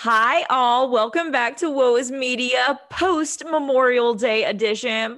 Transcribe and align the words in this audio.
Hi, 0.00 0.42
all. 0.50 0.90
Welcome 0.90 1.32
back 1.32 1.56
to 1.56 1.70
Woe 1.70 1.96
is 1.96 2.10
Media 2.10 2.78
post 2.90 3.42
Memorial 3.46 4.12
Day 4.12 4.44
edition. 4.44 5.16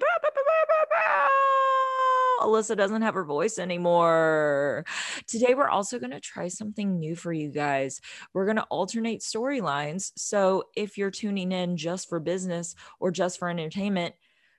Alyssa 2.40 2.76
doesn't 2.76 3.02
have 3.02 3.14
her 3.14 3.24
voice 3.24 3.58
anymore. 3.58 4.84
Today, 5.26 5.54
we're 5.54 5.68
also 5.68 5.98
going 5.98 6.12
to 6.12 6.20
try 6.20 6.46
something 6.46 7.00
new 7.00 7.16
for 7.16 7.32
you 7.32 7.50
guys. 7.50 8.00
We're 8.32 8.44
going 8.44 8.58
to 8.58 8.62
alternate 8.70 9.20
storylines. 9.20 10.12
So, 10.14 10.62
if 10.76 10.96
you're 10.96 11.10
tuning 11.10 11.50
in 11.50 11.76
just 11.76 12.08
for 12.08 12.20
business 12.20 12.76
or 13.00 13.10
just 13.10 13.40
for 13.40 13.48
entertainment, 13.48 14.14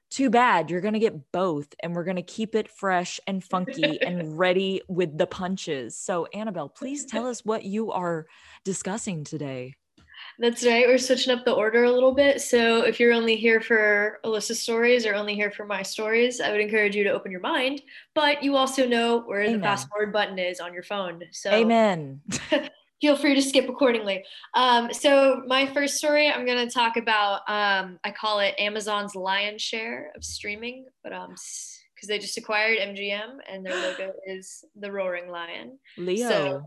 too 0.09 0.29
bad. 0.29 0.69
You're 0.69 0.81
going 0.81 0.95
to 0.95 0.99
get 0.99 1.31
both, 1.31 1.73
and 1.81 1.95
we're 1.95 2.03
going 2.03 2.17
to 2.17 2.23
keep 2.23 2.55
it 2.55 2.69
fresh 2.69 3.21
and 3.25 3.41
funky 3.41 4.01
and 4.01 4.37
ready 4.37 4.81
with 4.89 5.17
the 5.17 5.27
punches. 5.27 5.95
So, 5.95 6.25
Annabelle, 6.33 6.67
please 6.67 7.05
tell 7.05 7.25
us 7.25 7.45
what 7.45 7.63
you 7.63 7.93
are 7.93 8.27
discussing 8.65 9.23
today. 9.23 9.75
That's 10.39 10.65
right. 10.65 10.87
We're 10.87 10.97
switching 10.97 11.33
up 11.33 11.43
the 11.43 11.51
order 11.51 11.83
a 11.83 11.91
little 11.91 12.13
bit. 12.13 12.41
So 12.41 12.83
if 12.83 12.97
you're 12.97 13.11
only 13.11 13.35
here 13.35 13.59
for 13.59 14.19
Alyssa's 14.23 14.61
stories 14.61 15.05
or 15.05 15.13
only 15.13 15.35
here 15.35 15.51
for 15.51 15.65
my 15.65 15.83
stories, 15.83 16.39
I 16.39 16.49
would 16.51 16.61
encourage 16.61 16.95
you 16.95 17.03
to 17.03 17.09
open 17.09 17.29
your 17.29 17.41
mind. 17.41 17.81
But 18.15 18.41
you 18.41 18.55
also 18.55 18.87
know 18.87 19.19
where 19.19 19.41
Amen. 19.41 19.59
the 19.59 19.63
fast 19.63 19.89
forward 19.89 20.13
button 20.13 20.39
is 20.39 20.61
on 20.61 20.73
your 20.73 20.83
phone. 20.83 21.23
So 21.33 21.51
Amen. 21.51 22.21
feel 23.01 23.17
free 23.17 23.35
to 23.35 23.41
skip 23.41 23.67
accordingly. 23.67 24.23
Um, 24.53 24.93
so 24.93 25.43
my 25.45 25.65
first 25.65 25.97
story, 25.97 26.29
I'm 26.29 26.45
going 26.45 26.65
to 26.65 26.73
talk 26.73 26.95
about. 26.95 27.41
Um, 27.49 27.99
I 28.05 28.11
call 28.11 28.39
it 28.39 28.55
Amazon's 28.57 29.15
lion's 29.15 29.61
share 29.61 30.13
of 30.15 30.23
streaming, 30.23 30.85
but 31.03 31.11
um, 31.11 31.35
because 31.95 32.07
they 32.07 32.17
just 32.17 32.37
acquired 32.37 32.77
MGM 32.77 33.39
and 33.51 33.65
their 33.65 33.75
logo 33.75 34.13
is 34.25 34.63
the 34.79 34.89
roaring 34.89 35.29
lion. 35.29 35.79
Leo. 35.97 36.29
So 36.29 36.63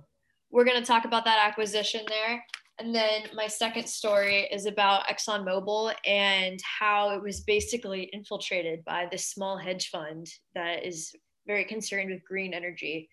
we're 0.50 0.64
going 0.64 0.78
to 0.78 0.86
talk 0.86 1.06
about 1.06 1.24
that 1.24 1.38
acquisition 1.48 2.02
there. 2.06 2.44
And 2.78 2.94
then 2.94 3.24
my 3.34 3.46
second 3.46 3.86
story 3.86 4.48
is 4.50 4.66
about 4.66 5.06
ExxonMobil 5.06 5.94
and 6.06 6.58
how 6.62 7.10
it 7.10 7.22
was 7.22 7.42
basically 7.42 8.04
infiltrated 8.12 8.84
by 8.84 9.06
this 9.10 9.26
small 9.26 9.56
hedge 9.58 9.90
fund 9.90 10.26
that 10.54 10.84
is 10.84 11.14
very 11.46 11.64
concerned 11.64 12.10
with 12.10 12.24
green 12.24 12.54
energy. 12.54 13.08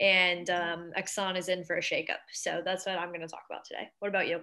And 0.00 0.50
um, 0.50 0.90
Exxon 0.98 1.36
is 1.36 1.48
in 1.48 1.64
for 1.64 1.76
a 1.76 1.80
shakeup. 1.80 2.18
So 2.32 2.62
that's 2.64 2.84
what 2.84 2.98
I'm 2.98 3.08
going 3.08 3.20
to 3.20 3.28
talk 3.28 3.44
about 3.48 3.64
today. 3.64 3.88
What 4.00 4.08
about 4.08 4.28
you? 4.28 4.40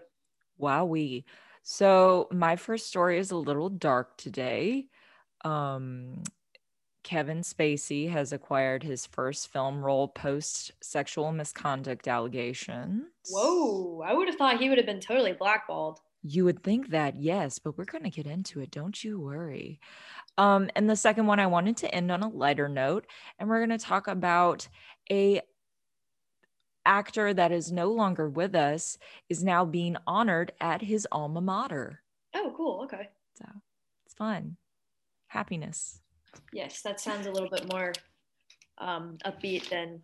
Wowie. 0.60 1.26
So 1.64 2.28
my 2.32 2.56
first 2.56 2.88
story 2.88 3.20
is 3.20 3.32
a 3.32 3.38
little 3.38 3.70
dark 3.70 4.18
today. 4.18 4.88
Um, 5.46 6.24
Kevin 7.04 7.42
Spacey 7.42 8.10
has 8.10 8.32
acquired 8.32 8.84
his 8.84 9.06
first 9.06 9.52
film 9.52 9.84
role 9.84 10.08
post 10.08 10.72
sexual 10.82 11.32
misconduct 11.32 12.08
allegations. 12.08 13.04
Whoa, 13.30 14.02
I 14.02 14.14
would 14.14 14.28
have 14.28 14.38
thought 14.38 14.60
he 14.60 14.70
would 14.70 14.78
have 14.78 14.88
been 14.88 15.00
totally 15.00 15.34
blackballed. 15.34 16.00
You 16.24 16.46
would 16.46 16.64
think 16.64 16.90
that, 16.90 17.18
yes, 17.18 17.60
but 17.60 17.78
we're 17.78 17.84
going 17.84 18.06
to 18.06 18.10
get 18.10 18.26
into 18.26 18.62
it. 18.62 18.72
Don't 18.72 19.04
you 19.04 19.20
worry. 19.20 19.82
Um, 20.38 20.70
and 20.76 20.90
the 20.90 20.96
second 20.96 21.28
one, 21.28 21.40
I 21.40 21.48
wanted 21.48 21.76
to 21.78 21.94
end 21.94 22.12
on 22.12 22.24
a 22.24 22.30
lighter 22.30 22.70
note, 22.70 23.06
and 23.38 23.50
we're 23.50 23.66
going 23.66 23.78
to 23.78 23.86
talk 23.86 24.08
about 24.08 24.68
a 25.12 25.42
actor 26.86 27.34
that 27.34 27.52
is 27.52 27.72
no 27.72 27.92
longer 27.92 28.30
with 28.30 28.56
us 28.56 28.98
is 29.30 29.44
now 29.44 29.66
being 29.66 29.98
honored 30.08 30.52
at 30.60 30.82
his 30.82 31.08
alma 31.12 31.42
mater. 31.42 32.02
Oh, 32.34 32.54
cool. 32.56 32.82
Okay. 32.84 33.10
So 33.38 33.46
it's 34.06 34.16
fun. 34.16 34.58
Happiness. 35.28 36.00
Yes, 36.52 36.82
that 36.82 37.00
sounds 37.00 37.28
a 37.28 37.32
little 37.32 37.50
bit 37.50 37.72
more 37.72 37.94
um, 38.78 39.18
upbeat 39.26 39.70
than 39.70 40.02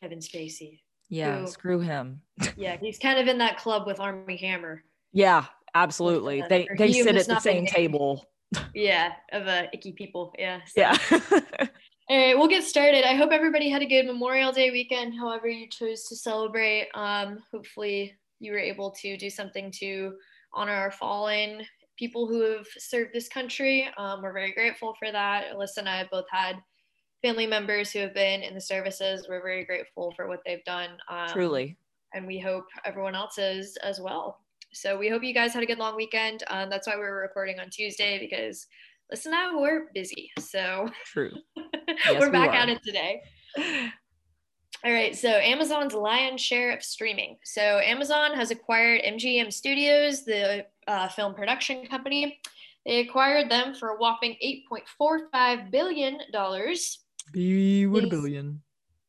Kevin 0.00 0.18
Spacey. 0.18 0.80
Yeah, 1.08 1.40
who, 1.40 1.46
screw 1.46 1.80
him. 1.80 2.22
yeah, 2.56 2.76
he's 2.76 2.98
kind 2.98 3.18
of 3.18 3.26
in 3.26 3.38
that 3.38 3.58
club 3.58 3.86
with 3.86 4.00
Armie 4.00 4.36
Hammer. 4.38 4.82
Yeah, 5.12 5.44
absolutely. 5.74 6.42
Uh, 6.42 6.48
they 6.48 6.68
they 6.76 6.92
sit 6.92 7.16
at 7.16 7.26
the 7.26 7.40
same 7.40 7.66
table. 7.66 8.26
Yeah, 8.72 9.12
of 9.32 9.46
uh, 9.46 9.64
icky 9.72 9.92
people. 9.92 10.32
Yeah. 10.38 10.60
So. 10.66 10.80
Yeah. 10.80 10.98
All 12.10 12.18
right, 12.18 12.36
we'll 12.36 12.48
get 12.48 12.64
started. 12.64 13.08
I 13.08 13.14
hope 13.14 13.30
everybody 13.32 13.70
had 13.70 13.80
a 13.80 13.86
good 13.86 14.04
Memorial 14.04 14.52
Day 14.52 14.70
weekend, 14.70 15.18
however 15.18 15.48
you 15.48 15.68
chose 15.68 16.04
to 16.08 16.16
celebrate. 16.16 16.88
Um, 16.94 17.38
hopefully, 17.50 18.14
you 18.40 18.52
were 18.52 18.58
able 18.58 18.90
to 18.90 19.16
do 19.16 19.30
something 19.30 19.72
to 19.80 20.12
honor 20.52 20.74
our 20.74 20.90
fallen 20.90 21.64
people 21.96 22.26
who 22.26 22.40
have 22.42 22.66
served 22.78 23.12
this 23.12 23.28
country. 23.28 23.88
Um, 23.96 24.22
we're 24.22 24.32
very 24.32 24.52
grateful 24.52 24.94
for 24.98 25.10
that. 25.12 25.52
Alyssa 25.54 25.78
and 25.78 25.88
I 25.88 25.98
have 25.98 26.10
both 26.10 26.26
had 26.30 26.56
family 27.22 27.46
members 27.46 27.90
who 27.90 28.00
have 28.00 28.14
been 28.14 28.42
in 28.42 28.54
the 28.54 28.60
services. 28.60 29.26
We're 29.28 29.42
very 29.42 29.64
grateful 29.64 30.12
for 30.16 30.28
what 30.28 30.40
they've 30.44 30.64
done. 30.64 30.90
Um, 31.08 31.28
Truly. 31.28 31.76
And 32.12 32.26
we 32.26 32.38
hope 32.38 32.66
everyone 32.84 33.14
else 33.14 33.38
is 33.38 33.76
as 33.82 34.00
well. 34.00 34.40
So 34.72 34.98
we 34.98 35.08
hope 35.08 35.22
you 35.22 35.32
guys 35.32 35.54
had 35.54 35.62
a 35.62 35.66
good 35.66 35.78
long 35.78 35.96
weekend. 35.96 36.42
Um, 36.48 36.68
that's 36.68 36.86
why 36.86 36.96
we 36.96 37.02
are 37.02 37.14
recording 37.14 37.60
on 37.60 37.70
Tuesday 37.70 38.18
because 38.18 38.66
listen 39.10 39.30
now 39.30 39.58
we're 39.60 39.86
busy. 39.94 40.30
So 40.38 40.88
true. 41.04 41.32
Yes, 42.06 42.20
we're 42.20 42.30
back 42.30 42.50
we 42.50 42.56
at 42.56 42.68
it 42.70 42.82
today. 42.82 43.22
All 44.84 44.92
right, 44.92 45.16
so 45.16 45.28
Amazon's 45.30 45.94
lion's 45.94 46.42
share 46.42 46.70
of 46.76 46.82
streaming. 46.82 47.38
So 47.42 47.78
Amazon 47.78 48.34
has 48.34 48.50
acquired 48.50 49.00
MGM 49.02 49.50
Studios, 49.50 50.26
the 50.26 50.66
uh, 50.86 51.08
film 51.08 51.34
production 51.34 51.86
company. 51.86 52.38
They 52.84 53.00
acquired 53.00 53.50
them 53.50 53.74
for 53.74 53.90
a 53.90 53.96
whopping 53.96 54.36
$8.45 55.00 55.70
billion. 55.70 56.18
B 57.32 57.86
with 57.86 58.04
a 58.04 58.08
billion. 58.08 58.60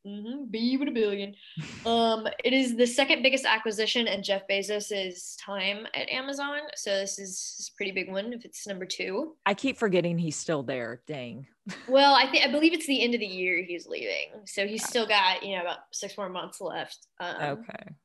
Mm-hmm, 0.05 0.45
B 0.51 0.77
with 0.77 0.87
a 0.87 0.91
billion. 0.91 1.35
um, 1.85 2.27
it 2.43 2.53
is 2.53 2.75
the 2.75 2.85
second 2.85 3.23
biggest 3.23 3.45
acquisition 3.45 4.07
in 4.07 4.21
Jeff 4.21 4.43
Bezos's 4.49 5.35
time 5.37 5.87
at 5.95 6.09
Amazon. 6.09 6.59
So 6.75 6.91
this 6.91 7.17
is 7.17 7.71
a 7.73 7.75
pretty 7.75 7.91
big 7.91 8.11
one 8.11 8.31
if 8.33 8.45
it's 8.45 8.67
number 8.67 8.85
two. 8.85 9.35
I 9.45 9.53
keep 9.53 9.77
forgetting 9.77 10.17
he's 10.17 10.35
still 10.35 10.63
there. 10.63 11.01
Dang. 11.07 11.47
well, 11.87 12.13
I 12.13 12.29
think 12.29 12.45
I 12.45 12.51
believe 12.51 12.73
it's 12.73 12.87
the 12.87 13.01
end 13.01 13.15
of 13.15 13.19
the 13.19 13.25
year 13.25 13.63
he's 13.63 13.87
leaving. 13.87 14.27
So 14.45 14.67
he's 14.67 14.85
still 14.85 15.07
got, 15.07 15.43
you 15.43 15.55
know, 15.55 15.61
about 15.61 15.79
six 15.91 16.17
more 16.17 16.29
months 16.29 16.61
left. 16.61 17.07
Um, 17.19 17.59
okay 17.59 17.95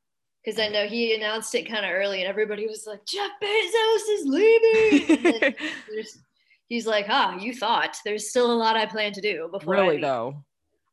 because 0.43 0.59
I 0.59 0.69
know 0.69 0.87
he 0.87 1.13
announced 1.15 1.53
it 1.55 1.69
kind 1.69 1.85
of 1.85 1.91
early, 1.91 2.21
and 2.21 2.29
everybody 2.29 2.67
was 2.67 2.87
like, 2.87 3.05
"Jeff 3.05 3.31
Bezos 3.41 4.09
is 4.09 4.25
leaving." 4.25 5.55
he's 6.67 6.87
like, 6.87 7.05
"Ah, 7.09 7.37
you 7.37 7.53
thought 7.53 7.97
there's 8.03 8.29
still 8.29 8.51
a 8.51 8.55
lot 8.55 8.75
I 8.75 8.85
plan 8.85 9.13
to 9.13 9.21
do 9.21 9.49
before." 9.51 9.75
Really 9.75 10.01
though. 10.01 10.43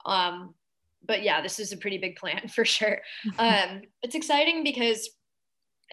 Um, 0.05 0.55
but 1.07 1.23
yeah, 1.23 1.41
this 1.41 1.59
is 1.59 1.73
a 1.73 1.77
pretty 1.77 1.99
big 1.99 2.17
plan 2.17 2.49
for 2.55 2.65
sure. 2.65 3.01
Um, 3.39 3.83
it's 4.03 4.15
exciting 4.15 4.65
because 4.65 5.11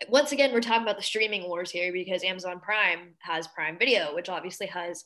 once 0.09 0.31
again 0.31 0.51
we're 0.51 0.61
talking 0.61 0.83
about 0.83 0.97
the 0.97 1.03
streaming 1.03 1.47
wars 1.47 1.71
here 1.71 1.93
because 1.93 2.23
Amazon 2.23 2.59
Prime 2.59 3.13
has 3.19 3.47
Prime 3.47 3.77
Video, 3.77 4.13
which 4.13 4.29
obviously 4.29 4.67
has 4.67 5.05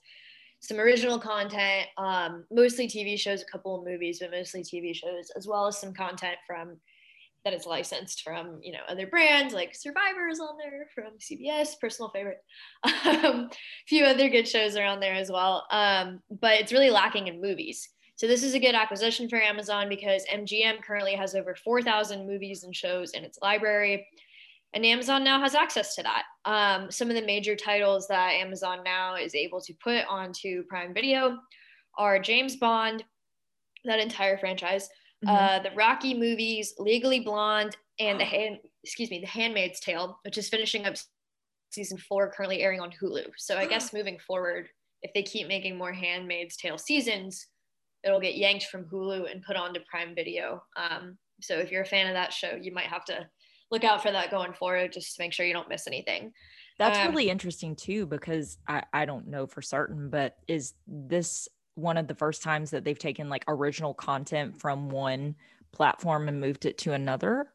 some 0.62 0.80
original 0.80 1.20
content, 1.20 1.88
um, 1.98 2.44
mostly 2.52 2.88
TV 2.88 3.18
shows, 3.18 3.42
a 3.42 3.46
couple 3.46 3.78
of 3.78 3.86
movies, 3.86 4.20
but 4.20 4.32
mostly 4.32 4.62
TV 4.62 4.94
shows, 4.94 5.32
as 5.36 5.48
well 5.48 5.68
as 5.68 5.80
some 5.80 5.94
content 5.94 6.38
from 6.46 6.78
that 7.46 7.54
is 7.54 7.66
licensed 7.66 8.22
from 8.22 8.60
you 8.62 8.74
know 8.74 8.82
other 8.90 9.08
brands 9.08 9.54
like 9.54 9.74
Survivor's 9.74 10.40
on 10.40 10.58
there 10.58 10.88
from 10.94 11.14
CBS, 11.20 11.80
personal 11.80 12.10
favorite. 12.10 12.44
Um, 13.06 13.50
a 13.52 13.88
few 13.88 14.06
other 14.06 14.30
good 14.30 14.48
shows 14.48 14.76
are 14.76 14.86
on 14.86 15.00
there 15.00 15.14
as 15.16 15.32
well, 15.32 15.66
um, 15.72 16.22
but 16.30 16.60
it's 16.60 16.72
really 16.72 16.90
lacking 16.90 17.28
in 17.28 17.42
movies. 17.42 17.90
So 18.20 18.28
this 18.28 18.44
is 18.44 18.54
a 18.54 18.60
good 18.60 18.76
acquisition 18.76 19.30
for 19.30 19.42
Amazon 19.42 19.88
because 19.88 20.26
MGM 20.26 20.84
currently 20.84 21.14
has 21.14 21.36
over 21.36 21.56
4,000 21.56 22.28
movies 22.28 22.66
and 22.66 22.76
shows 22.76 23.12
in 23.12 23.24
its 23.24 23.40
library, 23.42 24.06
and 24.74 24.86
Amazon 24.86 25.24
now 25.24 25.40
has 25.40 25.56
access 25.56 25.96
to 25.96 26.04
that. 26.04 26.24
Um, 26.44 26.92
some 26.92 27.08
of 27.08 27.16
the 27.16 27.26
major 27.26 27.56
titles 27.56 28.10
that 28.10 28.34
Amazon 28.34 28.80
now 28.84 29.16
is 29.16 29.36
able 29.36 29.62
to 29.62 29.74
put 29.82 30.04
onto 30.10 30.64
Prime 30.64 30.94
Video 30.94 31.38
are 31.98 32.20
James 32.20 32.58
Bond, 32.58 33.06
that 33.86 34.02
entire 34.02 34.38
franchise 34.38 34.90
mm-hmm. 35.26 35.34
uh, 35.34 35.60
the 35.60 35.74
Rocky 35.74 36.14
movies, 36.14 36.74
Legally 36.78 37.22
Blonde, 37.22 37.78
and 38.02 38.20
the 38.20 38.26
hand 38.26 38.58
excuse 38.84 39.10
me, 39.10 39.22
The 39.22 39.28
Handmaid's 39.28 39.80
Tale, 39.80 40.20
which 40.26 40.38
is 40.38 40.50
finishing 40.50 40.86
up 40.86 40.96
season 41.70 41.98
four, 41.98 42.30
currently 42.36 42.64
airing 42.64 42.82
on 42.82 42.92
Hulu. 43.02 43.28
So 43.38 43.56
I 43.56 43.66
guess 43.66 43.94
moving 43.94 44.20
forward, 44.20 44.68
if 45.04 45.14
they 45.14 45.24
keep 45.24 45.48
making 45.48 45.78
more 45.78 45.94
Handmaid's 45.94 46.58
Tale 46.58 46.78
seasons, 46.78 47.48
it'll 48.04 48.20
get 48.20 48.38
yanked 48.38 48.66
from 48.66 48.86
Hulu 48.86 49.32
and 49.32 49.42
put 49.42 49.56
onto 49.56 49.80
Prime 49.90 50.16
Video. 50.16 50.64
Um, 50.76 51.18
so 51.42 51.56
if 51.56 51.72
you're 51.72 51.84
a 51.84 51.86
fan 51.86 52.08
of 52.08 52.14
that 52.14 52.34
show, 52.34 52.58
you 52.60 52.74
might 52.74 52.86
have 52.86 53.06
to 53.06 53.28
look 53.72 53.84
out 53.84 54.02
for 54.02 54.12
that 54.12 54.32
going 54.32 54.54
forward, 54.54 54.94
just 54.94 55.16
to 55.16 55.22
make 55.22 55.34
sure 55.34 55.46
you 55.46 55.54
don't 55.54 55.70
miss 55.70 55.88
anything. 55.88 56.34
That's 56.78 56.98
um, 56.98 57.08
really 57.08 57.30
interesting 57.30 57.76
too, 57.76 58.06
because 58.06 58.58
I, 58.68 58.84
I 58.94 59.06
don't 59.06 59.28
know 59.28 59.46
for 59.46 59.62
certain, 59.62 60.10
but 60.10 60.38
is 60.48 60.74
this 60.88 61.48
one 61.76 61.98
of 61.98 62.08
the 62.08 62.16
first 62.16 62.42
times 62.42 62.72
that 62.72 62.84
they've 62.84 63.00
taken 63.00 63.30
like 63.30 63.44
original 63.48 63.94
content 63.94 64.60
from 64.60 64.90
one 64.90 65.36
platform 65.72 66.28
and 66.28 66.40
moved 66.40 66.66
it 66.66 66.78
to 66.80 66.94
another? 66.94 67.52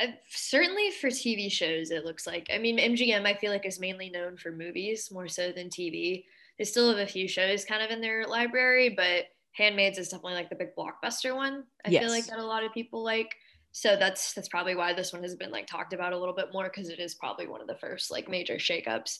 Uh, 0.00 0.08
certainly 0.28 0.90
for 0.90 1.08
TV 1.08 1.50
shows, 1.50 1.90
it 1.90 2.04
looks 2.04 2.26
like. 2.26 2.48
I 2.52 2.58
mean, 2.58 2.78
MGM, 2.78 3.26
I 3.26 3.34
feel 3.34 3.50
like, 3.50 3.66
is 3.66 3.80
mainly 3.80 4.10
known 4.10 4.36
for 4.36 4.52
movies 4.52 5.10
more 5.10 5.28
so 5.28 5.50
than 5.50 5.68
TV. 5.68 6.24
They 6.58 6.64
still 6.64 6.88
have 6.88 6.98
a 6.98 7.10
few 7.10 7.28
shows 7.28 7.64
kind 7.64 7.82
of 7.82 7.90
in 7.90 8.00
their 8.00 8.26
library, 8.26 8.90
but 8.90 9.26
Handmaids 9.52 9.98
is 9.98 10.08
definitely 10.08 10.34
like 10.34 10.50
the 10.50 10.56
big 10.56 10.74
blockbuster 10.76 11.34
one. 11.34 11.64
I 11.84 11.90
yes. 11.90 12.02
feel 12.02 12.10
like 12.10 12.26
that 12.26 12.38
a 12.38 12.44
lot 12.44 12.64
of 12.64 12.72
people 12.72 13.02
like. 13.04 13.34
So 13.72 13.96
that's 13.96 14.32
that's 14.32 14.48
probably 14.48 14.74
why 14.74 14.92
this 14.92 15.12
one 15.12 15.22
has 15.22 15.36
been 15.36 15.50
like 15.50 15.66
talked 15.66 15.92
about 15.92 16.12
a 16.12 16.18
little 16.18 16.34
bit 16.34 16.52
more 16.52 16.64
because 16.64 16.88
it 16.88 16.98
is 16.98 17.14
probably 17.14 17.46
one 17.46 17.60
of 17.60 17.66
the 17.66 17.76
first 17.76 18.10
like 18.10 18.28
major 18.28 18.54
shakeups. 18.54 19.18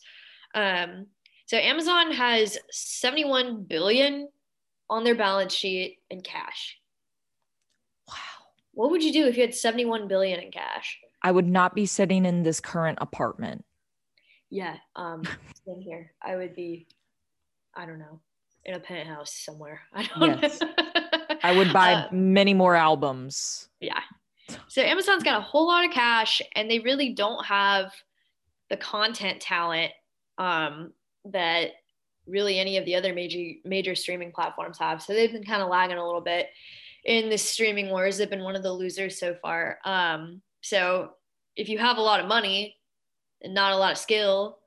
Um, 0.55 1.06
so 1.46 1.56
Amazon 1.56 2.12
has 2.12 2.58
71 2.70 3.64
billion 3.64 4.29
on 4.90 5.05
their 5.05 5.14
balance 5.14 5.55
sheet 5.55 5.99
in 6.11 6.20
cash. 6.20 6.79
Wow. 8.08 8.14
What 8.73 8.90
would 8.90 9.02
you 9.02 9.12
do 9.12 9.26
if 9.26 9.37
you 9.37 9.43
had 9.43 9.55
71 9.55 10.08
billion 10.08 10.40
in 10.40 10.50
cash? 10.50 10.99
I 11.23 11.32
would 11.32 11.46
not 11.46 11.75
be 11.75 11.87
sitting 11.87 12.25
in 12.25 12.43
this 12.43 12.61
current 12.61 12.99
apartment. 13.00 13.64
Yeah, 14.50 14.76
um, 14.96 15.23
same 15.67 15.81
here. 15.81 16.12
I 16.23 16.37
would 16.37 16.55
be, 16.55 16.87
I 17.75 17.87
don't 17.87 17.99
know, 17.99 18.20
in 18.65 18.75
a 18.75 18.81
penthouse 18.81 19.32
somewhere. 19.35 19.81
I 19.94 20.05
don't 20.05 20.43
Yes. 20.43 20.61
know. 20.61 20.69
I 21.43 21.56
would 21.56 21.73
buy 21.73 21.93
Uh, 21.94 22.09
many 22.12 22.55
more 22.55 22.75
albums. 22.75 23.69
yeah. 23.81 24.00
So 24.69 24.81
Amazon's 24.82 25.23
got 25.23 25.38
a 25.38 25.43
whole 25.43 25.67
lot 25.69 25.85
of 25.85 25.91
cash 25.91 26.41
and 26.55 26.70
they 26.70 26.79
really 26.79 27.12
don't 27.12 27.44
have 27.44 27.93
the 28.70 28.79
content 28.79 29.41
talent 29.43 29.93
um, 30.38 30.93
that 31.26 31.73
really 32.26 32.59
any 32.59 32.79
of 32.79 32.85
the 32.87 32.94
other 32.94 33.12
major 33.15 33.59
major 33.65 33.94
streaming 33.94 34.32
platforms 34.32 34.79
have. 34.79 35.03
So 35.03 35.12
they've 35.12 35.31
been 35.32 35.44
kind 35.44 35.62
of 35.62 35.69
lagging 35.69 35.99
a 35.99 36.05
little 36.05 36.21
bit 36.23 36.49
in 37.05 37.29
the 37.29 37.37
streaming 37.38 37.91
wars. 37.91 38.17
They've 38.17 38.29
been 38.31 38.43
one 38.44 38.56
of 38.56 38.62
the 38.62 38.73
losers 38.73 39.19
so 39.19 39.35
far. 39.43 39.79
Um, 39.85 40.41
so 40.62 41.11
if 41.56 41.69
you 41.69 41.79
have 41.79 41.99
a 41.99 42.03
lot 42.03 42.21
of 42.21 42.26
money 42.26 42.76
and 43.43 43.53
not 43.55 43.73
a 43.73 43.76
lot 43.76 43.93
of 43.93 43.99
skill, 43.99 44.59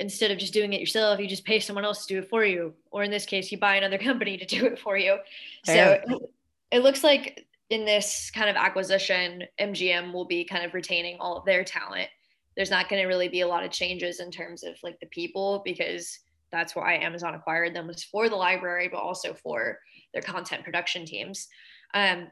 instead 0.00 0.30
of 0.30 0.38
just 0.38 0.54
doing 0.54 0.72
it 0.72 0.80
yourself, 0.80 1.20
you 1.20 1.28
just 1.28 1.44
pay 1.44 1.60
someone 1.60 1.84
else 1.84 2.06
to 2.06 2.14
do 2.14 2.18
it 2.20 2.28
for 2.28 2.44
you. 2.44 2.74
Or 2.90 3.04
in 3.04 3.10
this 3.10 3.26
case, 3.26 3.52
you 3.52 3.58
buy 3.58 3.76
another 3.76 3.98
company 4.08 4.36
to 4.38 4.46
do 4.46 4.66
it 4.66 4.78
for 4.78 4.96
you. 4.96 5.18
Fair. 5.64 6.02
So 6.08 6.28
it 6.72 6.82
looks 6.82 7.04
like 7.04 7.46
in 7.68 7.84
this 7.84 8.30
kind 8.34 8.50
of 8.50 8.56
acquisition, 8.56 9.44
MGM 9.60 10.12
will 10.12 10.24
be 10.24 10.44
kind 10.44 10.64
of 10.64 10.74
retaining 10.74 11.18
all 11.20 11.36
of 11.36 11.44
their 11.44 11.62
talent. 11.62 12.08
There's 12.56 12.70
not 12.70 12.88
going 12.88 13.00
to 13.00 13.06
really 13.06 13.28
be 13.28 13.42
a 13.42 13.46
lot 13.46 13.62
of 13.62 13.70
changes 13.70 14.18
in 14.18 14.30
terms 14.30 14.64
of 14.64 14.74
like 14.82 14.98
the 14.98 15.06
people 15.06 15.62
because 15.64 16.18
that's 16.50 16.74
why 16.74 16.94
Amazon 16.94 17.34
acquired 17.34 17.74
them 17.74 17.86
was 17.86 18.02
for 18.02 18.28
the 18.28 18.36
library, 18.36 18.88
but 18.88 18.98
also 18.98 19.34
for 19.34 19.78
their 20.12 20.22
content 20.22 20.64
production 20.64 21.04
teams. 21.04 21.46
Um, 21.94 22.28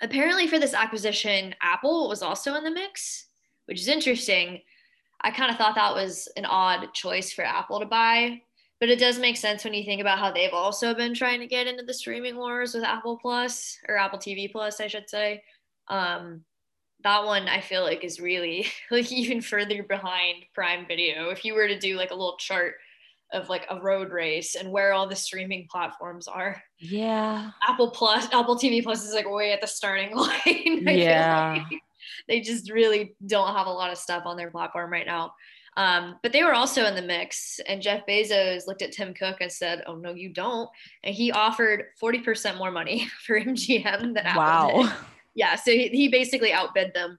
apparently, 0.00 0.46
for 0.46 0.58
this 0.58 0.72
acquisition, 0.72 1.54
Apple 1.60 2.08
was 2.08 2.22
also 2.22 2.54
in 2.54 2.64
the 2.64 2.70
mix, 2.70 3.26
which 3.66 3.80
is 3.80 3.88
interesting. 3.88 4.62
I 5.24 5.30
kind 5.30 5.50
of 5.50 5.56
thought 5.56 5.74
that 5.76 5.94
was 5.94 6.28
an 6.36 6.44
odd 6.44 6.92
choice 6.94 7.32
for 7.32 7.44
Apple 7.44 7.80
to 7.80 7.86
buy, 7.86 8.42
but 8.80 8.88
it 8.88 8.98
does 8.98 9.18
make 9.18 9.36
sense 9.36 9.62
when 9.64 9.74
you 9.74 9.84
think 9.84 10.00
about 10.00 10.18
how 10.18 10.32
they've 10.32 10.52
also 10.52 10.94
been 10.94 11.14
trying 11.14 11.40
to 11.40 11.46
get 11.46 11.66
into 11.66 11.84
the 11.84 11.94
streaming 11.94 12.36
wars 12.36 12.74
with 12.74 12.82
Apple 12.84 13.18
Plus 13.20 13.78
or 13.88 13.96
Apple 13.96 14.18
TV 14.18 14.50
Plus, 14.50 14.80
I 14.80 14.88
should 14.88 15.08
say. 15.08 15.42
Um, 15.88 16.44
that 17.04 17.24
one 17.24 17.48
I 17.48 17.60
feel 17.60 17.82
like 17.82 18.04
is 18.04 18.20
really 18.20 18.66
like 18.90 19.10
even 19.12 19.40
further 19.40 19.82
behind 19.82 20.44
Prime 20.54 20.86
Video. 20.86 21.30
If 21.30 21.44
you 21.44 21.54
were 21.54 21.68
to 21.68 21.78
do 21.78 21.96
like 21.96 22.10
a 22.10 22.14
little 22.14 22.36
chart 22.38 22.74
of 23.32 23.48
like 23.48 23.66
a 23.70 23.80
road 23.80 24.10
race 24.10 24.56
and 24.56 24.70
where 24.70 24.92
all 24.92 25.08
the 25.08 25.16
streaming 25.16 25.66
platforms 25.70 26.28
are, 26.28 26.62
Yeah. 26.78 27.50
Apple 27.66 27.90
Plus, 27.90 28.26
Apple 28.32 28.56
TV 28.58 28.82
Plus 28.82 29.04
is 29.06 29.14
like 29.14 29.28
way 29.30 29.52
at 29.52 29.60
the 29.60 29.66
starting 29.66 30.14
line. 30.16 30.30
I 30.46 30.82
feel 30.84 30.98
Yeah. 30.98 31.64
like. 31.70 31.80
They 32.28 32.40
just 32.40 32.70
really 32.70 33.14
don't 33.26 33.54
have 33.54 33.66
a 33.66 33.72
lot 33.72 33.90
of 33.90 33.98
stuff 33.98 34.24
on 34.26 34.36
their 34.36 34.50
platform 34.50 34.90
right 34.90 35.06
now. 35.06 35.34
Um, 35.76 36.18
but 36.22 36.32
they 36.32 36.42
were 36.42 36.52
also 36.52 36.84
in 36.84 36.94
the 36.94 37.00
mix, 37.02 37.58
and 37.66 37.80
Jeff 37.80 38.06
Bezos 38.06 38.66
looked 38.66 38.82
at 38.82 38.92
Tim 38.92 39.14
Cook 39.14 39.38
and 39.40 39.50
said, 39.50 39.82
"Oh 39.86 39.96
no, 39.96 40.12
you 40.12 40.28
don't." 40.28 40.68
And 41.02 41.14
he 41.14 41.32
offered 41.32 41.84
forty 41.98 42.20
percent 42.20 42.58
more 42.58 42.70
money 42.70 43.08
for 43.26 43.40
MGM 43.40 44.14
than 44.14 44.18
Apple. 44.18 44.82
did 44.82 44.90
Wow. 44.90 44.96
yeah 45.34 45.54
so 45.56 45.70
he, 45.70 45.88
he 45.88 46.08
basically 46.08 46.52
outbid 46.52 46.92
them 46.94 47.18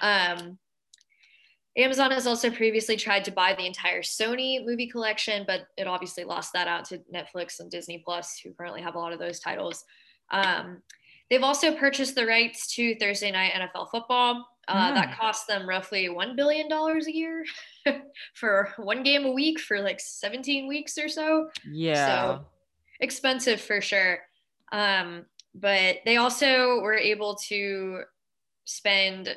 um, 0.00 0.58
amazon 1.76 2.10
has 2.10 2.26
also 2.26 2.50
previously 2.50 2.96
tried 2.96 3.24
to 3.24 3.32
buy 3.32 3.54
the 3.54 3.66
entire 3.66 4.02
sony 4.02 4.64
movie 4.64 4.88
collection 4.88 5.44
but 5.46 5.66
it 5.76 5.86
obviously 5.86 6.24
lost 6.24 6.52
that 6.52 6.68
out 6.68 6.84
to 6.84 7.00
netflix 7.12 7.60
and 7.60 7.70
disney 7.70 8.02
plus 8.04 8.38
who 8.42 8.52
currently 8.52 8.82
have 8.82 8.94
a 8.94 8.98
lot 8.98 9.12
of 9.12 9.18
those 9.18 9.40
titles 9.40 9.84
um, 10.30 10.82
they've 11.30 11.42
also 11.42 11.74
purchased 11.74 12.14
the 12.14 12.26
rights 12.26 12.74
to 12.74 12.94
thursday 12.96 13.30
night 13.30 13.52
nfl 13.52 13.90
football 13.90 14.46
uh, 14.68 14.90
Mm. 14.90 14.94
that 14.94 15.18
cost 15.18 15.46
them 15.46 15.68
roughly 15.68 16.08
$1 16.08 16.36
billion 16.36 16.70
a 16.72 17.10
year 17.10 17.44
for 18.34 18.72
one 18.78 19.02
game 19.02 19.24
a 19.26 19.30
week 19.32 19.60
for 19.60 19.80
like 19.82 20.00
17 20.00 20.66
weeks 20.66 20.96
or 20.96 21.08
so 21.08 21.50
Yeah. 21.70 22.06
So 22.38 22.46
expensive 23.00 23.60
for 23.60 23.82
sure. 23.82 24.20
Um, 24.72 25.26
but 25.54 25.96
they 26.06 26.16
also 26.16 26.80
were 26.80 26.96
able 26.96 27.34
to 27.48 28.04
spend 28.64 29.36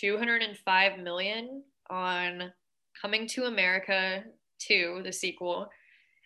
205 0.00 0.98
million 0.98 1.62
on 1.90 2.52
Coming 3.00 3.26
to 3.28 3.44
America 3.44 4.24
2, 4.58 5.00
the 5.04 5.12
sequel, 5.12 5.70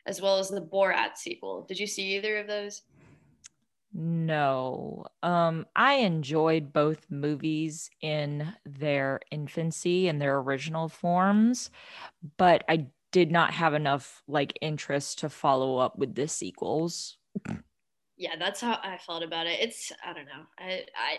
as 0.07 0.21
well 0.23 0.39
as 0.39 0.49
the 0.49 0.61
Borat 0.63 1.17
sequel. 1.17 1.65
Did 1.69 1.79
you 1.79 1.87
see 1.87 2.17
either 2.17 2.39
of 2.39 2.47
those? 2.47 2.83
No. 3.95 5.05
Um, 5.23 5.67
I 5.77 5.95
enjoyed 5.95 6.73
both 6.73 7.11
movies 7.11 7.91
in 8.01 8.55
their 8.65 9.21
infancy 9.31 10.09
and 10.09 10.21
their 10.21 10.39
original 10.39 10.89
forms, 10.89 11.71
but 12.39 12.65
I 12.69 12.87
did 13.11 13.31
not 13.31 13.53
have 13.53 13.75
enough 13.75 14.23
like 14.27 14.59
interest 14.63 15.19
to 15.21 15.29
follow 15.29 15.77
up 15.77 15.99
with 15.99 16.15
the 16.15 16.27
sequels. 16.27 17.19
Yeah, 18.17 18.37
that's 18.39 18.61
how 18.61 18.79
I 18.83 18.99
felt 18.99 19.23
about 19.23 19.47
it. 19.47 19.61
It's 19.61 19.93
I 20.05 20.13
don't 20.13 20.27
know. 20.27 20.47
I 20.59 20.87
I 20.97 21.19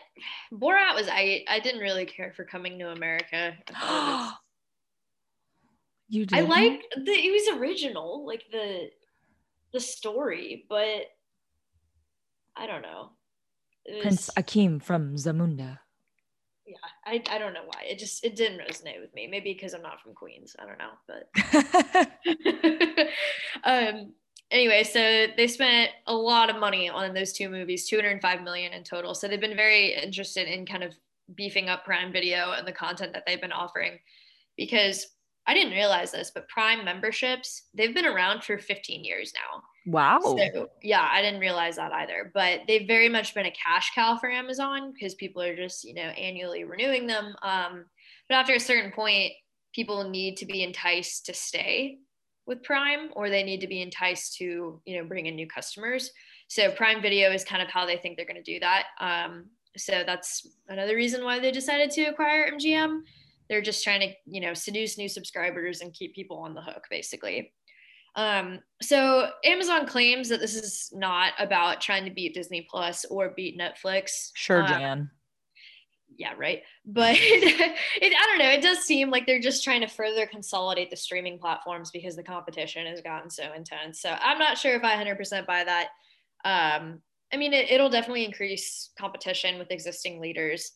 Borat 0.52 0.96
was 0.96 1.08
I 1.10 1.44
I 1.48 1.60
didn't 1.60 1.82
really 1.82 2.06
care 2.06 2.32
for 2.32 2.46
Coming 2.46 2.80
to 2.80 2.90
America. 2.90 3.58
I 3.68 3.74
thought 3.74 4.08
it 4.08 4.08
was 4.08 4.32
you 6.08 6.26
did. 6.26 6.40
I 6.40 6.42
like 6.42 6.82
the 6.96 7.12
it 7.12 7.32
was 7.32 7.60
original, 7.60 8.26
like 8.26 8.46
the 8.52 8.90
the 9.74 9.80
story, 9.80 10.66
but 10.70 11.08
I 12.56 12.68
don't 12.68 12.82
know. 12.82 13.10
It 13.86 14.02
Prince 14.02 14.30
was- 14.36 14.44
Akeem 14.44 14.82
from 14.82 15.16
Zamunda. 15.16 15.80
yeah, 16.66 16.76
I, 17.06 17.22
I 17.30 17.38
don't 17.38 17.54
know 17.54 17.66
why. 17.66 17.84
It 17.86 18.00
just 18.00 18.24
it 18.24 18.36
didn't 18.36 18.60
resonate 18.60 19.02
with 19.02 19.14
me. 19.14 19.28
Maybe 19.28 19.54
because 19.54 19.74
I'm 19.74 19.82
not 19.82 20.02
from 20.02 20.14
Queens. 20.14 20.56
I 20.60 20.66
don't 20.66 20.78
know, 20.78 20.92
but 21.08 21.30
um 23.64 24.14
anyway, 24.52 24.84
so 24.84 25.28
they 25.36 25.48
spent 25.48 25.92
a 26.08 26.14
lot 26.14 26.50
of 26.50 26.58
money 26.60 26.90
on 26.90 27.14
those 27.14 27.34
two 27.34 27.50
movies, 27.50 27.88
205 27.90 28.42
million 28.44 28.72
in 28.74 28.84
total. 28.84 29.14
So 29.16 29.28
they've 29.28 29.42
been 29.42 29.56
very 29.58 29.94
interested 29.96 30.48
in 30.48 30.66
kind 30.66 30.84
of 30.84 30.94
beefing 31.36 31.70
up 31.70 31.84
Prime 31.86 32.12
Video 32.14 32.52
and 32.52 32.68
the 32.68 32.72
content 32.72 33.14
that 33.14 33.24
they've 33.26 33.42
been 33.42 33.52
offering 33.52 33.98
because 34.58 35.08
I 35.48 35.54
didn't 35.54 35.74
realize 35.74 36.12
this, 36.12 36.32
but 36.34 36.48
Prime 36.48 36.86
memberships, 36.86 37.64
they've 37.74 37.94
been 37.94 38.06
around 38.06 38.44
for 38.44 38.58
15 38.58 39.04
years 39.04 39.34
now. 39.36 39.62
Wow. 39.86 40.20
So 40.22 40.70
yeah, 40.82 41.08
I 41.12 41.22
didn't 41.22 41.40
realize 41.40 41.76
that 41.76 41.92
either. 41.92 42.32
But 42.34 42.62
they've 42.68 42.88
very 42.88 43.10
much 43.10 43.34
been 43.34 43.46
a 43.46 43.52
cash 43.52 43.92
cow 43.94 44.18
for 44.18 44.30
Amazon 44.30 44.94
because 44.94 45.16
people 45.16 45.42
are 45.42 45.56
just, 45.56 45.84
you 45.84 45.94
know, 45.94 46.02
annually 46.02 46.64
renewing 46.64 47.08
them. 47.08 47.36
Um, 47.42 47.86
but 48.30 48.36
after 48.36 48.54
a 48.54 48.60
certain 48.60 48.92
point, 48.92 49.34
people 49.74 50.10
need 50.10 50.38
to 50.38 50.46
be 50.46 50.64
enticed 50.64 51.26
to 51.26 51.34
stay 51.34 51.98
with 52.46 52.64
Prime 52.64 53.10
or 53.14 53.30
they 53.30 53.44
need 53.44 53.62
to 53.62 53.68
be 53.68 53.82
enticed 53.82 54.36
to, 54.38 54.82
you 54.86 54.98
know, 54.98 55.08
bring 55.08 55.26
in 55.26 55.36
new 55.36 55.48
customers. 55.48 56.12
So 56.48 56.72
Prime 56.72 57.02
Video 57.02 57.32
is 57.32 57.44
kind 57.44 57.62
of 57.62 57.70
how 57.70 57.86
they 57.86 57.98
think 57.98 58.18
they're 58.18 58.26
going 58.26 58.44
to 58.44 58.54
do 58.54 58.60
that. 58.60 58.86
Um, 59.00 59.46
so 59.76 60.04
that's 60.06 60.48
another 60.68 60.96
reason 60.96 61.24
why 61.24 61.40
they 61.40 61.52
decided 61.52 61.90
to 61.92 62.04
acquire 62.04 62.52
MGM. 62.52 63.02
They're 63.50 63.62
just 63.62 63.84
trying 63.84 64.02
to, 64.02 64.14
you 64.26 64.40
know, 64.40 64.54
seduce 64.54 64.98
new 64.98 65.10
subscribers 65.10 65.82
and 65.82 65.94
keep 65.94 66.14
people 66.14 66.38
on 66.38 66.54
the 66.54 66.62
hook, 66.62 66.84
basically. 66.90 67.54
Um, 68.16 68.60
so 68.82 69.30
Amazon 69.44 69.88
claims 69.88 70.30
that 70.30 70.40
this 70.40 70.56
is 70.56 70.90
not 70.94 71.34
about 71.40 71.82
trying 71.82 72.06
to 72.06 72.12
beat 72.12 72.34
Disney 72.34 72.68
Plus 72.70 73.06
or 73.06 73.34
beat 73.36 73.60
Netflix. 73.60 74.30
Sure, 74.36 74.62
Um, 74.62 74.68
Jan. 74.68 75.12
yeah, 76.18 76.34
right. 76.38 76.62
But 76.86 77.16
it, 77.20 78.14
I 78.16 78.26
don't 78.28 78.40
know. 78.40 78.52
It 78.52 78.62
does 78.62 78.80
seem 78.80 79.10
like 79.10 79.26
they're 79.26 79.40
just 79.40 79.64
trying 79.64 79.82
to 79.82 79.88
further 79.88 80.28
consolidate 80.28 80.92
the 80.92 80.96
streaming 80.98 81.40
platforms 81.40 81.90
because 81.92 82.16
the 82.16 82.24
competition 82.24 82.86
has 82.86 83.02
gotten 83.02 83.30
so 83.30 83.52
intense. 83.54 84.00
So 84.02 84.16
I'm 84.22 84.38
not 84.38 84.58
sure 84.58 84.76
if 84.76 84.84
I 84.84 84.96
100% 85.04 85.48
buy 85.48 85.64
that. 85.64 85.90
Um, 86.46 87.02
I 87.34 87.38
mean, 87.38 87.54
it, 87.54 87.72
it'll 87.72 87.90
definitely 87.90 88.26
increase 88.26 88.92
competition 89.00 89.58
with 89.58 89.72
existing 89.72 90.22
leaders. 90.22 90.74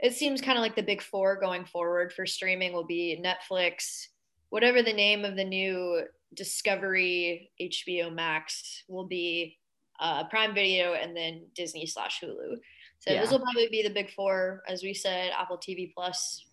It 0.00 0.14
seems 0.14 0.40
kind 0.40 0.58
of 0.58 0.62
like 0.62 0.74
the 0.74 0.82
big 0.82 1.02
four 1.02 1.38
going 1.38 1.66
forward 1.66 2.12
for 2.12 2.26
streaming 2.26 2.72
will 2.72 2.86
be 2.86 3.22
Netflix, 3.24 4.06
whatever 4.48 4.82
the 4.82 4.92
name 4.92 5.24
of 5.24 5.36
the 5.36 5.44
new 5.44 6.02
Discovery 6.34 7.50
HBO 7.60 8.12
Max 8.12 8.84
will 8.88 9.06
be, 9.06 9.58
uh, 9.98 10.24
Prime 10.28 10.54
Video, 10.54 10.94
and 10.94 11.16
then 11.16 11.46
Disney 11.54 11.86
slash 11.86 12.20
Hulu. 12.22 12.56
So 13.00 13.12
Yeah. 13.12 13.20
those 13.20 13.30
will 13.32 13.40
probably 13.40 13.68
be 13.68 13.82
the 13.82 13.90
big 13.90 14.10
four, 14.12 14.62
as 14.68 14.82
we 14.82 14.94
said, 14.94 15.32
Apple 15.36 15.58
TV 15.58 15.92
Plus, 15.94 16.44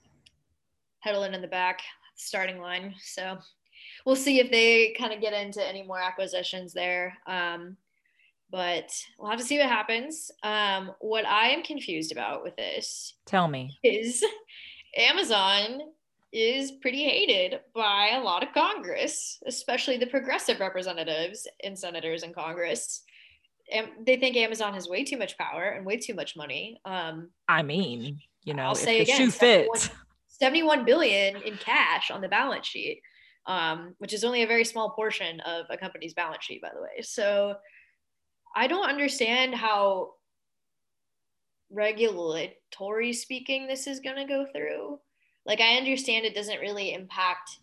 pedaling 1.03 1.33
in 1.33 1.41
the 1.41 1.47
back, 1.47 1.81
starting 2.15 2.59
line. 2.59 2.95
So 3.01 3.37
we'll 4.05 4.15
see 4.15 4.39
if 4.39 4.49
they 4.51 4.93
kind 4.93 5.13
of 5.13 5.21
get 5.21 5.33
into 5.33 5.65
any 5.65 5.83
more 5.83 6.01
acquisitions 6.01 6.73
there. 6.73 7.17
Um, 7.27 7.77
but 8.49 8.89
we'll 9.19 9.29
have 9.29 9.39
to 9.39 9.45
see 9.45 9.59
what 9.59 9.67
happens. 9.67 10.31
Um, 10.41 10.93
what 10.99 11.25
I 11.25 11.49
am 11.49 11.63
confused 11.63 12.11
about 12.13 12.43
with 12.43 12.55
this 12.55 13.13
Tell 13.25 13.47
me. 13.47 13.77
is 13.83 14.23
Amazon 14.95 15.81
is 16.33 16.71
pretty 16.81 17.03
hated 17.03 17.59
by 17.73 18.11
a 18.13 18.21
lot 18.21 18.43
of 18.43 18.53
Congress, 18.53 19.41
especially 19.45 19.97
the 19.97 20.07
progressive 20.07 20.59
representatives 20.59 21.47
and 21.63 21.77
senators 21.77 22.23
in 22.23 22.33
Congress. 22.33 23.03
And 23.71 23.87
they 24.05 24.17
think 24.17 24.35
Amazon 24.35 24.73
has 24.73 24.87
way 24.87 25.03
too 25.03 25.17
much 25.17 25.37
power 25.37 25.63
and 25.63 25.85
way 25.85 25.97
too 25.97 26.13
much 26.13 26.35
money. 26.35 26.79
Um, 26.85 27.29
I 27.47 27.63
mean, 27.63 28.19
you 28.43 28.53
know, 28.53 28.63
I'll 28.63 28.71
if 28.73 28.77
say 28.79 28.97
the 28.97 29.03
again, 29.03 29.17
shoe 29.17 29.31
71 29.31 29.77
fits. 29.77 29.89
71 30.27 30.85
billion 30.85 31.37
in 31.37 31.57
cash 31.57 32.11
on 32.11 32.21
the 32.21 32.27
balance 32.29 32.67
sheet, 32.67 33.01
um, 33.45 33.95
which 33.97 34.13
is 34.13 34.23
only 34.23 34.43
a 34.43 34.47
very 34.47 34.63
small 34.63 34.91
portion 34.91 35.39
of 35.41 35.65
a 35.69 35.77
company's 35.77 36.13
balance 36.13 36.43
sheet, 36.43 36.61
by 36.61 36.69
the 36.73 36.81
way. 36.81 37.01
So 37.01 37.55
I 38.55 38.67
don't 38.67 38.89
understand 38.89 39.55
how 39.55 40.11
regulatory 41.71 43.13
speaking 43.13 43.67
this 43.67 43.87
is 43.87 43.99
going 43.99 44.15
to 44.15 44.25
go 44.25 44.45
through. 44.53 44.99
Like, 45.47 45.61
I 45.61 45.77
understand 45.77 46.25
it 46.25 46.35
doesn't 46.35 46.59
really 46.59 46.93
impact 46.93 47.59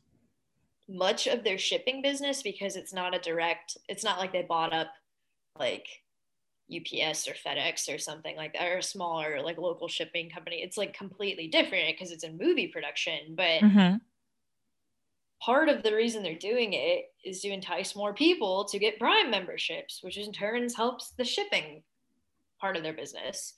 much 0.88 1.26
of 1.26 1.44
their 1.44 1.58
shipping 1.58 2.02
business 2.02 2.42
because 2.42 2.76
it's 2.76 2.92
not 2.92 3.14
a 3.14 3.20
direct, 3.20 3.76
it's 3.88 4.04
not 4.04 4.18
like 4.18 4.32
they 4.32 4.42
bought 4.42 4.72
up 4.72 4.88
like 5.58 5.86
UPS 6.68 7.28
or 7.28 7.34
FedEx 7.34 7.94
or 7.94 7.98
something 7.98 8.36
like 8.36 8.54
that, 8.54 8.66
or 8.72 8.78
a 8.78 8.82
smaller 8.82 9.42
like 9.42 9.58
local 9.58 9.88
shipping 9.88 10.30
company. 10.30 10.62
It's 10.62 10.76
like 10.78 10.94
completely 10.94 11.48
different 11.48 11.88
because 11.88 12.10
it's 12.10 12.24
a 12.24 12.32
movie 12.32 12.68
production. 12.68 13.34
But 13.36 13.60
Mhm. 13.60 14.00
part 15.42 15.68
of 15.68 15.82
the 15.82 15.94
reason 15.94 16.22
they're 16.22 16.38
doing 16.38 16.72
it 16.72 17.06
is 17.24 17.42
to 17.42 17.48
entice 17.50 17.94
more 17.94 18.14
people 18.14 18.64
to 18.66 18.78
get 18.78 18.98
Prime 18.98 19.30
memberships, 19.30 20.02
which 20.02 20.16
in 20.16 20.32
turns 20.32 20.74
helps 20.74 21.10
the 21.10 21.24
shipping 21.24 21.84
part 22.60 22.76
of 22.76 22.82
their 22.82 22.94
business. 22.94 23.54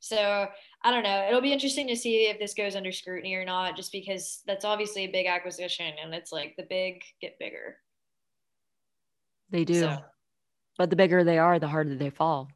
So 0.00 0.46
I 0.84 0.90
don't 0.90 1.02
know. 1.02 1.26
It'll 1.28 1.40
be 1.40 1.52
interesting 1.52 1.88
to 1.88 1.96
see 1.96 2.26
if 2.26 2.38
this 2.38 2.54
goes 2.54 2.76
under 2.76 2.92
scrutiny 2.92 3.34
or 3.34 3.44
not, 3.44 3.76
just 3.76 3.90
because 3.92 4.42
that's 4.46 4.64
obviously 4.64 5.04
a 5.04 5.10
big 5.10 5.26
acquisition 5.26 5.92
and 6.02 6.14
it's 6.14 6.32
like 6.32 6.54
the 6.56 6.66
big 6.68 7.02
get 7.20 7.38
bigger. 7.38 7.76
They 9.50 9.64
do. 9.64 9.80
So- 9.80 9.98
But 10.76 10.90
the 10.90 10.96
bigger 10.96 11.24
they 11.24 11.38
are, 11.38 11.58
the 11.58 11.68
harder 11.68 11.96
they 11.96 12.10
fall. 12.10 12.48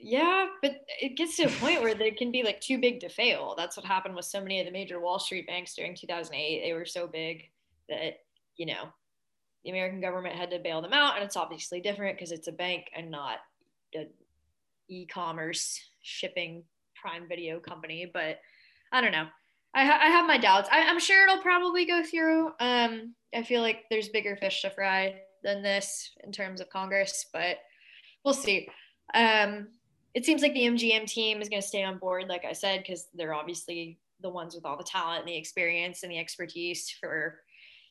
Yeah, 0.00 0.46
but 0.62 0.84
it 1.00 1.16
gets 1.16 1.36
to 1.38 1.44
a 1.44 1.48
point 1.48 1.82
where 1.82 1.94
they 1.94 2.12
can 2.12 2.30
be 2.30 2.44
like 2.44 2.60
too 2.60 2.78
big 2.78 3.00
to 3.00 3.08
fail. 3.08 3.54
That's 3.56 3.76
what 3.76 3.84
happened 3.84 4.14
with 4.14 4.26
so 4.26 4.40
many 4.40 4.60
of 4.60 4.66
the 4.66 4.70
major 4.72 5.00
Wall 5.00 5.18
Street 5.18 5.48
banks 5.48 5.74
during 5.74 5.96
2008. 5.96 6.62
They 6.62 6.72
were 6.72 6.84
so 6.84 7.08
big 7.08 7.50
that, 7.88 8.20
you 8.56 8.66
know, 8.66 8.84
the 9.64 9.70
American 9.70 10.00
government 10.00 10.36
had 10.36 10.52
to 10.52 10.60
bail 10.60 10.80
them 10.80 10.92
out. 10.92 11.16
And 11.16 11.24
it's 11.24 11.36
obviously 11.36 11.80
different 11.80 12.16
because 12.16 12.30
it's 12.30 12.46
a 12.46 12.52
bank 12.52 12.84
and 12.94 13.10
not 13.10 13.38
an 13.92 14.08
e 14.86 15.04
commerce 15.04 15.80
shipping 16.08 16.64
prime 16.94 17.28
video 17.28 17.60
company. 17.60 18.10
But 18.12 18.40
I 18.92 19.00
don't 19.00 19.12
know. 19.12 19.26
I, 19.74 19.84
ha- 19.84 20.00
I 20.02 20.08
have 20.08 20.26
my 20.26 20.38
doubts. 20.38 20.68
I- 20.72 20.88
I'm 20.88 20.98
sure 20.98 21.24
it'll 21.24 21.42
probably 21.42 21.84
go 21.84 22.02
through. 22.02 22.48
Um, 22.58 23.14
I 23.34 23.42
feel 23.42 23.60
like 23.60 23.84
there's 23.90 24.08
bigger 24.08 24.36
fish 24.36 24.62
to 24.62 24.70
fry 24.70 25.20
than 25.42 25.62
this 25.62 26.10
in 26.24 26.32
terms 26.32 26.60
of 26.60 26.70
Congress, 26.70 27.26
but 27.32 27.58
we'll 28.24 28.34
see. 28.34 28.68
Um, 29.14 29.68
it 30.14 30.24
seems 30.24 30.42
like 30.42 30.54
the 30.54 30.66
MGM 30.66 31.06
team 31.06 31.40
is 31.40 31.48
going 31.48 31.62
to 31.62 31.68
stay 31.68 31.84
on 31.84 31.98
board, 31.98 32.28
like 32.28 32.44
I 32.44 32.52
said, 32.52 32.80
because 32.82 33.08
they're 33.14 33.34
obviously 33.34 33.98
the 34.20 34.30
ones 34.30 34.54
with 34.54 34.64
all 34.64 34.76
the 34.76 34.84
talent 34.84 35.20
and 35.20 35.28
the 35.28 35.36
experience 35.36 36.02
and 36.02 36.10
the 36.10 36.18
expertise 36.18 36.90
for 36.98 37.40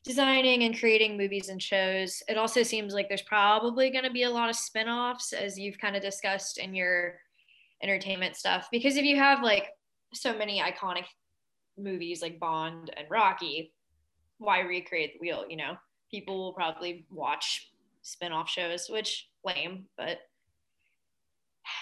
designing 0.04 0.64
and 0.64 0.78
creating 0.78 1.16
movies 1.16 1.48
and 1.48 1.62
shows. 1.62 2.22
It 2.28 2.36
also 2.36 2.62
seems 2.62 2.92
like 2.92 3.08
there's 3.08 3.22
probably 3.22 3.90
going 3.90 4.04
to 4.04 4.10
be 4.10 4.24
a 4.24 4.30
lot 4.30 4.50
of 4.50 4.56
spin-offs 4.56 5.32
as 5.32 5.58
you've 5.58 5.78
kind 5.78 5.96
of 5.96 6.02
discussed 6.02 6.58
in 6.58 6.74
your 6.74 7.20
entertainment 7.82 8.36
stuff 8.36 8.68
because 8.72 8.96
if 8.96 9.04
you 9.04 9.16
have 9.16 9.42
like 9.42 9.68
so 10.14 10.36
many 10.36 10.60
iconic 10.60 11.04
movies 11.76 12.22
like 12.22 12.40
Bond 12.40 12.90
and 12.96 13.06
Rocky, 13.10 13.72
why 14.38 14.60
recreate 14.60 15.14
the 15.14 15.18
wheel, 15.20 15.44
you 15.48 15.56
know? 15.56 15.76
People 16.10 16.38
will 16.38 16.52
probably 16.52 17.06
watch 17.10 17.70
spin-off 18.02 18.48
shows, 18.48 18.88
which 18.88 19.28
lame, 19.44 19.84
but 19.96 20.18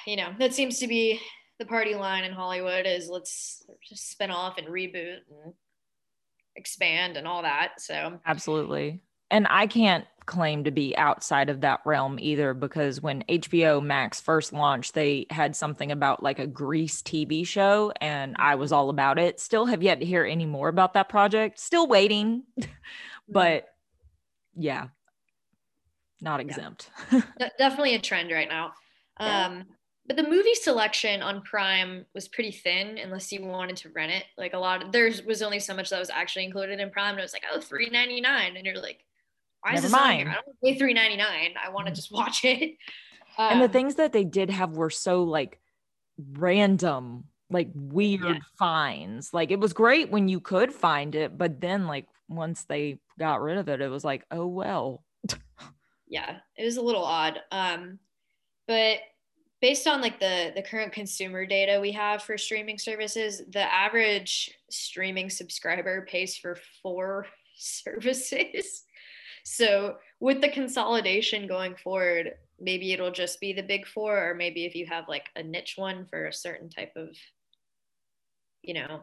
you 0.06 0.16
know, 0.16 0.34
that 0.38 0.52
seems 0.52 0.78
to 0.80 0.88
be 0.88 1.20
the 1.58 1.66
party 1.66 1.94
line 1.94 2.24
in 2.24 2.32
Hollywood 2.32 2.86
is 2.86 3.08
let's 3.08 3.64
just 3.88 4.10
spin 4.10 4.30
off 4.30 4.58
and 4.58 4.66
reboot 4.66 5.18
and 5.30 5.54
expand 6.56 7.16
and 7.16 7.26
all 7.26 7.42
that. 7.42 7.80
So 7.80 8.20
Absolutely. 8.26 9.00
And 9.30 9.46
I 9.50 9.66
can't 9.66 10.06
claim 10.26 10.64
to 10.64 10.70
be 10.70 10.96
outside 10.96 11.48
of 11.48 11.60
that 11.60 11.80
realm 11.84 12.18
either 12.20 12.52
because 12.52 13.00
when 13.00 13.22
HBO 13.28 13.82
Max 13.82 14.20
first 14.20 14.52
launched, 14.52 14.94
they 14.94 15.26
had 15.30 15.56
something 15.56 15.92
about 15.92 16.22
like 16.22 16.38
a 16.38 16.46
Grease 16.46 17.00
TV 17.00 17.46
show, 17.46 17.92
and 18.00 18.36
I 18.38 18.56
was 18.56 18.72
all 18.72 18.90
about 18.90 19.18
it. 19.18 19.40
Still 19.40 19.66
have 19.66 19.82
yet 19.82 20.00
to 20.00 20.06
hear 20.06 20.24
any 20.24 20.46
more 20.46 20.68
about 20.68 20.94
that 20.94 21.08
project. 21.08 21.58
Still 21.58 21.86
waiting. 21.86 22.42
but 23.28 23.68
yeah, 24.56 24.88
not 26.20 26.40
exempt. 26.40 26.90
de- 27.10 27.52
definitely 27.58 27.94
a 27.94 28.00
trend 28.00 28.30
right 28.30 28.48
now. 28.48 28.72
Yeah. 29.20 29.46
Um, 29.46 29.64
but 30.06 30.16
the 30.16 30.22
movie 30.22 30.54
selection 30.54 31.20
on 31.20 31.42
Prime 31.42 32.06
was 32.14 32.28
pretty 32.28 32.52
thin 32.52 32.98
unless 32.98 33.32
you 33.32 33.44
wanted 33.44 33.76
to 33.78 33.88
rent 33.90 34.12
it. 34.12 34.24
Like 34.38 34.54
a 34.54 34.58
lot 34.58 34.82
of 34.82 34.92
there 34.92 35.10
was 35.26 35.42
only 35.42 35.58
so 35.58 35.74
much 35.74 35.90
that 35.90 35.98
was 35.98 36.10
actually 36.10 36.44
included 36.44 36.78
in 36.80 36.90
Prime. 36.90 37.10
And 37.10 37.18
it 37.18 37.22
was 37.22 37.32
like, 37.32 37.44
oh, 37.52 37.60
three 37.60 37.90
ninety 37.90 38.20
nine, 38.20 38.56
and 38.56 38.64
you're 38.64 38.80
like, 38.80 39.05
why 39.66 39.74
is 39.74 39.82
Never 39.82 39.88
this 39.88 39.94
on 39.94 40.10
here? 40.16 40.24
mind. 40.26 40.28
I 40.28 40.34
don't 40.34 40.46
wanna 40.46 40.58
pay 40.74 40.78
three 40.78 40.94
ninety 40.94 41.16
nine. 41.16 41.54
I 41.62 41.70
want 41.70 41.88
to 41.88 41.92
just 41.92 42.12
watch 42.12 42.44
it. 42.44 42.76
and 43.38 43.60
the 43.60 43.66
Um, 43.66 43.70
things 43.72 43.96
that 43.96 44.12
they 44.12 44.24
did 44.24 44.50
have 44.50 44.76
were 44.76 44.90
so 44.90 45.24
like 45.24 45.60
random 46.32 47.24
like 47.50 47.68
weird 47.74 48.22
Yeah. 48.22 48.38
finds 48.58 49.32
like 49.34 49.50
it 49.50 49.60
was 49.60 49.72
great 49.72 50.10
when 50.10 50.28
you 50.28 50.40
could 50.40 50.72
find 50.72 51.14
it 51.14 51.36
but 51.36 51.60
then 51.60 51.86
like 51.86 52.06
once 52.28 52.64
they 52.64 52.98
got 53.18 53.40
rid 53.42 53.58
of 53.58 53.68
it 53.68 53.80
it 53.82 53.88
was 53.88 54.02
like 54.04 54.24
oh 54.30 54.46
well 54.46 55.04
yeah 56.08 56.38
it 56.56 56.64
was 56.64 56.76
a 56.78 56.82
little 56.82 57.04
odd 57.04 57.38
um 57.52 57.98
but 58.66 58.98
based 59.60 59.86
on 59.86 60.00
like 60.00 60.18
the 60.18 60.52
the 60.56 60.62
current 60.62 60.92
consumer 60.92 61.44
data 61.46 61.78
we 61.80 61.92
have 61.92 62.22
for 62.22 62.38
streaming 62.38 62.78
services 62.78 63.42
the 63.50 63.72
average 63.72 64.50
streaming 64.70 65.28
subscriber 65.30 66.06
pays 66.10 66.36
for 66.36 66.58
four 66.82 67.26
services 67.56 68.84
so 69.48 69.96
with 70.18 70.40
the 70.40 70.48
consolidation 70.48 71.46
going 71.46 71.76
forward 71.76 72.32
maybe 72.58 72.92
it'll 72.92 73.12
just 73.12 73.40
be 73.40 73.52
the 73.52 73.62
big 73.62 73.86
four 73.86 74.30
or 74.30 74.34
maybe 74.34 74.64
if 74.64 74.74
you 74.74 74.84
have 74.84 75.08
like 75.08 75.28
a 75.36 75.42
niche 75.42 75.74
one 75.76 76.04
for 76.06 76.26
a 76.26 76.32
certain 76.32 76.68
type 76.68 76.90
of 76.96 77.08
you 78.62 78.74
know 78.74 79.02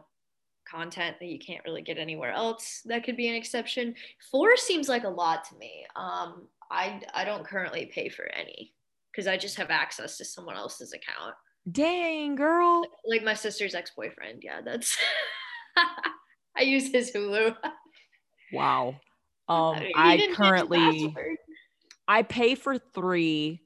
content 0.70 1.16
that 1.18 1.28
you 1.28 1.38
can't 1.38 1.64
really 1.64 1.80
get 1.80 1.96
anywhere 1.96 2.30
else 2.30 2.82
that 2.84 3.04
could 3.04 3.16
be 3.16 3.28
an 3.28 3.34
exception. 3.34 3.94
Four 4.30 4.56
seems 4.56 4.88
like 4.88 5.04
a 5.04 5.08
lot 5.08 5.44
to 5.44 5.56
me. 5.56 5.86
Um 5.96 6.46
i 6.70 7.00
i 7.14 7.24
don't 7.24 7.46
currently 7.46 7.86
pay 7.86 8.08
for 8.08 8.26
any 8.34 8.72
because 9.12 9.26
i 9.26 9.36
just 9.36 9.56
have 9.56 9.70
access 9.70 10.18
to 10.18 10.26
someone 10.26 10.56
else's 10.56 10.92
account. 10.92 11.34
Dang 11.72 12.34
girl. 12.34 12.84
Like 13.06 13.24
my 13.24 13.34
sister's 13.34 13.74
ex-boyfriend. 13.74 14.42
Yeah 14.42 14.60
that's 14.62 14.94
i 16.56 16.62
use 16.62 16.92
his 16.92 17.12
hulu. 17.12 17.56
Wow 18.52 18.96
um 19.48 19.76
i 19.96 20.16
didn't 20.16 20.36
change 20.36 20.36
his 20.36 20.36
currently 20.36 21.16
i 22.08 22.22
pay 22.22 22.54
for 22.54 22.78
three 22.78 23.60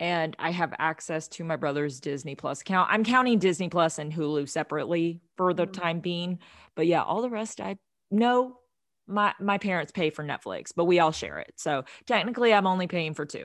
and 0.00 0.36
i 0.38 0.50
have 0.50 0.74
access 0.78 1.28
to 1.28 1.44
my 1.44 1.56
brother's 1.56 2.00
disney 2.00 2.34
plus 2.34 2.60
account. 2.60 2.88
I'm 2.90 3.04
counting 3.04 3.38
disney 3.38 3.68
plus 3.68 3.98
and 3.98 4.12
hulu 4.12 4.48
separately 4.48 5.20
for 5.36 5.54
the 5.54 5.66
Mhm. 5.66 5.72
time 5.72 6.00
being 6.00 6.38
but 6.74 6.86
yeah 6.86 7.02
all 7.02 7.22
the 7.22 7.30
rest 7.30 7.60
i 7.60 7.76
no 8.10 8.58
my 9.06 9.32
my 9.40 9.56
parents 9.58 9.92
pay 9.92 10.10
for 10.10 10.24
netflix 10.24 10.72
but 10.74 10.84
we 10.84 10.98
all 10.98 11.12
share 11.12 11.38
it. 11.38 11.54
So 11.56 11.84
technically 12.06 12.52
i'm 12.52 12.66
only 12.66 12.86
paying 12.88 13.14
for 13.14 13.24
two. 13.24 13.44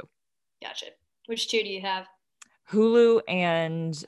Gotcha. 0.61 0.87
Which 1.27 1.49
two 1.49 1.61
do 1.63 1.69
you 1.69 1.81
have? 1.81 2.07
Hulu 2.71 3.21
and 3.27 4.03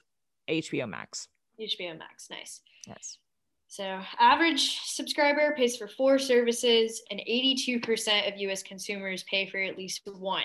hbo 0.50 0.90
max. 0.90 1.28
Hbo 1.60 1.98
max. 1.98 2.30
Nice. 2.30 2.62
Yes 2.88 3.18
So, 3.74 4.00
average 4.20 4.82
subscriber 4.86 5.56
pays 5.58 5.78
for 5.78 5.88
four 5.88 6.20
services, 6.20 7.02
and 7.10 7.20
82% 7.28 8.32
of 8.32 8.38
US 8.38 8.62
consumers 8.62 9.24
pay 9.24 9.50
for 9.50 9.58
at 9.58 9.80
least 9.80 10.02
one. 10.06 10.44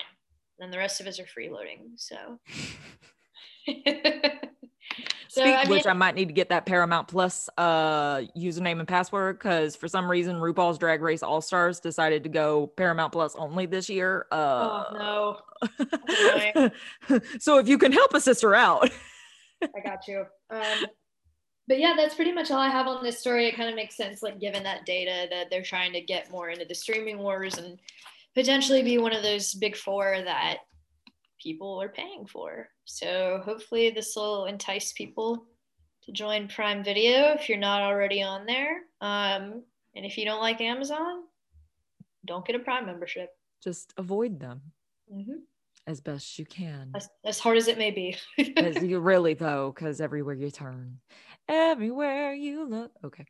And 0.57 0.73
the 0.73 0.79
rest 0.79 0.99
of 0.99 1.05
us 1.05 1.19
are 1.19 1.25
freeloading. 1.25 1.91
So, 1.95 2.15
so 3.67 3.73
Speaking 5.27 5.53
I 5.53 5.61
mean, 5.61 5.69
which, 5.69 5.85
I 5.85 5.93
might 5.93 6.15
need 6.15 6.29
to 6.29 6.33
get 6.33 6.49
that 6.49 6.65
Paramount 6.65 7.07
Plus 7.07 7.47
uh, 7.55 8.21
username 8.35 8.79
and 8.79 8.87
password 8.87 9.37
because 9.37 9.75
for 9.75 9.87
some 9.87 10.09
reason 10.09 10.37
RuPaul's 10.37 10.79
Drag 10.79 11.03
Race 11.03 11.21
All 11.21 11.39
Stars 11.39 11.79
decided 11.79 12.23
to 12.23 12.29
go 12.29 12.65
Paramount 12.65 13.11
Plus 13.11 13.35
only 13.35 13.67
this 13.67 13.91
year. 13.91 14.25
oh 14.31 14.37
Uh, 14.39 15.37
no, 16.57 16.71
so 17.39 17.59
if 17.59 17.67
you 17.67 17.77
can 17.77 17.91
help 17.91 18.11
a 18.15 18.21
sister 18.21 18.55
out, 18.55 18.89
I 19.61 19.81
got 19.85 20.07
you. 20.07 20.25
Um, 20.51 20.87
but 21.69 21.79
yeah, 21.79 21.93
that's 21.95 22.15
pretty 22.15 22.33
much 22.33 22.51
all 22.51 22.59
I 22.59 22.67
have 22.69 22.87
on 22.87 23.03
this 23.03 23.19
story. 23.19 23.47
It 23.47 23.55
kind 23.55 23.69
of 23.69 23.75
makes 23.75 23.95
sense, 23.95 24.21
like 24.21 24.39
given 24.39 24.63
that 24.63 24.85
data 24.85 25.27
that 25.29 25.49
they're 25.49 25.61
trying 25.61 25.93
to 25.93 26.01
get 26.01 26.31
more 26.31 26.49
into 26.49 26.65
the 26.65 26.75
streaming 26.75 27.19
wars 27.19 27.57
and 27.57 27.79
potentially 28.35 28.81
be 28.83 28.97
one 28.97 29.13
of 29.13 29.23
those 29.23 29.53
big 29.53 29.77
four 29.77 30.17
that 30.25 30.57
people 31.41 31.81
are 31.81 31.87
paying 31.89 32.25
for. 32.25 32.67
So 32.85 33.41
hopefully 33.45 33.91
this 33.91 34.13
will 34.15 34.45
entice 34.47 34.91
people 34.93 35.45
to 36.03 36.11
join 36.11 36.47
Prime 36.47 36.83
Video 36.83 37.33
if 37.33 37.47
you're 37.47 37.57
not 37.57 37.81
already 37.83 38.23
on 38.23 38.45
there. 38.45 38.81
Um, 38.99 39.63
and 39.95 40.05
if 40.05 40.17
you 40.17 40.25
don't 40.25 40.41
like 40.41 40.61
Amazon, 40.61 41.23
don't 42.25 42.45
get 42.45 42.55
a 42.55 42.59
Prime 42.59 42.85
membership. 42.87 43.29
Just 43.63 43.93
avoid 43.97 44.39
them 44.39 44.61
Mm-hmm. 45.11 45.37
as 45.87 46.01
best 46.01 46.37
you 46.37 46.45
can. 46.45 46.91
As, 46.93 47.09
as 47.25 47.39
hard 47.39 47.57
as 47.57 47.67
it 47.67 47.79
may 47.79 47.89
be. 47.89 48.15
As 48.57 48.75
you 48.83 48.99
really 48.99 49.33
though, 49.33 49.73
because 49.73 50.01
everywhere 50.01 50.35
you 50.35 50.51
turn, 50.51 50.99
everywhere 51.49 52.33
you 52.33 52.63
look. 52.63 52.91
Okay. 53.03 53.25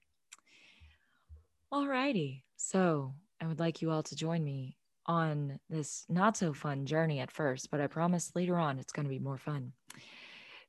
Alrighty. 1.73 2.43
So 2.57 3.13
I 3.41 3.47
would 3.47 3.59
like 3.59 3.81
you 3.81 3.89
all 3.89 4.03
to 4.03 4.15
join 4.15 4.43
me 4.43 4.75
on 5.05 5.59
this 5.69 6.05
not 6.09 6.37
so 6.37 6.53
fun 6.53 6.85
journey 6.85 7.19
at 7.19 7.31
first, 7.31 7.71
but 7.71 7.81
I 7.81 7.87
promise 7.87 8.31
later 8.35 8.57
on 8.57 8.77
it's 8.77 8.91
going 8.91 9.05
to 9.05 9.09
be 9.09 9.19
more 9.19 9.37
fun. 9.37 9.71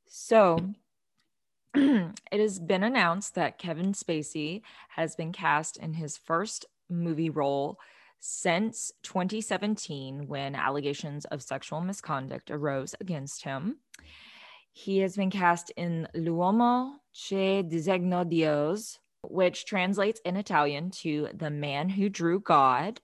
So 0.06 0.58
it 1.74 2.14
has 2.32 2.58
been 2.58 2.84
announced 2.84 3.34
that 3.34 3.58
Kevin 3.58 3.92
Spacey 3.92 4.62
has 4.90 5.16
been 5.16 5.32
cast 5.32 5.76
in 5.76 5.94
his 5.94 6.16
first 6.16 6.64
movie 6.88 7.30
role 7.30 7.78
since 8.20 8.92
2017 9.02 10.26
when 10.28 10.54
allegations 10.54 11.24
of 11.26 11.42
sexual 11.42 11.80
misconduct 11.80 12.50
arose 12.50 12.94
against 13.00 13.44
him. 13.44 13.76
He 14.72 14.98
has 14.98 15.16
been 15.16 15.30
cast 15.30 15.70
in 15.76 16.06
L'uomo 16.14 16.99
che 17.12 17.62
disegno 17.62 18.28
Dios, 18.28 18.98
which 19.22 19.64
translates 19.64 20.20
in 20.24 20.36
Italian 20.36 20.90
to 20.90 21.28
the 21.34 21.50
man 21.50 21.88
who 21.88 22.08
drew 22.08 22.40
God. 22.40 23.00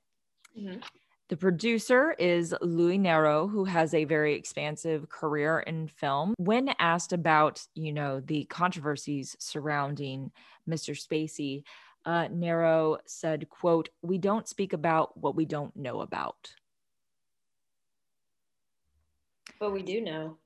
Mhm. 0.57 0.83
The 1.29 1.37
producer 1.37 2.13
is 2.13 2.55
Louis 2.61 2.99
Nero, 2.99 3.49
who 3.49 3.65
has 3.65 3.93
a 3.93 4.05
very 4.05 4.35
expansive 4.35 5.09
career 5.09 5.59
in 5.59 5.89
film. 5.89 6.35
When 6.39 6.69
asked 6.79 7.13
about, 7.13 7.67
you 7.75 7.93
know, 7.93 8.21
the 8.21 8.45
controversies 8.45 9.37
surrounding 9.41 10.31
Mr. 10.69 10.95
Spacey, 10.97 11.65
uh, 12.05 12.29
Nero 12.29 12.99
said, 13.07 13.49
"quote 13.49 13.89
We 14.03 14.19
don't 14.19 14.47
speak 14.47 14.73
about 14.73 15.17
what 15.17 15.35
we 15.35 15.45
don't 15.45 15.75
know 15.75 16.01
about." 16.01 16.55
But 19.59 19.73
we 19.73 19.83
do 19.83 20.01
know. 20.01 20.39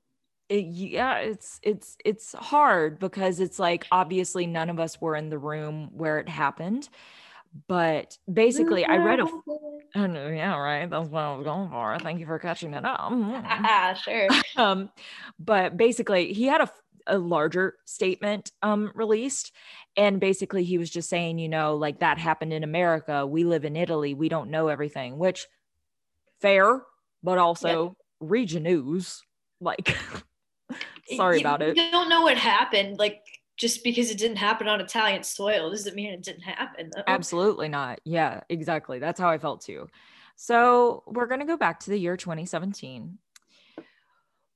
It, 0.51 0.65
yeah, 0.65 1.19
it's 1.19 1.61
it's 1.63 1.95
it's 2.03 2.33
hard 2.33 2.99
because 2.99 3.39
it's 3.39 3.57
like 3.57 3.87
obviously 3.89 4.45
none 4.47 4.69
of 4.69 4.81
us 4.81 4.99
were 4.99 5.15
in 5.15 5.29
the 5.29 5.37
room 5.37 5.91
where 5.93 6.19
it 6.19 6.27
happened, 6.27 6.89
but 7.67 8.17
basically, 8.31 8.83
I 8.83 8.97
read 8.97 9.21
a 9.21 9.27
I 9.95 10.07
know, 10.07 10.27
yeah, 10.27 10.57
right. 10.57 10.89
That's 10.89 11.09
what 11.09 11.21
I 11.21 11.35
was 11.35 11.45
going 11.45 11.69
for. 11.69 11.97
Thank 11.99 12.19
you 12.19 12.25
for 12.25 12.37
catching 12.37 12.73
it 12.73 12.83
up. 12.85 13.11
sure. 14.03 14.27
um, 14.57 14.89
but 15.39 15.77
basically, 15.77 16.33
he 16.33 16.47
had 16.47 16.61
a, 16.61 16.71
a 17.07 17.17
larger 17.17 17.75
statement 17.85 18.51
um, 18.61 18.91
released, 18.93 19.53
and 19.97 20.19
basically, 20.19 20.63
he 20.65 20.77
was 20.77 20.89
just 20.89 21.09
saying, 21.09 21.39
you 21.39 21.47
know, 21.47 21.75
like 21.75 21.99
that 21.99 22.17
happened 22.17 22.51
in 22.51 22.63
America. 22.63 23.25
We 23.25 23.43
live 23.43 23.65
in 23.65 23.75
Italy. 23.75 24.13
We 24.13 24.29
don't 24.29 24.49
know 24.49 24.67
everything, 24.67 25.17
which 25.17 25.47
fair, 26.41 26.81
but 27.23 27.37
also 27.37 27.95
region 28.19 28.63
news. 28.63 29.21
Like, 29.59 29.97
sorry 31.15 31.37
You- 31.37 31.41
about 31.41 31.61
it. 31.61 31.75
You 31.77 31.91
don't 31.91 32.09
know 32.09 32.21
what 32.21 32.37
happened. 32.37 32.97
Like 32.99 33.21
just 33.57 33.83
because 33.83 34.09
it 34.09 34.17
didn't 34.17 34.37
happen 34.37 34.67
on 34.67 34.81
Italian 34.81 35.23
soil 35.23 35.69
doesn't 35.69 35.95
mean 35.95 36.11
it 36.13 36.23
didn't 36.23 36.41
happen. 36.41 36.89
Though. 36.95 37.03
Absolutely 37.07 37.69
not. 37.69 37.99
Yeah, 38.05 38.41
exactly. 38.49 38.97
That's 38.99 39.19
how 39.19 39.29
I 39.29 39.37
felt 39.37 39.61
too. 39.61 39.87
So 40.35 41.03
we're 41.05 41.27
going 41.27 41.41
to 41.41 41.45
go 41.45 41.57
back 41.57 41.79
to 41.81 41.91
the 41.91 41.97
year 41.97 42.17
2017 42.17 43.19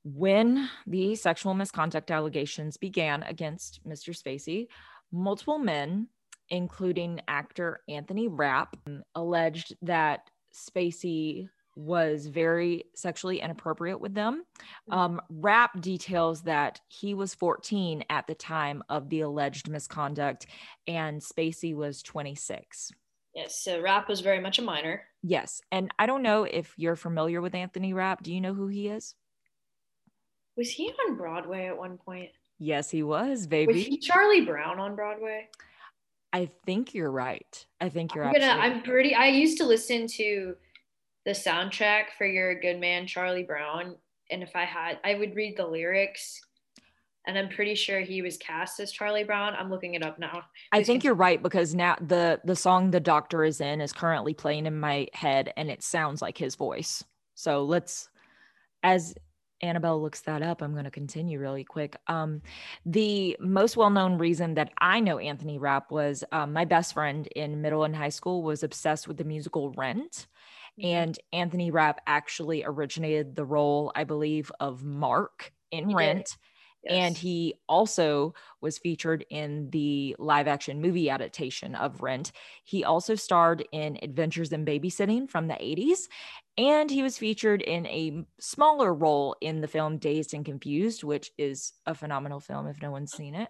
when 0.04 0.70
the 0.88 1.16
sexual 1.16 1.54
misconduct 1.54 2.12
allegations 2.12 2.78
began 2.78 3.24
against 3.24 3.80
Mr. 3.88 4.10
Spacey. 4.10 4.68
Multiple 5.12 5.60
men, 5.60 6.08
including 6.50 7.22
actor 7.28 7.82
Anthony 7.88 8.28
Rapp, 8.28 8.76
alleged 9.16 9.76
that 9.84 10.30
Spacey 10.54 11.50
was 11.76 12.28
very 12.28 12.86
sexually 12.96 13.42
inappropriate 13.42 14.00
with 14.00 14.14
them. 14.14 14.46
Um, 14.90 15.22
Rapp 15.30 15.82
details 15.82 16.42
that 16.44 16.80
he 16.88 17.14
was 17.14 17.36
14 17.36 18.04
at 18.10 18.28
the 18.28 18.36
time 18.36 18.84
of 18.90 19.10
the 19.10 19.22
alleged 19.22 19.70
misconduct 19.70 20.48
and 20.88 21.22
Spacey 21.22 21.76
was 21.76 22.02
26. 22.02 22.92
Yes. 23.34 23.62
So 23.62 23.82
Rapp 23.82 24.08
was 24.08 24.22
very 24.22 24.40
much 24.40 24.60
a 24.60 24.62
minor. 24.62 25.04
Yes. 25.22 25.62
And 25.72 25.92
I 26.00 26.06
don't 26.06 26.24
know 26.24 26.46
if 26.46 26.74
you're 26.78 26.96
familiar 26.96 27.42
with 27.42 27.54
Anthony 27.54 27.94
Rapp. 27.94 28.24
Do 28.24 28.34
you 28.34 28.40
know 28.40 28.54
who 28.54 28.68
he 28.68 28.88
is? 28.88 29.16
Was 30.56 30.70
he 30.70 30.94
on 31.06 31.18
Broadway 31.18 31.68
at 31.68 31.78
one 31.78 31.98
point? 31.98 32.30
Yes, 32.58 32.90
he 32.90 33.04
was, 33.04 33.48
baby. 33.48 33.74
Was 33.74 33.86
he 33.86 33.98
Charlie 33.98 34.46
Brown 34.46 34.80
on 34.80 34.96
Broadway? 34.96 35.50
I 36.32 36.50
think 36.66 36.94
you're 36.94 37.12
right. 37.12 37.66
I 37.82 37.90
think 37.90 38.16
you're 38.16 38.26
I'm 38.26 38.34
gonna. 38.34 38.46
I'm 38.46 38.82
pretty. 38.82 39.14
I 39.14 39.28
used 39.28 39.58
to 39.58 39.66
listen 39.66 40.08
to 40.08 40.56
the 41.26 41.32
soundtrack 41.32 42.06
for 42.18 42.26
"You're 42.26 42.52
a 42.52 42.60
Good 42.60 42.80
Man," 42.80 43.08
Charlie 43.08 43.44
Brown, 43.44 43.96
and 44.30 44.44
if 44.44 44.56
I 44.56 44.66
had, 44.66 45.00
I 45.04 45.16
would 45.16 45.36
read 45.36 45.58
the 45.58 45.66
lyrics, 45.66 46.40
and 47.28 47.38
I'm 47.38 47.50
pretty 47.50 47.76
sure 47.76 48.02
he 48.02 48.22
was 48.22 48.38
cast 48.38 48.80
as 48.80 48.92
Charlie 48.92 49.24
Brown. 49.24 49.56
I'm 49.56 49.70
looking 49.70 49.96
it 49.96 50.04
up 50.04 50.20
now. 50.20 50.44
I 50.72 50.84
think 50.84 51.04
you're 51.04 51.14
right 51.14 51.42
because 51.42 51.74
now 51.74 51.96
the 52.00 52.40
the 52.44 52.56
song 52.56 52.92
the 52.92 53.00
doctor 53.00 53.44
is 53.44 53.62
in 53.62 53.82
is 53.82 53.94
currently 53.94 54.34
playing 54.34 54.66
in 54.66 54.80
my 54.80 55.08
head 55.14 55.52
and 55.58 55.70
it 55.70 55.84
sounds 55.84 56.22
like 56.22 56.38
his 56.38 56.56
voice. 56.56 57.04
So 57.36 57.64
let's 57.64 58.10
as 58.84 59.16
Annabelle 59.62 60.02
looks 60.02 60.22
that 60.22 60.42
up, 60.42 60.62
I'm 60.62 60.74
going 60.74 60.86
to 60.86 60.92
continue 60.92 61.40
really 61.40 61.64
quick. 61.64 61.96
Um, 62.08 62.42
the 62.86 63.36
most 63.40 63.78
well-known 63.78 64.18
reason 64.18 64.54
that 64.56 64.72
I 64.80 65.00
know 65.00 65.18
Anthony 65.18 65.58
Rapp 65.58 65.92
was 65.92 66.24
um, 66.32 66.54
my 66.54 66.66
best 66.66 66.94
friend 66.94 67.28
in 67.36 67.62
middle 67.62 67.84
and 67.84 67.96
high 67.96 68.10
school 68.10 68.44
was 68.44 68.64
obsessed 68.64 69.08
with 69.08 69.18
the 69.18 69.24
musical 69.24 69.72
Rent, 69.72 70.28
Mm-hmm. 70.80 70.88
and 70.88 71.20
Anthony 71.32 71.72
Rapp 71.72 72.02
actually 72.06 72.64
originated 72.66 73.36
the 73.36 73.46
role, 73.46 73.94
I 73.96 74.04
believe, 74.04 74.52
of 74.60 74.84
Mark 74.84 75.54
in 75.72 75.90
He. 75.90 75.96
Rent 75.96 76.38
and 76.88 77.18
he 77.18 77.56
also 77.68 78.34
was 78.62 78.78
featured 78.78 79.26
in 79.30 79.70
the 79.72 80.16
live 80.20 80.48
action 80.48 80.82
movie 80.82 81.10
adaptation 81.10 81.76
of 81.76 82.02
Rent. 82.02 82.32
He 82.64 82.84
also 82.84 83.16
starred 83.16 83.66
in 83.72 83.98
Adventures 84.02 84.52
in 84.52 84.66
Babysitting 84.66 85.30
from 85.30 85.48
the 85.48 85.56
80s, 85.56 86.02
and 86.58 86.90
he 86.90 87.04
was 87.04 87.18
featured 87.18 87.62
in 87.62 87.86
a 87.88 88.26
smaller 88.40 88.94
role 88.94 89.36
in 89.42 89.62
the 89.62 89.68
film 89.68 89.98
Dazed 89.98 90.34
and 90.34 90.46
Confused, 90.46 91.04
which 91.04 91.32
is 91.38 91.74
a 91.86 91.96
phenomenal 91.96 92.40
film 92.40 92.68
if 92.68 92.82
no 92.82 92.92
one's 92.92 93.12
seen 93.12 93.36
it. 93.36 93.50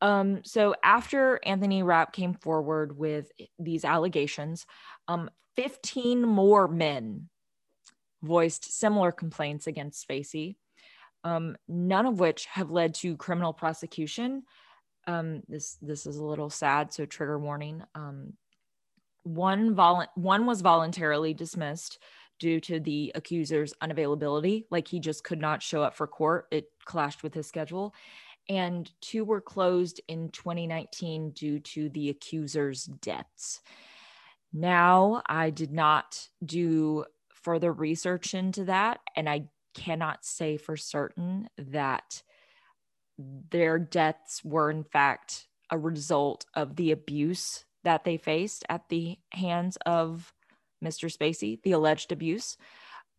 Um, 0.00 0.42
so 0.44 0.76
after 0.84 1.40
Anthony 1.44 1.82
Rapp 1.82 2.12
came 2.12 2.34
forward 2.34 2.96
with 2.96 3.32
these 3.58 3.84
allegations, 3.84 4.64
um, 5.08 5.30
15 5.56 6.22
more 6.22 6.68
men 6.68 7.28
voiced 8.22 8.78
similar 8.78 9.10
complaints 9.10 9.66
against 9.66 10.06
Spacey 10.06 10.56
um, 11.24 11.56
none 11.66 12.06
of 12.06 12.20
which 12.20 12.46
have 12.46 12.70
led 12.70 12.94
to 12.94 13.16
criminal 13.16 13.52
prosecution. 13.52 14.44
Um, 15.06 15.42
this 15.48 15.78
this 15.80 16.06
is 16.06 16.16
a 16.16 16.24
little 16.24 16.50
sad, 16.50 16.92
so 16.92 17.06
trigger 17.06 17.38
warning. 17.38 17.82
Um, 17.94 18.34
one 19.24 19.74
vol- 19.74 20.06
one 20.14 20.46
was 20.46 20.60
voluntarily 20.60 21.34
dismissed 21.34 21.98
due 22.38 22.60
to 22.60 22.78
the 22.78 23.10
accuser's 23.14 23.74
unavailability, 23.82 24.64
like 24.70 24.86
he 24.86 25.00
just 25.00 25.24
could 25.24 25.40
not 25.40 25.62
show 25.62 25.82
up 25.82 25.96
for 25.96 26.06
court. 26.06 26.46
It 26.50 26.70
clashed 26.84 27.22
with 27.22 27.34
his 27.34 27.46
schedule, 27.46 27.94
and 28.48 28.90
two 29.00 29.24
were 29.24 29.40
closed 29.40 30.00
in 30.08 30.30
2019 30.30 31.30
due 31.30 31.58
to 31.60 31.88
the 31.88 32.10
accuser's 32.10 32.84
deaths. 32.84 33.60
Now, 34.52 35.22
I 35.26 35.50
did 35.50 35.72
not 35.72 36.28
do 36.44 37.04
further 37.32 37.72
research 37.72 38.34
into 38.34 38.64
that, 38.64 39.00
and 39.14 39.28
I 39.28 39.44
cannot 39.74 40.24
say 40.24 40.56
for 40.56 40.76
certain 40.76 41.48
that 41.58 42.22
their 43.18 43.78
deaths 43.78 44.42
were 44.44 44.70
in 44.70 44.84
fact 44.84 45.48
a 45.70 45.78
result 45.78 46.46
of 46.54 46.76
the 46.76 46.92
abuse 46.92 47.64
that 47.84 48.04
they 48.04 48.16
faced 48.16 48.64
at 48.68 48.88
the 48.88 49.18
hands 49.32 49.76
of 49.84 50.32
Mr. 50.84 51.12
Spacey, 51.12 51.60
the 51.62 51.72
alleged 51.72 52.12
abuse. 52.12 52.56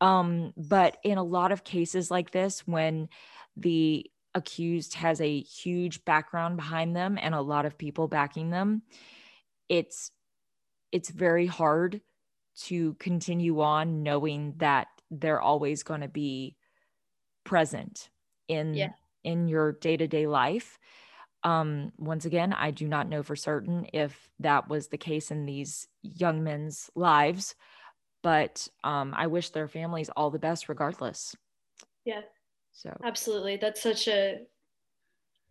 Um, 0.02 0.54
but 0.56 0.98
in 1.04 1.18
a 1.18 1.24
lot 1.24 1.52
of 1.52 1.64
cases 1.64 2.10
like 2.10 2.32
this, 2.32 2.66
when 2.66 3.10
the 3.58 4.10
accused 4.34 4.94
has 4.96 5.20
a 5.20 5.42
huge 5.42 6.06
background 6.06 6.56
behind 6.56 6.96
them 6.96 7.18
and 7.22 7.36
a 7.36 7.42
lot 7.42 7.66
of 7.66 7.78
people 7.78 8.08
backing 8.08 8.50
them, 8.50 8.84
it's 9.68 10.12
it's 10.92 11.10
very 11.10 11.46
hard 11.46 12.02
to 12.62 12.94
continue 12.96 13.62
on 13.62 14.04
knowing 14.04 14.54
that 14.58 14.88
they're 15.12 15.42
always 15.42 15.84
going 15.84 16.02
to 16.02 16.08
be 16.08 16.56
present 17.44 18.10
in 18.48 18.76
Yeah. 18.76 18.90
in 19.24 19.48
your 19.48 19.74
day-to-day 19.74 20.28
life 20.28 20.80
um 21.44 21.92
once 21.98 22.26
again 22.26 22.54
i 22.54 22.70
do 22.72 22.88
not 22.88 23.08
know 23.08 23.24
for 23.24 23.36
certain 23.36 23.88
if 23.94 24.30
that 24.40 24.68
was 24.68 24.88
the 24.88 24.98
case 24.98 25.32
in 25.32 25.46
these 25.46 25.88
young 26.02 26.44
men's 26.44 26.90
lives 26.96 27.56
but 28.22 28.68
um 28.84 29.14
i 29.16 29.28
wish 29.28 29.50
their 29.50 29.68
families 29.68 30.10
all 30.16 30.30
the 30.30 30.40
best 30.40 30.70
regardless 30.70 31.36
Yeah. 32.06 32.22
So 32.72 32.96
absolutely. 33.04 33.58
That's 33.58 33.82
such 33.82 34.08
a 34.08 34.42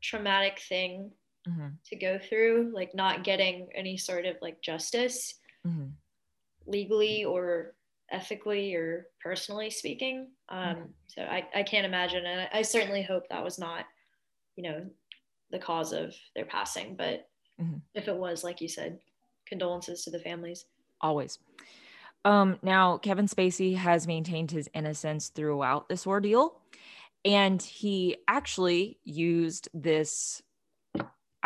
traumatic 0.01 0.61
thing 0.61 1.13
mm-hmm. 1.49 1.69
to 1.87 1.97
go 1.97 2.19
through, 2.19 2.71
like 2.75 2.95
not 2.95 3.25
getting 3.25 3.69
any 3.75 3.97
sort 3.97 4.27
of 4.27 4.37
like 4.43 4.61
justice 4.63 5.35
Mm-hmm. 5.67 5.89
legally 6.67 7.25
or 7.25 7.75
ethically 8.11 8.75
or 8.75 9.07
personally 9.23 9.71
speaking. 9.71 10.29
Um, 10.49 10.59
Mm-hmm. 10.59 10.83
So 11.09 11.23
I, 11.23 11.47
I 11.55 11.63
can't 11.63 11.85
imagine. 11.87 12.25
And 12.25 12.43
I, 12.43 12.59
I 12.59 12.63
certainly 12.63 13.03
hope 13.03 13.25
that 13.29 13.43
was 13.45 13.59
not, 13.59 13.85
you 14.57 14.63
know, 14.63 14.87
the 15.51 15.59
cause 15.59 15.93
of 15.93 16.15
their 16.35 16.45
passing. 16.45 16.95
But 16.97 17.29
Mhm. 17.61 17.81
if 17.95 18.07
it 18.07 18.17
was, 18.17 18.45
like 18.45 18.61
you 18.61 18.69
said, 18.69 19.01
condolences 19.47 20.05
to 20.05 20.11
the 20.11 20.21
families. 20.21 20.67
always. 21.01 21.39
Um, 22.25 22.59
now, 22.63 22.99
Kevin 22.99 23.27
Spacey 23.27 23.75
has 23.77 24.07
maintained 24.07 24.51
his 24.51 24.69
innocence 24.75 25.29
throughout 25.31 25.89
this 25.89 26.07
ordeal, 26.07 26.61
and 27.25 27.61
he 27.63 28.19
actually 28.29 28.99
used 29.05 29.69
this. 29.75 30.43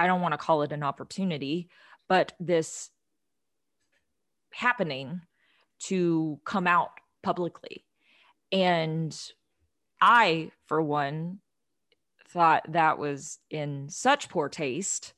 I 0.03 0.09
don't 0.09 0.21
want 0.21 0.33
to 0.33 0.38
call 0.38 0.62
it 0.62 0.73
an 0.73 0.83
opportunity, 0.83 1.69
but 2.09 2.33
this 2.41 2.91
happening 4.53 5.21
to 5.85 6.41
come 6.45 6.67
out 6.67 6.91
publicly. 7.23 7.85
And 8.51 9.17
I, 10.01 10.51
for 10.67 10.83
one, 10.83 11.38
thought 12.31 12.65
that 12.73 12.99
was 12.99 13.38
in 13.49 13.91
such 13.91 14.29
poor 14.29 14.49
taste 14.49 15.15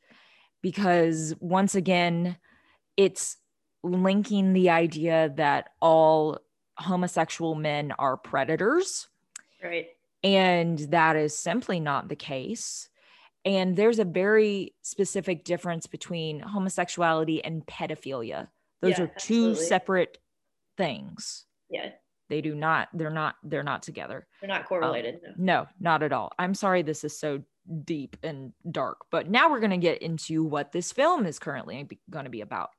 because 0.60 1.34
once 1.40 1.74
again, 1.74 2.36
it's 2.98 3.38
linking 3.82 4.52
the 4.52 4.68
idea 4.68 5.32
that 5.36 5.70
all 5.80 6.40
homosexual 6.76 7.54
men 7.54 7.90
are 7.98 8.18
predators. 8.18 9.08
Right. 9.62 9.86
And 10.22 10.78
that 10.90 11.16
is 11.16 11.34
simply 11.38 11.80
not 11.80 12.10
the 12.10 12.16
case. 12.16 12.90
And 13.44 13.76
there's 13.76 13.98
a 13.98 14.04
very 14.04 14.74
specific 14.82 15.44
difference 15.44 15.86
between 15.86 16.40
homosexuality 16.40 17.44
and 17.44 17.64
pedophilia. 17.66 18.48
Those 18.80 18.98
Yeah, 18.98 19.04
are 19.04 19.06
two 19.08 19.14
absolutely. 19.50 19.64
separate 19.66 20.18
things. 20.76 21.44
Yeah. 21.70 21.90
They 22.30 22.40
do 22.40 22.54
not, 22.54 22.88
they're 22.94 23.10
not, 23.10 23.36
they're 23.44 23.62
not 23.62 23.82
together. 23.82 24.26
They're 24.40 24.48
not 24.48 24.62
um, 24.62 24.66
correlated. 24.66 25.20
no. 25.36 25.62
No, 25.62 25.66
not 25.78 26.02
at 26.02 26.12
all. 26.12 26.32
I'm 26.38 26.54
sorry 26.54 26.82
this 26.82 27.04
is 27.04 27.18
so 27.18 27.42
deep 27.84 28.16
and 28.22 28.52
dark, 28.70 28.98
but 29.10 29.30
now 29.30 29.50
we're 29.50 29.60
going 29.60 29.70
to 29.70 29.76
get 29.76 30.00
into 30.02 30.42
what 30.44 30.72
this 30.72 30.90
film 30.92 31.26
is 31.26 31.38
currently 31.38 31.86
going 32.10 32.24
to 32.24 32.30
be 32.30 32.40
about. 32.40 32.70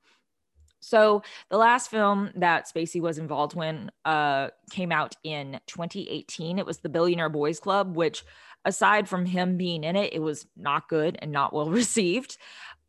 So, 0.79 1.23
the 1.49 1.57
last 1.57 1.89
film 1.89 2.31
that 2.35 2.67
Spacey 2.67 3.01
was 3.01 3.17
involved 3.17 3.57
in 3.57 3.91
uh, 4.03 4.49
came 4.69 4.91
out 4.91 5.15
in 5.23 5.59
2018. 5.67 6.59
It 6.59 6.65
was 6.65 6.79
The 6.79 6.89
Billionaire 6.89 7.29
Boys 7.29 7.59
Club, 7.59 7.95
which, 7.95 8.23
aside 8.65 9.09
from 9.09 9.25
him 9.25 9.57
being 9.57 9.83
in 9.83 9.95
it, 9.95 10.13
it 10.13 10.19
was 10.19 10.45
not 10.55 10.87
good 10.87 11.17
and 11.21 11.31
not 11.31 11.53
well 11.53 11.69
received. 11.71 12.37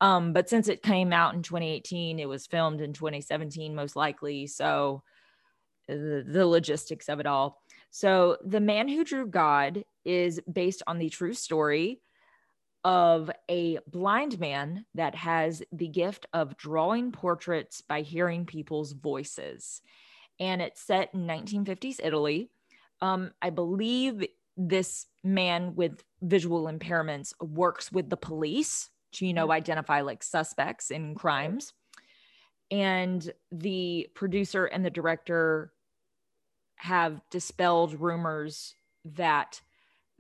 Um, 0.01 0.35
but 0.35 0.51
since 0.51 0.69
it 0.69 0.83
came 0.83 1.13
out 1.13 1.35
in 1.35 1.43
2018, 1.43 2.19
it 2.19 2.29
was 2.29 2.47
filmed 2.47 2.83
in 2.83 2.93
2017, 2.93 3.75
most 3.75 3.97
likely. 3.97 4.47
So, 4.47 5.03
the, 5.89 6.25
the 6.27 6.47
logistics 6.47 7.09
of 7.09 7.21
it 7.21 7.27
all. 7.27 7.63
So, 7.91 8.37
The 8.45 8.61
Man 8.61 8.89
Who 8.89 9.05
Drew 9.05 9.27
God 9.27 9.85
is 10.05 10.41
based 10.53 10.83
on 10.87 10.99
the 10.99 11.09
true 11.09 11.35
story 11.35 12.01
of 12.87 13.29
a 13.51 13.81
blind 13.89 14.39
man 14.39 14.85
that 14.95 15.17
has 15.17 15.61
the 15.73 15.89
gift 15.89 16.25
of 16.33 16.57
drawing 16.57 17.11
portraits 17.11 17.81
by 17.81 18.03
hearing 18.03 18.47
people's 18.47 18.93
voices. 18.93 19.83
And 20.39 20.63
it's 20.63 20.83
set 20.83 21.13
in 21.13 21.27
1950s 21.27 21.99
Italy. 22.01 22.49
Um, 23.03 23.33
I 23.43 23.51
believe 23.51 24.25
this 24.57 25.07
man 25.25 25.75
with 25.75 26.05
visual 26.23 26.67
impairments 26.67 27.33
works 27.41 27.91
with 27.91 28.09
the 28.09 28.17
police 28.17 28.89
to, 29.15 29.27
you 29.27 29.35
know, 29.35 29.51
identify 29.51 30.03
like 30.03 30.23
suspects 30.23 30.93
in 30.93 31.17
crimes. 31.17 31.73
And 32.71 33.29
the 33.51 34.09
producer 34.15 34.65
and 34.65 34.85
the 34.85 34.91
director 34.91 35.73
have 36.77 37.21
dispelled 37.33 38.01
rumors 38.01 38.77
that 39.17 39.61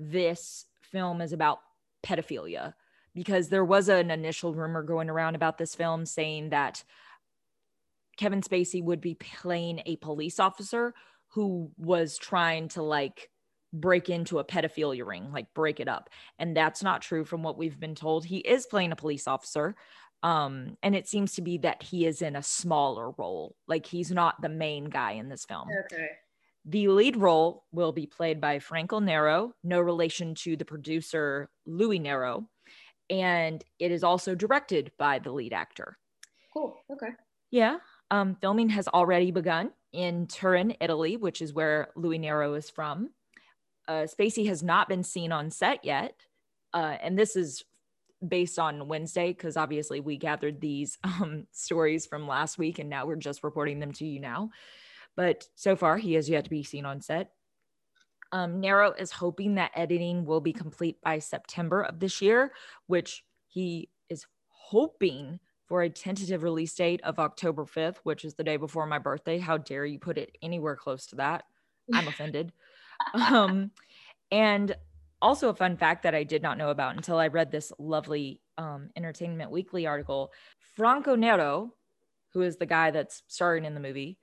this 0.00 0.64
film 0.82 1.20
is 1.20 1.32
about 1.32 1.60
pedophilia 2.06 2.74
because 3.14 3.48
there 3.48 3.64
was 3.64 3.88
an 3.88 4.10
initial 4.10 4.54
rumor 4.54 4.82
going 4.82 5.08
around 5.08 5.34
about 5.34 5.58
this 5.58 5.74
film 5.74 6.04
saying 6.04 6.50
that 6.50 6.84
Kevin 8.16 8.42
Spacey 8.42 8.82
would 8.82 9.00
be 9.00 9.14
playing 9.14 9.80
a 9.86 9.96
police 9.96 10.38
officer 10.38 10.94
who 11.28 11.70
was 11.76 12.18
trying 12.18 12.68
to 12.68 12.82
like 12.82 13.30
break 13.72 14.08
into 14.08 14.38
a 14.38 14.44
pedophilia 14.44 15.06
ring, 15.06 15.32
like 15.32 15.52
break 15.54 15.80
it 15.80 15.88
up. 15.88 16.08
And 16.38 16.56
that's 16.56 16.82
not 16.82 17.02
true 17.02 17.24
from 17.24 17.42
what 17.42 17.58
we've 17.58 17.78
been 17.78 17.94
told. 17.94 18.24
He 18.24 18.38
is 18.38 18.66
playing 18.66 18.92
a 18.92 18.96
police 18.96 19.26
officer. 19.26 19.76
Um, 20.22 20.76
and 20.82 20.94
it 20.94 21.08
seems 21.08 21.34
to 21.34 21.42
be 21.42 21.58
that 21.58 21.82
he 21.82 22.06
is 22.06 22.22
in 22.22 22.36
a 22.36 22.42
smaller 22.42 23.10
role. 23.10 23.54
Like 23.66 23.86
he's 23.86 24.10
not 24.10 24.40
the 24.40 24.48
main 24.48 24.84
guy 24.86 25.12
in 25.12 25.28
this 25.28 25.44
film. 25.44 25.68
Okay. 25.86 26.08
The 26.68 26.88
lead 26.88 27.16
role 27.16 27.64
will 27.70 27.92
be 27.92 28.06
played 28.06 28.40
by 28.40 28.58
Franco 28.58 28.98
Nero, 28.98 29.54
no 29.62 29.80
relation 29.80 30.34
to 30.36 30.56
the 30.56 30.64
producer 30.64 31.48
Louis 31.64 32.00
Nero, 32.00 32.48
and 33.08 33.64
it 33.78 33.92
is 33.92 34.02
also 34.02 34.34
directed 34.34 34.90
by 34.98 35.20
the 35.20 35.30
lead 35.30 35.52
actor. 35.52 35.96
Cool. 36.52 36.76
Okay. 36.90 37.10
Yeah, 37.52 37.76
um, 38.10 38.36
filming 38.40 38.68
has 38.70 38.88
already 38.88 39.30
begun 39.30 39.70
in 39.92 40.26
Turin, 40.26 40.74
Italy, 40.80 41.16
which 41.16 41.40
is 41.40 41.54
where 41.54 41.90
Louis 41.94 42.18
Nero 42.18 42.54
is 42.54 42.68
from. 42.68 43.10
Uh, 43.86 44.06
Spacey 44.06 44.48
has 44.48 44.64
not 44.64 44.88
been 44.88 45.04
seen 45.04 45.30
on 45.30 45.52
set 45.52 45.84
yet, 45.84 46.16
uh, 46.74 46.96
and 47.00 47.16
this 47.16 47.36
is 47.36 47.64
based 48.26 48.58
on 48.58 48.88
Wednesday 48.88 49.28
because 49.28 49.56
obviously 49.56 50.00
we 50.00 50.16
gathered 50.16 50.60
these 50.60 50.98
um, 51.04 51.46
stories 51.52 52.06
from 52.06 52.26
last 52.26 52.58
week, 52.58 52.80
and 52.80 52.90
now 52.90 53.06
we're 53.06 53.14
just 53.14 53.44
reporting 53.44 53.78
them 53.78 53.92
to 53.92 54.04
you 54.04 54.18
now 54.18 54.50
but 55.16 55.48
so 55.54 55.74
far 55.76 55.96
he 55.96 56.14
has 56.14 56.28
yet 56.28 56.44
to 56.44 56.50
be 56.50 56.62
seen 56.62 56.84
on 56.84 57.00
set. 57.00 57.32
Um, 58.32 58.60
Nero 58.60 58.92
is 58.92 59.12
hoping 59.12 59.54
that 59.54 59.70
editing 59.74 60.24
will 60.24 60.40
be 60.40 60.52
complete 60.52 61.00
by 61.00 61.18
September 61.18 61.82
of 61.82 62.00
this 62.00 62.20
year, 62.20 62.52
which 62.86 63.24
he 63.46 63.88
is 64.08 64.26
hoping 64.48 65.38
for 65.66 65.82
a 65.82 65.90
tentative 65.90 66.42
release 66.42 66.74
date 66.74 67.00
of 67.02 67.18
October 67.18 67.64
5th, 67.64 67.96
which 68.02 68.24
is 68.24 68.34
the 68.34 68.44
day 68.44 68.56
before 68.56 68.86
my 68.86 68.98
birthday. 68.98 69.38
How 69.38 69.58
dare 69.58 69.84
you 69.84 69.98
put 69.98 70.18
it 70.18 70.36
anywhere 70.42 70.76
close 70.76 71.06
to 71.06 71.16
that? 71.16 71.44
I'm 71.92 72.08
offended. 72.08 72.52
um, 73.14 73.70
and 74.30 74.76
also, 75.22 75.48
a 75.48 75.54
fun 75.54 75.76
fact 75.76 76.02
that 76.02 76.14
I 76.14 76.24
did 76.24 76.42
not 76.42 76.58
know 76.58 76.68
about 76.68 76.94
until 76.94 77.18
I 77.18 77.28
read 77.28 77.50
this 77.50 77.72
lovely 77.78 78.40
um, 78.58 78.90
Entertainment 78.96 79.50
Weekly 79.50 79.86
article 79.86 80.32
Franco 80.76 81.14
Nero, 81.14 81.74
who 82.32 82.42
is 82.42 82.58
the 82.58 82.66
guy 82.66 82.90
that's 82.90 83.22
starring 83.26 83.64
in 83.64 83.74
the 83.74 83.80
movie, 83.80 84.18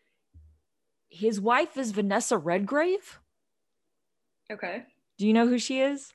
his 1.13 1.39
wife 1.39 1.77
is 1.77 1.91
Vanessa 1.91 2.37
Redgrave. 2.37 3.19
Okay. 4.51 4.83
Do 5.19 5.27
you 5.27 5.33
know 5.33 5.47
who 5.47 5.59
she 5.59 5.79
is? 5.79 6.11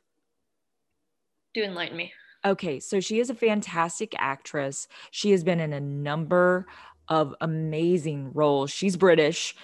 Do 1.54 1.62
enlighten 1.62 1.96
me. 1.96 2.12
Okay, 2.44 2.80
so 2.80 2.98
she 2.98 3.20
is 3.20 3.30
a 3.30 3.34
fantastic 3.34 4.12
actress. 4.18 4.88
She 5.12 5.30
has 5.30 5.44
been 5.44 5.60
in 5.60 5.72
a 5.72 5.80
number 5.80 6.66
of 7.08 7.34
amazing 7.40 8.32
roles. 8.34 8.70
She's 8.70 8.96
British. 8.96 9.54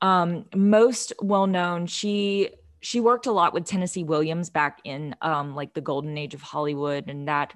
Um, 0.00 0.46
most 0.54 1.12
well 1.20 1.48
known, 1.48 1.86
she 1.86 2.50
she 2.80 3.00
worked 3.00 3.26
a 3.26 3.32
lot 3.32 3.52
with 3.52 3.64
Tennessee 3.64 4.04
Williams 4.04 4.48
back 4.48 4.80
in 4.84 5.16
um, 5.22 5.56
like 5.56 5.74
the 5.74 5.80
golden 5.80 6.16
age 6.16 6.34
of 6.34 6.42
Hollywood 6.42 7.08
and 7.08 7.26
that 7.26 7.52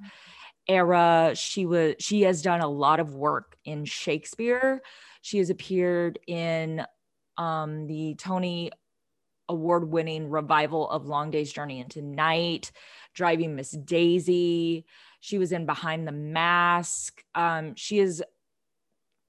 era. 0.67 1.33
She 1.35 1.67
was 1.67 1.95
she 2.01 2.23
has 2.23 2.43
done 2.43 2.61
a 2.61 2.69
lot 2.69 2.99
of 2.99 3.15
work 3.15 3.57
in 3.65 3.85
Shakespeare. 3.85 4.83
She 5.23 5.39
has 5.39 5.51
appeared 5.51 6.19
in 6.27 6.85
um, 7.39 7.87
the 7.87 8.15
Tony 8.17 8.71
award 9.49 9.91
winning 9.91 10.29
revival 10.29 10.89
of 10.91 11.07
Long 11.07 11.31
Day's 11.31 11.53
Journey 11.53 11.81
into 11.81 12.03
Night, 12.03 12.71
Driving 13.15 13.57
Miss 13.57 13.71
Daisy. 13.71 14.85
She 15.21 15.39
was 15.39 15.53
in 15.53 15.67
Behind 15.67 16.07
the 16.07 16.13
Mask. 16.13 17.23
Um, 17.35 17.75
she 17.75 17.99
is, 17.99 18.23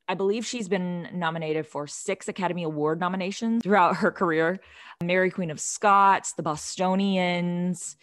I 0.07 0.15
believe 0.15 0.45
she's 0.45 0.67
been 0.67 1.07
nominated 1.13 1.65
for 1.65 1.87
six 1.87 2.27
Academy 2.27 2.63
Award 2.63 2.99
nominations 2.99 3.63
throughout 3.63 3.97
her 3.97 4.11
career. 4.11 4.59
Mary 5.03 5.31
Queen 5.31 5.51
of 5.51 5.59
Scots, 5.59 6.33
The 6.33 6.43
Bostonians, 6.43 7.95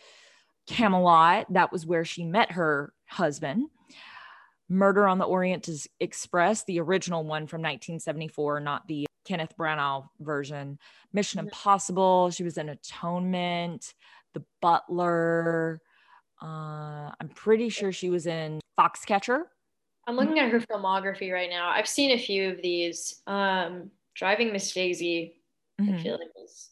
Camelot. 0.67 1.53
That 1.53 1.71
was 1.71 1.87
where 1.87 2.05
she 2.05 2.25
met 2.25 2.53
her 2.53 2.93
husband. 3.07 3.69
Murder 4.69 5.07
on 5.07 5.19
the 5.19 5.25
Orient 5.25 5.69
Express, 6.01 6.65
the 6.65 6.81
original 6.81 7.23
one 7.23 7.47
from 7.47 7.61
1974, 7.61 8.61
not 8.61 8.89
the 8.89 9.07
Kenneth 9.27 9.55
Branagh 9.59 10.09
version. 10.21 10.79
Mission 11.13 11.41
Mhm. 11.41 11.45
Impossible. 11.45 12.31
She 12.31 12.45
was 12.45 12.57
in 12.59 12.69
Atonement, 12.69 13.95
The 14.35 14.45
Butler. 14.63 15.83
Uh, 16.43 17.13
I'm 17.21 17.29
pretty 17.35 17.69
sure 17.69 17.93
she 17.93 18.11
was 18.11 18.27
in 18.27 18.61
Foxcatcher. 18.79 19.45
I'm 20.07 20.17
looking 20.17 20.39
at 20.39 20.51
her 20.51 20.61
filmography 20.61 21.33
right 21.33 21.51
now. 21.51 21.69
I've 21.69 21.89
seen 21.89 22.13
a 22.13 22.19
few 22.19 22.51
of 22.51 22.63
these. 22.63 23.23
Um, 23.27 23.91
Driving 24.15 24.53
Miss 24.53 24.73
Daisy, 24.73 25.43
I 25.79 25.83
Mhm. 25.83 26.03
feel 26.03 26.13
like 26.19 26.35
was 26.37 26.71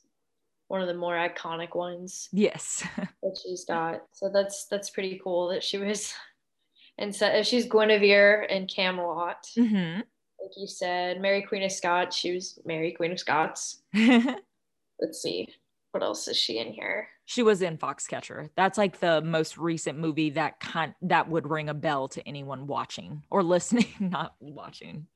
one 0.68 0.80
of 0.80 0.86
the 0.88 0.94
more 0.94 1.14
iconic 1.14 1.74
ones 1.74 2.28
Yes. 2.32 2.82
that 3.22 3.38
she's 3.42 3.64
got. 3.64 4.02
So 4.12 4.30
that's 4.32 4.66
that's 4.66 4.88
pretty 4.90 5.18
cool 5.22 5.48
that 5.48 5.62
she 5.64 5.76
was 5.78 6.14
and 6.98 7.14
so 7.14 7.42
she's 7.42 7.66
Guinevere 7.66 8.44
in 8.48 8.66
Camelot. 8.66 9.46
hmm 9.56 10.00
Like 10.44 10.52
you 10.58 10.66
said, 10.66 11.22
Mary 11.22 11.40
Queen 11.40 11.62
of 11.62 11.72
Scots. 11.72 12.14
She 12.16 12.34
was 12.34 12.58
Mary 12.66 12.92
Queen 12.92 13.12
of 13.12 13.18
Scots. 13.18 13.82
Let's 13.94 15.22
see. 15.22 15.48
What 15.92 16.02
else 16.02 16.28
is 16.28 16.36
she 16.36 16.58
in 16.58 16.72
here? 16.72 17.08
she 17.26 17.42
was 17.42 17.62
in 17.62 17.78
Foxcatcher. 17.78 18.50
That's 18.54 18.76
like 18.76 19.00
the 19.00 19.22
most 19.22 19.56
recent 19.56 19.98
movie 19.98 20.28
that 20.30 20.60
kind 20.60 20.94
that 21.00 21.26
would 21.30 21.48
ring 21.48 21.70
a 21.70 21.74
bell 21.74 22.06
to 22.08 22.28
anyone 22.28 22.66
watching 22.66 23.22
or 23.30 23.42
listening, 23.42 23.86
not 23.98 24.34
watching. 24.40 25.06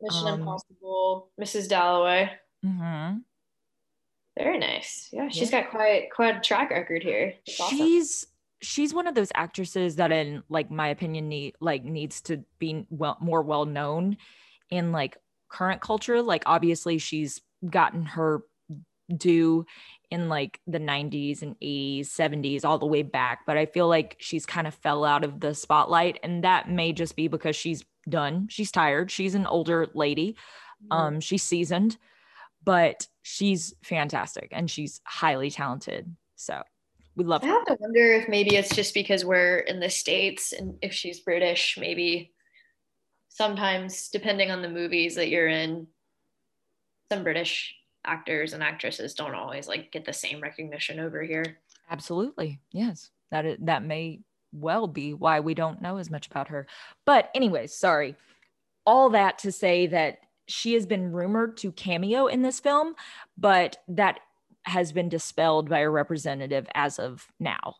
Mission 0.00 0.28
Um, 0.28 0.40
Impossible, 0.40 1.30
Mrs. 1.40 1.68
Dalloway. 1.68 2.30
hmm 2.62 3.14
Very 4.38 4.58
nice. 4.58 5.08
Yeah, 5.12 5.28
she's 5.30 5.50
got 5.50 5.70
quite 5.70 6.10
quite 6.14 6.36
a 6.36 6.40
track 6.40 6.70
record 6.70 7.02
here. 7.02 7.34
She's. 7.48 7.60
awesome. 7.60 8.30
She's 8.64 8.94
one 8.94 9.06
of 9.06 9.14
those 9.14 9.30
actresses 9.34 9.96
that 9.96 10.12
in 10.12 10.42
like 10.48 10.70
my 10.70 10.88
opinion 10.88 11.28
need 11.28 11.54
like 11.60 11.84
needs 11.84 12.20
to 12.22 12.44
be 12.58 12.86
well 12.90 13.16
more 13.20 13.42
well 13.42 13.66
known 13.66 14.16
in 14.70 14.92
like 14.92 15.16
current 15.48 15.80
culture. 15.80 16.22
Like 16.22 16.42
obviously 16.46 16.98
she's 16.98 17.40
gotten 17.68 18.04
her 18.04 18.42
due 19.14 19.66
in 20.10 20.28
like 20.28 20.60
the 20.66 20.78
90s 20.80 21.42
and 21.42 21.56
80s 21.60 22.06
70s 22.06 22.64
all 22.64 22.78
the 22.78 22.86
way 22.86 23.02
back 23.02 23.40
but 23.46 23.58
i 23.58 23.66
feel 23.66 23.86
like 23.86 24.16
she's 24.18 24.46
kind 24.46 24.66
of 24.66 24.72
fell 24.72 25.04
out 25.04 25.24
of 25.24 25.40
the 25.40 25.54
spotlight 25.54 26.18
and 26.22 26.42
that 26.42 26.70
may 26.70 26.90
just 26.90 27.14
be 27.14 27.28
because 27.28 27.54
she's 27.54 27.84
done. 28.08 28.46
She's 28.50 28.70
tired. 28.70 29.10
She's 29.10 29.34
an 29.34 29.46
older 29.46 29.88
lady. 29.94 30.36
Um 30.90 31.20
she's 31.20 31.42
seasoned 31.42 31.96
but 32.62 33.06
she's 33.22 33.74
fantastic 33.82 34.48
and 34.52 34.70
she's 34.70 35.00
highly 35.04 35.50
talented 35.50 36.14
so 36.34 36.62
we 37.16 37.24
love 37.24 37.44
I 37.44 37.46
her 37.46 37.52
have 37.52 37.64
to 37.66 37.76
wonder 37.80 38.12
if 38.12 38.28
maybe 38.28 38.56
it's 38.56 38.74
just 38.74 38.94
because 38.94 39.24
we're 39.24 39.58
in 39.58 39.80
the 39.80 39.90
States 39.90 40.52
and 40.52 40.76
if 40.82 40.92
she's 40.92 41.20
British, 41.20 41.78
maybe 41.80 42.32
sometimes, 43.28 44.08
depending 44.08 44.50
on 44.50 44.62
the 44.62 44.68
movies 44.68 45.14
that 45.16 45.28
you're 45.28 45.48
in, 45.48 45.86
some 47.12 47.22
British 47.22 47.74
actors 48.04 48.52
and 48.52 48.62
actresses 48.62 49.14
don't 49.14 49.34
always 49.34 49.66
like 49.68 49.92
get 49.92 50.04
the 50.04 50.12
same 50.12 50.40
recognition 50.40 51.00
over 51.00 51.22
here. 51.22 51.58
Absolutely. 51.90 52.60
Yes. 52.72 53.10
That 53.30 53.46
is, 53.46 53.58
that 53.62 53.84
may 53.84 54.20
well 54.52 54.86
be 54.86 55.14
why 55.14 55.40
we 55.40 55.54
don't 55.54 55.82
know 55.82 55.96
as 55.96 56.10
much 56.10 56.26
about 56.26 56.48
her. 56.48 56.66
But 57.04 57.30
anyways, 57.34 57.74
sorry. 57.74 58.16
All 58.86 59.10
that 59.10 59.38
to 59.38 59.52
say 59.52 59.86
that 59.88 60.18
she 60.46 60.74
has 60.74 60.86
been 60.86 61.12
rumored 61.12 61.56
to 61.58 61.72
cameo 61.72 62.26
in 62.26 62.42
this 62.42 62.60
film, 62.60 62.94
but 63.38 63.78
that 63.88 64.20
has 64.64 64.92
been 64.92 65.08
dispelled 65.08 65.68
by 65.68 65.80
a 65.80 65.90
representative 65.90 66.66
as 66.74 66.98
of 66.98 67.26
now. 67.38 67.76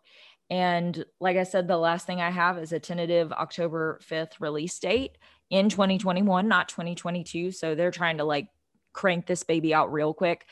And 0.50 1.04
like 1.20 1.36
I 1.36 1.44
said, 1.44 1.66
the 1.68 1.78
last 1.78 2.06
thing 2.06 2.20
I 2.20 2.30
have 2.30 2.58
is 2.58 2.72
a 2.72 2.78
tentative 2.78 3.32
October 3.32 3.98
5th 4.08 4.40
release 4.40 4.78
date 4.78 5.16
in 5.50 5.68
2021, 5.68 6.46
not 6.46 6.68
2022. 6.68 7.50
So 7.50 7.74
they're 7.74 7.90
trying 7.90 8.18
to 8.18 8.24
like 8.24 8.48
crank 8.92 9.26
this 9.26 9.42
baby 9.42 9.72
out 9.74 9.92
real 9.92 10.12
quick. 10.12 10.46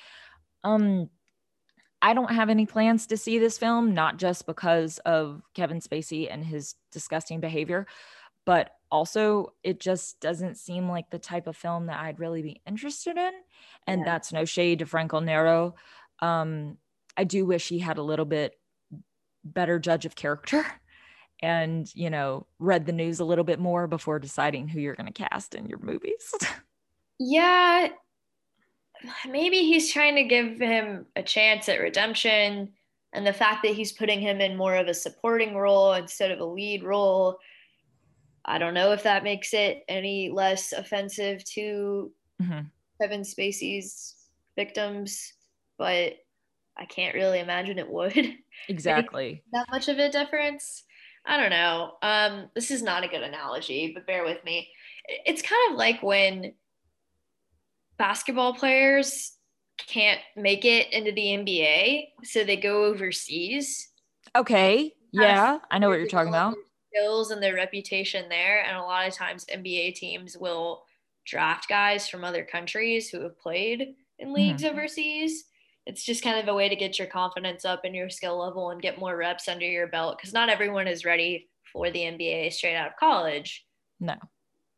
Um, 0.65 1.11
I 2.01 2.15
don't 2.15 2.33
have 2.33 2.49
any 2.49 2.67
plans 2.67 3.07
to 3.09 3.17
see 3.17 3.39
this 3.39 3.59
film, 3.59 3.95
not 3.95 4.17
just 4.17 4.47
because 4.47 4.99
of 5.01 5.43
Kevin 5.55 5.81
Spacey 5.81 6.29
and 6.31 6.45
his 6.45 6.75
disgusting 6.91 7.39
behavior, 7.39 7.87
but 8.45 8.71
also 8.91 9.53
it 9.63 9.79
just 9.79 10.21
doesn't 10.21 10.57
seem 10.57 10.89
like 10.89 11.11
the 11.11 11.19
type 11.19 11.47
of 11.47 11.57
film 11.57 11.87
that 11.87 12.01
I'd 12.01 12.19
really 12.19 12.43
be 12.43 12.61
interested 12.67 13.17
in. 13.17 13.33
And 13.87 14.01
Yeah. 14.01 14.05
that's 14.05 14.33
no 14.33 14.45
shade 14.45 14.81
to 14.81 14.87
Franco 14.87 15.21
Nero. 15.21 15.77
Um, 16.23 16.79
I 17.17 17.25
do 17.25 17.45
wish 17.45 17.69
he 17.69 17.79
had 17.81 17.99
a 17.99 18.03
little 18.03 18.25
bit 18.25 18.59
better 19.45 19.79
judge 19.79 20.07
of 20.07 20.15
character 20.15 20.65
and, 21.43 21.95
you 21.95 22.09
know, 22.09 22.47
read 22.59 22.87
the 22.87 22.93
news 22.93 23.21
a 23.21 23.25
little 23.25 23.45
bit 23.45 23.59
more 23.59 23.87
before 23.87 24.19
deciding 24.19 24.69
who 24.69 24.81
you're 24.81 24.95
going 24.95 25.13
to 25.13 25.29
cast 25.29 25.55
in 25.55 25.67
your 25.67 25.81
movies. 25.81 26.33
Yeah, 27.25 27.89
maybe 29.29 29.59
he's 29.59 29.93
trying 29.93 30.17
to 30.17 30.25
give 30.25 30.59
him 30.59 31.07
a 31.15 31.23
chance 31.23 31.69
at 31.69 31.79
redemption. 31.79 32.73
And 33.13 33.25
the 33.25 33.33
fact 33.33 33.63
that 33.63 33.75
he's 33.75 33.93
putting 33.93 34.21
him 34.21 34.41
in 34.41 34.57
more 34.57 34.75
of 34.75 34.89
a 34.89 34.95
supporting 34.95 35.55
role 35.55 35.93
instead 35.93 36.33
of 36.33 36.41
a 36.41 36.45
lead 36.45 36.83
role, 36.83 37.39
I 38.45 38.59
don't 38.59 38.75
know 38.75 38.91
if 38.91 39.05
that 39.05 39.23
makes 39.23 39.55
it 39.55 39.85
any 39.89 40.31
less 40.31 40.73
offensive 40.73 41.45
to 41.55 42.13
Mhm. 42.41 42.71
Kevin 43.01 43.21
Spacey's 43.23 44.17
victims, 44.57 45.35
but 45.83 46.13
I 46.79 46.85
can't 46.85 47.17
really 47.17 47.41
imagine 47.41 47.79
it 47.81 47.91
would. 47.91 48.15
Exactly. 48.69 49.43
that 49.53 49.67
much 49.73 49.89
of 49.89 49.99
a 49.99 50.09
difference. 50.09 50.85
I 51.27 51.37
don't 51.37 51.51
know. 51.51 51.95
Um, 52.01 52.49
this 52.55 52.71
is 52.71 52.81
not 52.81 53.03
a 53.03 53.09
good 53.09 53.25
analogy, 53.25 53.91
but 53.93 54.07
bear 54.07 54.25
with 54.25 54.45
me. 54.45 54.69
It's 55.27 55.43
kind 55.43 55.73
of 55.73 55.77
like 55.77 56.01
when 56.01 56.53
basketball 57.99 58.55
players 58.55 59.33
can't 59.79 60.21
make 60.37 60.65
it 60.65 60.93
into 60.93 61.11
the 61.11 61.23
NBA, 61.23 62.05
so 62.23 62.45
they 62.45 62.57
go 62.57 62.85
overseas. 62.85 63.89
Okay. 64.37 64.93
Yeah, 65.11 65.59
I 65.69 65.81
know 65.81 65.89
what 65.89 65.99
you're 65.99 66.07
talking 66.07 66.29
about. 66.29 66.55
Skills 66.95 67.33
and 67.33 67.43
their 67.43 67.57
reputation 67.57 68.29
there, 68.29 68.63
and 68.65 68.77
a 68.77 68.83
lot 68.83 69.09
of 69.09 69.15
times 69.15 69.45
NBA 69.47 69.97
teams 69.97 70.37
will 70.39 70.85
draft 71.27 71.69
guys 71.69 72.09
from 72.09 72.23
other 72.23 72.45
countries 72.45 73.11
who 73.11 73.23
have 73.23 73.37
played 73.41 73.97
in 74.21 74.33
leagues 74.33 74.63
overseas. 74.63 75.47
It's 75.87 76.05
just 76.05 76.23
kind 76.23 76.39
of 76.39 76.49
a 76.49 76.55
way 76.55 76.69
to 76.69 76.77
get 76.77 76.99
your 76.99 77.09
confidence 77.09 77.65
up 77.65 77.85
and 77.85 77.95
your 77.95 78.09
skill 78.11 78.39
level 78.39 78.71
and 78.71 78.81
get 78.81 78.99
more 78.99 79.17
reps 79.17 79.49
under 79.49 79.67
your 79.67 79.89
belt 79.89 80.17
because 80.19 80.33
not 80.33 80.49
everyone 80.49 80.87
is 80.87 81.05
ready 81.05 81.49
for 81.73 81.91
the 81.91 82.01
NBA 82.01 82.53
straight 82.53 82.77
out 82.77 82.91
of 82.91 82.97
college. 82.97 83.67
No. 83.99 84.15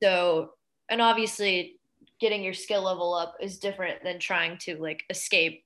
So, 0.02 0.52
and 0.88 1.00
obviously, 1.00 1.78
getting 2.20 2.42
your 2.42 2.54
skill 2.54 2.82
level 2.82 3.14
up 3.14 3.36
is 3.40 3.58
different 3.58 4.02
than 4.02 4.18
trying 4.18 4.58
to 4.58 4.76
like 4.76 5.04
escape 5.10 5.64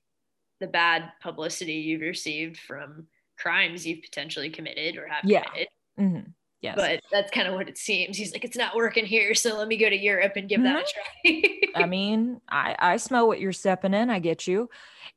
the 0.59 0.67
bad 0.67 1.11
publicity 1.21 1.73
you've 1.73 2.01
received 2.01 2.57
from 2.57 3.07
crimes 3.37 3.87
you've 3.87 4.01
potentially 4.03 4.49
committed 4.49 4.97
or 4.97 5.07
have 5.07 5.23
Yeah. 5.25 5.43
committed. 5.43 5.67
Mhm. 5.97 6.33
Yes. 6.61 6.75
But 6.75 7.01
that's 7.09 7.31
kind 7.31 7.47
of 7.47 7.53
what 7.53 7.69
it 7.69 7.77
seems. 7.77 8.17
He's 8.17 8.33
like, 8.33 8.43
it's 8.43 8.57
not 8.57 8.75
working 8.75 9.05
here, 9.05 9.33
so 9.33 9.57
let 9.57 9.67
me 9.67 9.77
go 9.77 9.89
to 9.89 9.97
Europe 9.97 10.33
and 10.35 10.49
give 10.49 10.61
that 10.63 10.83
a 10.83 10.93
try. 11.23 11.83
I 11.83 11.85
mean, 11.85 12.41
I 12.49 12.75
I 12.77 12.97
smell 12.97 13.27
what 13.27 13.39
you're 13.39 13.53
stepping 13.53 13.93
in. 13.93 14.09
I 14.09 14.19
get 14.19 14.45
you. 14.45 14.69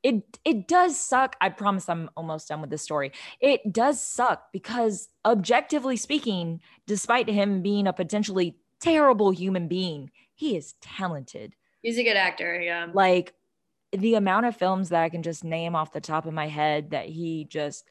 It 0.05 0.39
it 0.45 0.69
does 0.69 0.99
suck. 0.99 1.35
I 1.41 1.49
promise 1.49 1.89
I'm 1.89 2.11
almost 2.17 2.49
done 2.49 2.61
with 2.61 2.71
this 2.71 2.83
story. 2.83 3.11
It 3.41 3.73
does 3.73 4.01
suck 4.01 4.53
because 4.53 5.09
objectively 5.25 5.97
speaking, 5.97 6.61
despite 6.87 7.29
him 7.29 7.61
being 7.61 7.89
a 7.89 7.93
potentially 7.93 8.57
terrible 8.81 9.31
human 9.31 9.67
being, 9.67 10.11
he 10.35 10.57
is 10.57 10.75
talented. 10.81 11.55
He's 11.83 11.99
a 11.99 12.05
good 12.05 12.17
actor. 12.17 12.61
Yeah. 12.61 12.87
Like 12.93 13.35
the 13.91 14.15
amount 14.15 14.47
of 14.47 14.57
films 14.57 14.91
that 14.91 15.03
I 15.03 15.09
can 15.09 15.23
just 15.23 15.43
name 15.43 15.75
off 15.75 15.93
the 15.93 16.01
top 16.01 16.27
of 16.27 16.33
my 16.33 16.47
head 16.47 16.91
that 16.91 17.07
he 17.07 17.45
just 17.45 17.85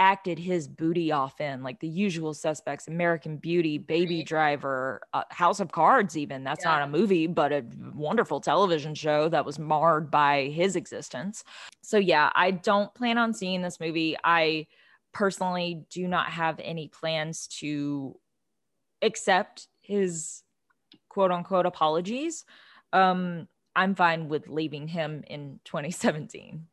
acted 0.00 0.38
his 0.38 0.66
booty 0.66 1.12
off 1.12 1.40
in, 1.42 1.62
like 1.62 1.78
the 1.78 1.86
usual 1.86 2.32
suspects, 2.32 2.88
American 2.88 3.36
Beauty, 3.36 3.76
Baby. 3.76 4.24
Driver, 4.24 5.02
uh, 5.12 5.24
House 5.30 5.60
of 5.60 5.70
Cards, 5.72 6.16
even. 6.16 6.42
That's 6.42 6.64
not 6.64 6.82
a 6.82 6.86
movie, 6.88 7.26
but 7.26 7.52
a 7.52 7.62
wonderful 7.94 8.40
television 8.40 8.94
show 8.94 9.28
that 9.28 9.44
was 9.44 9.58
marred 9.58 10.10
by 10.10 10.44
his 10.44 10.74
existence. 10.74 11.44
So, 11.82 11.98
yeah, 11.98 12.30
I 12.34 12.50
don't 12.50 12.92
plan 12.94 13.18
on 13.18 13.34
seeing 13.34 13.60
this 13.60 13.78
movie. 13.78 14.16
I 14.24 14.66
personally 15.12 15.84
do 15.90 16.08
not 16.08 16.30
have 16.30 16.58
any 16.64 16.88
plans 16.88 17.46
to 17.58 18.18
accept 19.02 19.68
his 19.82 20.42
quote 21.10 21.30
unquote 21.30 21.66
apologies. 21.66 22.46
Um, 22.94 23.48
I'm 23.76 23.94
fine 23.94 24.28
with 24.28 24.48
leaving 24.48 24.88
him 24.88 25.24
in 25.26 25.60
2017. 25.66 26.66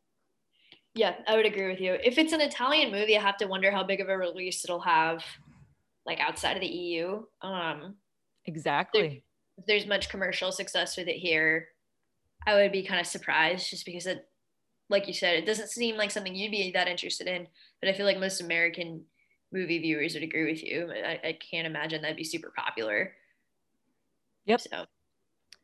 Yeah, 0.97 1.15
I 1.27 1.35
would 1.35 1.45
agree 1.45 1.67
with 1.67 1.79
you. 1.79 1.93
If 2.03 2.17
it's 2.17 2.33
an 2.33 2.41
Italian 2.41 2.91
movie, 2.91 3.15
I 3.15 3.21
have 3.21 3.37
to 3.37 3.45
wonder 3.45 3.69
how 3.69 3.83
big 3.83 4.01
of 4.01 4.09
a 4.09 4.17
release 4.17 4.63
it'll 4.63 4.79
have, 4.81 5.23
like 6.07 6.19
outside 6.19 6.57
of 6.57 6.61
the 6.61 6.67
EU. 6.67 7.23
Um, 7.41 7.97
Exactly. 8.45 9.23
if 9.59 9.65
there's 9.67 9.85
much 9.85 10.09
commercial 10.09 10.51
success 10.51 10.97
with 10.97 11.07
it 11.07 11.17
here, 11.17 11.67
I 12.47 12.55
would 12.55 12.71
be 12.71 12.83
kind 12.83 12.99
of 12.99 13.05
surprised 13.05 13.69
just 13.69 13.85
because 13.85 14.07
it, 14.07 14.27
like 14.89 15.07
you 15.07 15.13
said, 15.13 15.35
it 15.35 15.45
doesn't 15.45 15.69
seem 15.69 15.97
like 15.97 16.09
something 16.09 16.33
you'd 16.33 16.49
be 16.49 16.71
that 16.71 16.87
interested 16.87 17.27
in. 17.27 17.47
But 17.79 17.89
I 17.89 17.93
feel 17.93 18.07
like 18.07 18.19
most 18.19 18.41
American 18.41 19.05
movie 19.51 19.79
viewers 19.79 20.15
would 20.15 20.23
agree 20.23 20.49
with 20.49 20.63
you. 20.63 20.91
I, 20.91 21.19
I 21.23 21.37
can't 21.51 21.67
imagine 21.67 22.01
that'd 22.01 22.17
be 22.17 22.23
super 22.23 22.51
popular. 22.57 23.13
Yep. 24.45 24.61
So 24.61 24.85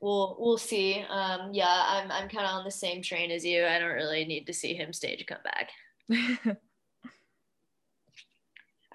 we'll 0.03 0.35
we'll 0.37 0.57
see. 0.57 1.03
Um, 1.09 1.49
yeah, 1.53 1.83
I'm 1.87 2.11
I'm 2.11 2.29
kind 2.29 2.45
of 2.45 2.51
on 2.51 2.65
the 2.65 2.71
same 2.71 3.01
train 3.01 3.31
as 3.31 3.45
you. 3.45 3.65
I 3.65 3.79
don't 3.79 3.93
really 3.93 4.25
need 4.25 4.45
to 4.47 4.53
see 4.53 4.73
him 4.73 4.93
stage 4.93 5.21
a 5.21 5.25
comeback. 5.25 5.69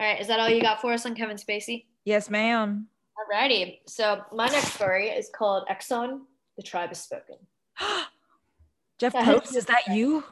All 0.00 0.06
right, 0.06 0.20
is 0.20 0.28
that 0.28 0.38
all 0.38 0.48
you 0.48 0.62
got 0.62 0.80
for 0.80 0.92
us 0.92 1.04
on 1.06 1.16
Kevin 1.16 1.36
Spacey? 1.36 1.86
yes, 2.04 2.30
ma'am. 2.30 2.86
Alrighty. 3.18 3.80
So 3.88 4.22
my 4.32 4.46
next 4.46 4.74
story 4.74 5.08
is 5.08 5.28
called 5.34 5.66
Exxon, 5.68 6.20
the 6.56 6.62
tribe 6.62 6.90
has 6.90 7.00
spoken. 7.00 7.34
Jeff 8.98 9.12
is- 9.16 9.56
is 9.56 9.64
that 9.64 9.88
you? 9.88 10.22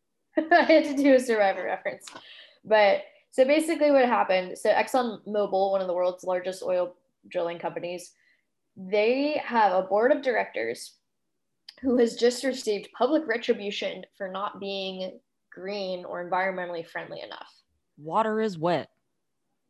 I 0.38 0.62
had 0.62 0.84
to 0.84 0.96
do 0.96 1.14
a 1.14 1.20
survivor 1.20 1.64
reference. 1.64 2.06
But 2.64 3.02
so 3.30 3.44
basically, 3.44 3.90
what 3.90 4.06
happened 4.06 4.56
so, 4.56 4.70
ExxonMobil, 4.70 5.70
one 5.70 5.82
of 5.82 5.86
the 5.86 5.92
world's 5.92 6.24
largest 6.24 6.62
oil 6.62 6.94
drilling 7.28 7.58
companies, 7.58 8.12
they 8.76 9.40
have 9.44 9.72
a 9.72 9.86
board 9.86 10.12
of 10.12 10.22
directors 10.22 10.94
who 11.80 11.98
has 11.98 12.16
just 12.16 12.44
received 12.44 12.88
public 12.96 13.26
retribution 13.26 14.04
for 14.16 14.28
not 14.28 14.60
being 14.60 15.18
green 15.52 16.04
or 16.04 16.28
environmentally 16.28 16.86
friendly 16.86 17.20
enough. 17.22 17.52
Water 17.98 18.40
is 18.40 18.58
wet. 18.58 18.90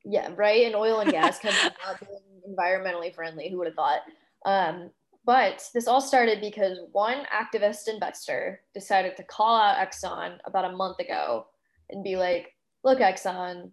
Yeah, 0.04 0.30
right. 0.36 0.66
And 0.66 0.74
oil 0.74 1.00
and 1.00 1.10
gas 1.12 1.38
companies 1.38 1.72
not 1.86 2.00
being 2.00 2.56
environmentally 2.56 3.14
friendly. 3.14 3.48
Who 3.50 3.58
would 3.58 3.68
have 3.68 3.76
thought? 3.76 4.00
Um, 4.44 4.90
but 5.24 5.68
this 5.74 5.86
all 5.86 6.00
started 6.00 6.40
because 6.40 6.78
one 6.92 7.24
activist 7.32 7.88
investor 7.88 8.62
decided 8.74 9.16
to 9.16 9.22
call 9.24 9.60
out 9.60 9.76
Exxon 9.76 10.38
about 10.44 10.64
a 10.64 10.76
month 10.76 10.98
ago 10.98 11.46
and 11.90 12.02
be 12.02 12.16
like, 12.16 12.54
look, 12.84 13.00
Exxon, 13.00 13.70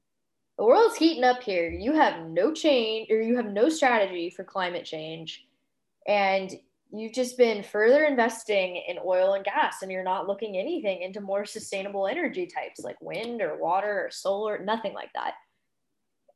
the 0.58 0.66
world's 0.66 0.98
heating 0.98 1.24
up 1.24 1.44
here. 1.44 1.70
You 1.70 1.94
have 1.94 2.28
no 2.28 2.52
change 2.52 3.10
or 3.12 3.22
you 3.22 3.36
have 3.38 3.46
no 3.46 3.70
strategy 3.70 4.30
for 4.30 4.44
climate 4.44 4.86
change. 4.86 5.46
And 6.08 6.52
you've 6.92 7.14
just 7.14 7.38
been 7.38 7.64
further 7.64 8.06
investing 8.06 8.82
in 8.88 8.98
oil 9.06 9.34
and 9.34 9.44
gas 9.46 9.82
and 9.82 9.92
you're 9.92 10.04
not 10.04 10.28
looking 10.28 10.58
anything 10.58 11.02
into 11.02 11.22
more 11.22 11.46
sustainable 11.46 12.08
energy 12.08 12.48
types 12.48 12.80
like 12.80 13.00
wind 13.02 13.42
or 13.42 13.58
water 13.58 14.06
or 14.06 14.12
solar, 14.12 14.58
nothing 14.64 14.94
like 14.94 15.12
that. 15.14 15.34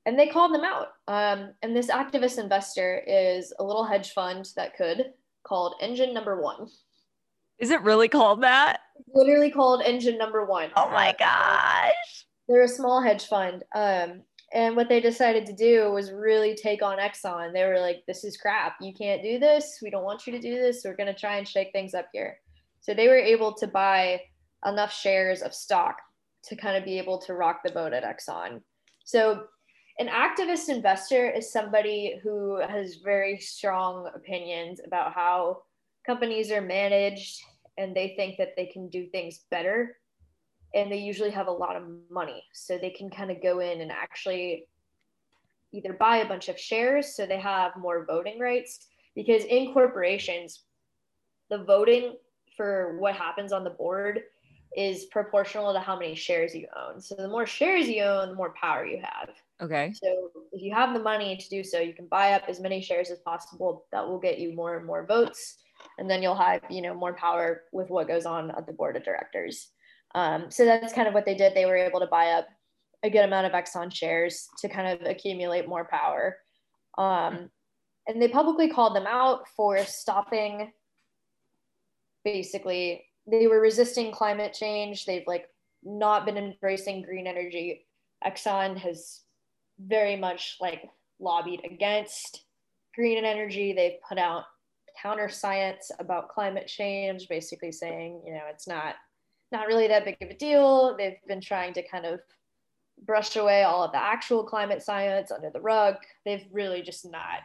And 0.06 0.20
they 0.20 0.28
called 0.28 0.54
them 0.54 0.64
out. 0.64 0.88
Um, 1.08 1.54
and 1.62 1.76
this 1.76 1.88
activist 1.88 2.38
investor 2.38 3.04
is 3.08 3.54
a 3.60 3.64
little 3.64 3.86
hedge 3.86 4.12
fund 4.12 4.50
that 4.56 4.76
could 4.76 5.14
called 5.44 5.76
Engine 5.82 6.14
Number 6.14 6.42
One. 6.42 6.68
Is 7.60 7.70
it 7.70 7.82
really 7.82 8.08
called 8.08 8.42
that? 8.42 8.82
literally 9.14 9.52
called 9.52 9.82
Engine 9.84 10.18
Number 10.18 10.46
One. 10.46 10.70
Oh 10.76 10.90
my 10.90 11.16
gosh. 11.18 12.26
They're 12.48 12.64
a 12.64 12.68
small 12.68 13.02
hedge 13.02 13.26
fund. 13.28 13.64
Um, 13.76 14.24
and 14.54 14.76
what 14.76 14.90
they 14.90 15.00
decided 15.00 15.46
to 15.46 15.54
do 15.54 15.92
was 15.92 16.12
really 16.12 16.56
take 16.56 16.84
on 16.84 16.98
Exxon. 16.98 17.54
They 17.54 17.64
were 17.64 17.80
like, 17.80 18.04
this 18.06 18.24
is 18.26 18.36
crap. 18.36 18.76
You 18.82 18.94
can't 18.94 19.24
do 19.24 19.40
this. 19.40 19.80
We 19.82 19.90
don't 19.90 20.04
want 20.04 20.28
you 20.28 20.34
to 20.34 20.42
do 20.42 20.56
this. 20.56 20.82
We're 20.84 20.96
going 20.96 21.14
to 21.14 21.20
try 21.20 21.38
and 21.38 21.48
shake 21.48 21.72
things 21.72 21.94
up 21.94 22.08
here. 22.12 22.38
So 22.82 22.94
they 22.94 23.08
were 23.08 23.16
able 23.16 23.54
to 23.54 23.68
buy 23.68 24.22
enough 24.66 24.94
shares 24.94 25.42
of 25.42 25.54
stock 25.54 25.98
to 26.46 26.56
kind 26.56 26.76
of 26.76 26.84
be 26.84 26.98
able 26.98 27.20
to 27.20 27.34
rock 27.34 27.62
the 27.64 27.72
boat 27.72 27.94
at 27.94 28.04
Exxon. 28.04 28.62
So 29.06 29.46
an 30.00 30.08
activist 30.08 30.68
investor 30.68 31.30
is 31.30 31.52
somebody 31.52 32.20
who 32.22 32.60
has 32.60 32.96
very 32.96 33.38
strong 33.38 34.10
opinions 34.14 34.82
about 34.86 35.14
how 35.14 35.64
companies 36.06 36.52
are 36.52 36.62
managed 36.62 37.40
and 37.78 37.96
they 37.96 38.16
think 38.18 38.38
that 38.38 38.56
they 38.58 38.66
can 38.66 38.90
do 38.90 39.08
things 39.08 39.42
better 39.50 39.98
and 40.74 40.92
they 40.92 40.98
usually 40.98 41.32
have 41.32 41.48
a 41.48 41.52
lot 41.52 41.76
of 41.76 41.84
money. 42.10 42.44
So 42.54 42.78
they 42.78 42.90
can 42.90 43.10
kind 43.10 43.32
of 43.32 43.42
go 43.42 43.60
in 43.60 43.82
and 43.82 43.92
actually 43.92 44.68
either 45.74 45.94
buy 45.94 46.18
a 46.18 46.28
bunch 46.28 46.50
of 46.50 46.60
shares 46.60 47.16
so 47.16 47.26
they 47.26 47.40
have 47.40 47.76
more 47.78 48.06
voting 48.06 48.40
rights 48.40 48.88
because 49.16 49.44
in 49.46 49.74
corporations 49.74 50.64
the 51.50 51.64
voting 51.64 52.16
for 52.58 52.98
what 53.00 53.16
happens 53.16 53.52
on 53.52 53.64
the 53.64 53.70
board 53.70 54.22
is 54.78 55.06
proportional 55.06 55.74
to 55.74 55.80
how 55.80 56.00
many 56.00 56.16
shares 56.16 56.56
you 56.56 56.66
own. 56.78 57.02
So 57.02 57.16
the 57.16 57.28
more 57.28 57.46
shares 57.46 57.90
you 57.90 58.04
own 58.04 58.30
the 58.30 58.36
more 58.36 58.54
power 58.60 58.86
you 58.86 59.02
have. 59.02 59.30
Okay. 59.62 59.94
So 60.02 60.32
if 60.54 60.62
you 60.62 60.74
have 60.74 60.94
the 60.94 61.02
money 61.02 61.36
to 61.36 61.50
do 61.50 61.64
so 61.64 61.80
you 61.80 61.94
can 61.94 62.08
buy 62.08 62.34
up 62.34 62.44
as 62.48 62.60
many 62.62 62.82
shares 62.82 63.10
as 63.10 63.20
possible 63.20 63.86
that 63.92 64.08
will 64.08 64.20
get 64.20 64.40
you 64.40 64.54
more 64.54 64.78
and 64.78 64.86
more 64.86 65.06
votes. 65.06 65.58
And 65.98 66.10
then 66.10 66.22
you'll 66.22 66.36
have 66.36 66.62
you 66.70 66.82
know 66.82 66.94
more 66.94 67.14
power 67.14 67.64
with 67.74 67.90
what 67.90 68.08
goes 68.08 68.26
on 68.26 68.52
at 68.52 68.66
the 68.66 68.74
board 68.74 68.96
of 68.96 69.04
directors 69.04 69.70
um, 70.16 70.50
so 70.50 70.66
that's 70.66 70.94
kind 70.94 71.08
of 71.08 71.14
what 71.14 71.26
they 71.26 71.36
did. 71.36 71.54
They 71.54 71.66
were 71.66 71.78
able 71.78 72.00
to 72.00 72.08
buy 72.08 72.32
up 72.32 72.48
a 73.04 73.10
good 73.10 73.26
amount 73.26 73.48
of 73.48 73.54
Exxon 73.54 73.94
shares 73.94 74.48
to 74.60 74.70
kind 74.70 74.88
of 74.88 75.08
accumulate 75.08 75.68
more 75.68 75.88
power. 75.90 76.38
Um, 76.98 77.50
and 78.08 78.22
they 78.22 78.28
publicly 78.28 78.70
called 78.70 78.96
them 78.96 79.08
out 79.08 79.48
for 79.56 79.78
stopping 79.86 80.72
basically 82.24 83.06
they 83.28 83.48
were 83.48 83.62
resisting 83.62 84.12
climate 84.12 84.54
change 84.54 85.06
they've 85.06 85.28
like 85.28 85.48
not 85.84 86.26
been 86.26 86.38
embracing 86.38 87.02
green 87.02 87.28
energy 87.28 87.86
exxon 88.26 88.78
has 88.78 89.22
very 89.80 90.16
much 90.16 90.58
like 90.60 90.84
lobbied 91.20 91.62
against 91.66 92.46
green 92.94 93.24
energy 93.24 93.74
they've 93.74 94.02
put 94.08 94.18
out 94.18 94.44
counter 95.02 95.30
science 95.30 95.90
about 96.00 96.30
climate 96.30 96.68
change 96.68 97.28
basically 97.28 97.72
saying 97.72 98.22
you 98.26 98.34
know 98.34 98.44
it's 98.50 98.68
not 98.68 98.96
not 99.52 99.68
really 99.68 99.88
that 99.88 100.06
big 100.06 100.18
of 100.22 100.30
a 100.30 100.36
deal. 100.36 100.96
They've 100.98 101.18
been 101.28 101.42
trying 101.42 101.74
to 101.74 101.88
kind 101.88 102.06
of 102.06 102.20
brush 103.04 103.36
away 103.36 103.64
all 103.64 103.84
of 103.84 103.92
the 103.92 104.02
actual 104.02 104.44
climate 104.44 104.82
science 104.82 105.32
under 105.32 105.50
the 105.50 105.62
rug. 105.62 105.96
They've 106.26 106.46
really 106.52 106.82
just 106.82 107.10
not, 107.10 107.40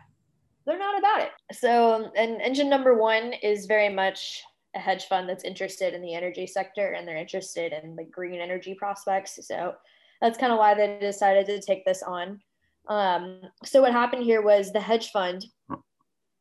they're 0.66 0.79
not 0.79 0.99
about 0.99 1.23
it. 1.23 1.31
So, 1.53 2.11
and 2.16 2.40
engine 2.40 2.69
number 2.69 2.95
one 2.95 3.33
is 3.42 3.66
very 3.66 3.88
much 3.88 4.42
a 4.75 4.79
hedge 4.79 5.07
fund 5.07 5.29
that's 5.29 5.45
interested 5.45 5.95
in 5.95 6.03
the 6.03 6.14
energy 6.14 6.47
sector 6.47 6.92
and 6.92 7.09
they're 7.09 7.16
interested 7.16 7.73
in 7.73 7.97
the 7.97 8.05
green 8.05 8.40
energy 8.40 8.75
prospects. 8.75 9.38
So 9.47 9.75
that's 10.21 10.38
kind 10.38 10.53
of 10.53 10.59
why 10.59 10.75
they 10.75 10.99
decided 11.01 11.47
to 11.47 11.61
take 11.61 11.85
this 11.85 12.03
on. 12.03 12.40
Um, 12.88 13.40
so 13.64 13.81
what 13.81 13.92
happened 13.92 14.25
here 14.25 14.42
was 14.42 14.73
the 14.73 14.81
hedge 14.81 15.11
fund, 15.11 15.45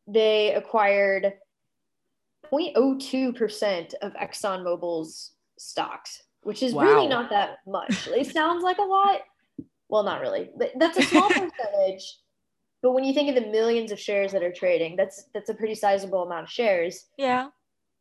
they 0.08 0.54
acquired 0.54 1.34
0.02% 2.51 3.93
of 4.01 4.13
ExxonMobil's 4.13 5.32
stocks, 5.57 6.21
which 6.41 6.63
is 6.63 6.73
wow. 6.73 6.83
really 6.83 7.07
not 7.07 7.29
that 7.29 7.57
much. 7.67 8.07
it 8.07 8.31
sounds 8.31 8.63
like 8.63 8.77
a 8.77 8.83
lot. 8.83 9.21
Well, 9.89 10.03
not 10.03 10.21
really, 10.21 10.49
but 10.57 10.71
that's 10.77 10.97
a 10.97 11.03
small 11.03 11.29
percentage. 11.29 12.19
But 12.81 12.91
when 12.91 13.03
you 13.03 13.13
think 13.13 13.29
of 13.29 13.43
the 13.43 13.49
millions 13.49 13.91
of 13.91 13.99
shares 13.99 14.31
that 14.31 14.43
are 14.43 14.51
trading, 14.51 14.95
that's 14.95 15.25
that's 15.33 15.49
a 15.49 15.53
pretty 15.53 15.75
sizable 15.75 16.23
amount 16.23 16.43
of 16.43 16.51
shares. 16.51 17.05
Yeah. 17.17 17.49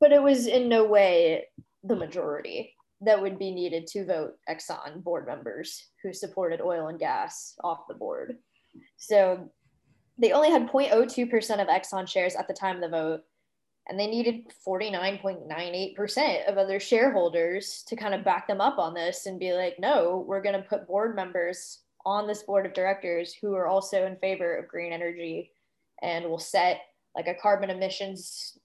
But 0.00 0.12
it 0.12 0.22
was 0.22 0.46
in 0.46 0.68
no 0.68 0.84
way 0.84 1.46
the 1.82 1.96
majority 1.96 2.74
that 3.00 3.20
would 3.20 3.38
be 3.38 3.50
needed 3.50 3.86
to 3.86 4.04
vote 4.04 4.34
Exxon 4.48 5.02
board 5.02 5.26
members 5.26 5.88
who 6.02 6.12
supported 6.12 6.60
oil 6.60 6.88
and 6.88 6.98
gas 6.98 7.54
off 7.62 7.86
the 7.88 7.94
board. 7.94 8.38
So 8.96 9.50
they 10.18 10.32
only 10.32 10.50
had 10.50 10.68
0.02% 10.68 11.60
of 11.60 11.68
Exxon 11.68 12.08
shares 12.08 12.34
at 12.34 12.48
the 12.48 12.54
time 12.54 12.76
of 12.76 12.82
the 12.82 12.88
vote 12.88 13.20
and 13.88 14.00
they 14.00 14.06
needed 14.06 14.50
49.98% 14.66 16.48
of 16.48 16.56
other 16.56 16.80
shareholders 16.80 17.84
to 17.86 17.96
kind 17.96 18.14
of 18.14 18.24
back 18.24 18.48
them 18.48 18.60
up 18.60 18.78
on 18.78 18.94
this 18.94 19.26
and 19.26 19.38
be 19.38 19.52
like 19.52 19.78
no 19.78 20.24
we're 20.26 20.42
going 20.42 20.60
to 20.60 20.68
put 20.68 20.86
board 20.86 21.14
members 21.14 21.80
on 22.06 22.26
this 22.26 22.42
board 22.42 22.66
of 22.66 22.74
directors 22.74 23.34
who 23.34 23.54
are 23.54 23.66
also 23.66 24.06
in 24.06 24.16
favor 24.16 24.56
of 24.56 24.68
green 24.68 24.92
energy 24.92 25.50
and 26.02 26.26
will 26.26 26.38
set 26.38 26.80
like 27.14 27.28
a 27.28 27.34
carbon 27.34 27.70
emissions 27.70 28.58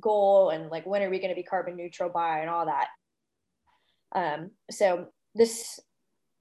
goal 0.00 0.50
and 0.50 0.70
like 0.70 0.86
when 0.86 1.02
are 1.02 1.10
we 1.10 1.18
going 1.18 1.30
to 1.30 1.34
be 1.34 1.42
carbon 1.42 1.76
neutral 1.76 2.08
by 2.08 2.40
and 2.40 2.50
all 2.50 2.66
that. 2.66 2.88
Um, 4.14 4.50
so 4.70 5.06
this 5.34 5.80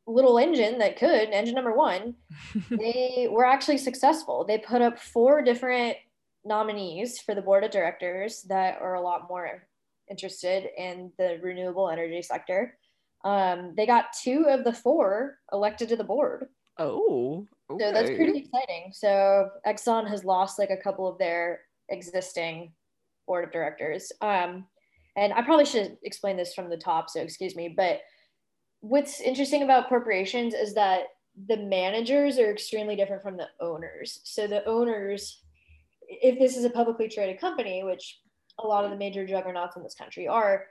little 0.07 0.37
engine 0.37 0.79
that 0.79 0.97
could 0.97 1.29
engine 1.29 1.55
number 1.55 1.73
one 1.73 2.15
they 2.69 3.27
were 3.29 3.45
actually 3.45 3.77
successful. 3.77 4.45
They 4.45 4.57
put 4.57 4.81
up 4.81 4.99
four 4.99 5.41
different 5.41 5.97
nominees 6.43 7.19
for 7.19 7.35
the 7.35 7.41
board 7.41 7.63
of 7.63 7.71
directors 7.71 8.43
that 8.49 8.81
are 8.81 8.95
a 8.95 9.01
lot 9.01 9.27
more 9.29 9.67
interested 10.09 10.67
in 10.77 11.11
the 11.17 11.39
renewable 11.41 11.89
energy 11.89 12.21
sector. 12.21 12.77
Um, 13.23 13.73
they 13.77 13.85
got 13.85 14.13
two 14.21 14.45
of 14.49 14.63
the 14.63 14.73
four 14.73 15.37
elected 15.53 15.89
to 15.89 15.95
the 15.95 16.03
board. 16.03 16.47
Oh, 16.77 17.45
okay. 17.69 17.85
so 17.85 17.91
that's 17.91 18.09
pretty 18.09 18.39
exciting. 18.39 18.91
So 18.93 19.49
Exxon 19.67 20.09
has 20.09 20.23
lost 20.23 20.57
like 20.57 20.71
a 20.71 20.81
couple 20.81 21.07
of 21.07 21.17
their 21.19 21.61
existing 21.89 22.73
board 23.27 23.43
of 23.43 23.51
directors. 23.51 24.11
Um, 24.21 24.65
and 25.15 25.33
I 25.33 25.41
probably 25.41 25.65
should 25.65 25.97
explain 26.03 26.37
this 26.37 26.53
from 26.53 26.69
the 26.69 26.77
top, 26.77 27.09
so 27.09 27.21
excuse 27.21 27.55
me. 27.55 27.73
But 27.75 27.99
what's 28.79 29.21
interesting 29.21 29.61
about 29.61 29.89
corporations 29.89 30.53
is 30.53 30.73
that 30.73 31.03
the 31.47 31.57
managers 31.57 32.39
are 32.39 32.51
extremely 32.51 32.95
different 32.95 33.21
from 33.21 33.37
the 33.37 33.47
owners. 33.59 34.19
So 34.23 34.47
the 34.47 34.65
owners 34.65 35.41
if 36.11 36.37
this 36.37 36.57
is 36.57 36.65
a 36.65 36.69
publicly 36.69 37.07
traded 37.07 37.39
company, 37.39 37.83
which 37.83 38.19
a 38.59 38.67
lot 38.67 38.83
of 38.83 38.91
the 38.91 38.97
major 38.97 39.25
juggernauts 39.25 39.77
in 39.77 39.83
this 39.83 39.95
country 39.95 40.27
are, 40.27 40.65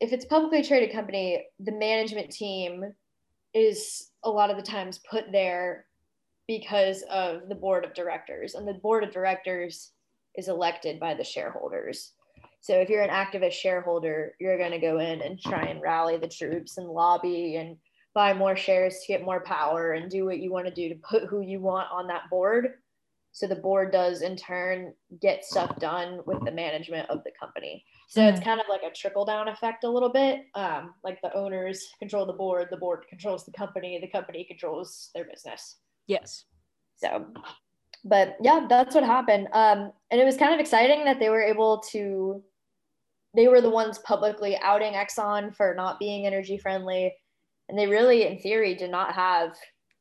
if 0.00 0.12
it's 0.12 0.24
publicly 0.24 0.62
traded 0.62 0.92
company, 0.92 1.44
the 1.58 1.72
management 1.72 2.30
team 2.30 2.84
is 3.52 4.10
a 4.24 4.30
lot 4.30 4.50
of 4.50 4.56
the 4.56 4.62
times 4.62 5.00
put 5.10 5.24
there 5.30 5.84
because 6.48 7.04
of 7.10 7.48
the 7.48 7.54
board 7.54 7.84
of 7.84 7.94
directors, 7.94 8.54
and 8.54 8.66
the 8.66 8.74
board 8.74 9.04
of 9.04 9.12
directors 9.12 9.92
is 10.36 10.48
elected 10.48 10.98
by 10.98 11.14
the 11.14 11.24
shareholders. 11.24 12.12
So 12.60 12.74
if 12.74 12.88
you're 12.88 13.02
an 13.02 13.10
activist 13.10 13.52
shareholder, 13.52 14.34
you're 14.40 14.58
going 14.58 14.72
to 14.72 14.78
go 14.78 14.98
in 14.98 15.22
and 15.22 15.40
try 15.40 15.64
and 15.64 15.80
rally 15.80 16.16
the 16.16 16.28
troops 16.28 16.78
and 16.78 16.88
lobby 16.88 17.56
and 17.56 17.76
buy 18.14 18.34
more 18.34 18.56
shares 18.56 18.98
to 19.00 19.12
get 19.12 19.24
more 19.24 19.40
power 19.40 19.92
and 19.92 20.10
do 20.10 20.24
what 20.24 20.40
you 20.40 20.50
want 20.50 20.66
to 20.66 20.74
do 20.74 20.88
to 20.88 21.00
put 21.08 21.24
who 21.24 21.40
you 21.40 21.60
want 21.60 21.88
on 21.92 22.06
that 22.08 22.28
board 22.30 22.74
So 23.32 23.46
the 23.46 23.56
board 23.56 23.92
does 23.92 24.22
in 24.22 24.36
turn 24.36 24.92
get 25.20 25.44
stuff 25.44 25.78
done 25.78 26.20
with 26.26 26.44
the 26.44 26.50
management 26.50 27.08
of 27.10 27.22
the 27.24 27.30
company. 27.38 27.84
So 28.08 28.26
it's 28.26 28.40
kind 28.40 28.60
of 28.60 28.66
like 28.68 28.82
a 28.82 28.92
trickle 28.92 29.24
down 29.24 29.46
effect 29.46 29.84
a 29.84 29.88
little 29.88 30.08
bit. 30.08 30.40
Um, 30.56 30.94
like 31.04 31.20
the 31.22 31.32
owners 31.36 31.86
control 32.00 32.26
the 32.26 32.32
board, 32.32 32.66
the 32.70 32.76
board 32.76 33.04
controls 33.08 33.44
the 33.44 33.52
company, 33.52 33.98
the 34.00 34.08
company 34.08 34.44
controls 34.44 35.10
their 35.14 35.24
business. 35.24 35.76
Yes. 36.08 36.44
So, 36.96 37.26
but 38.04 38.36
yeah, 38.42 38.66
that's 38.68 38.96
what 38.96 39.04
happened. 39.04 39.46
Um, 39.52 39.92
and 40.10 40.20
it 40.20 40.24
was 40.24 40.36
kind 40.36 40.52
of 40.52 40.58
exciting 40.58 41.04
that 41.04 41.20
they 41.20 41.28
were 41.28 41.42
able 41.42 41.78
to, 41.92 42.42
they 43.36 43.46
were 43.46 43.60
the 43.60 43.70
ones 43.70 43.98
publicly 43.98 44.58
outing 44.60 44.94
Exxon 44.94 45.54
for 45.54 45.72
not 45.76 46.00
being 46.00 46.26
energy 46.26 46.58
friendly. 46.58 47.14
And 47.68 47.78
they 47.78 47.86
really, 47.86 48.26
in 48.26 48.40
theory, 48.40 48.74
did 48.74 48.90
not 48.90 49.14
have 49.14 49.52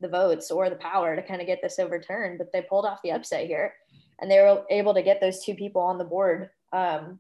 the 0.02 0.08
votes 0.08 0.52
or 0.52 0.70
the 0.70 0.76
power 0.76 1.16
to 1.16 1.22
kind 1.22 1.41
of 1.41 1.47
get 1.47 1.60
this 1.62 1.80
overturned, 1.80 2.38
but 2.38 2.52
they 2.52 2.62
pulled 2.62 2.86
off 2.86 3.02
the 3.04 3.12
upset 3.12 3.47
here 3.47 3.74
and 4.22 4.30
they 4.30 4.39
were 4.39 4.64
able 4.70 4.93
to 4.93 5.02
get 5.02 5.22
those 5.22 5.43
two 5.43 5.54
people 5.54 5.82
on 5.82 5.97
the 5.97 6.04
board. 6.04 6.50
Um, 6.74 7.20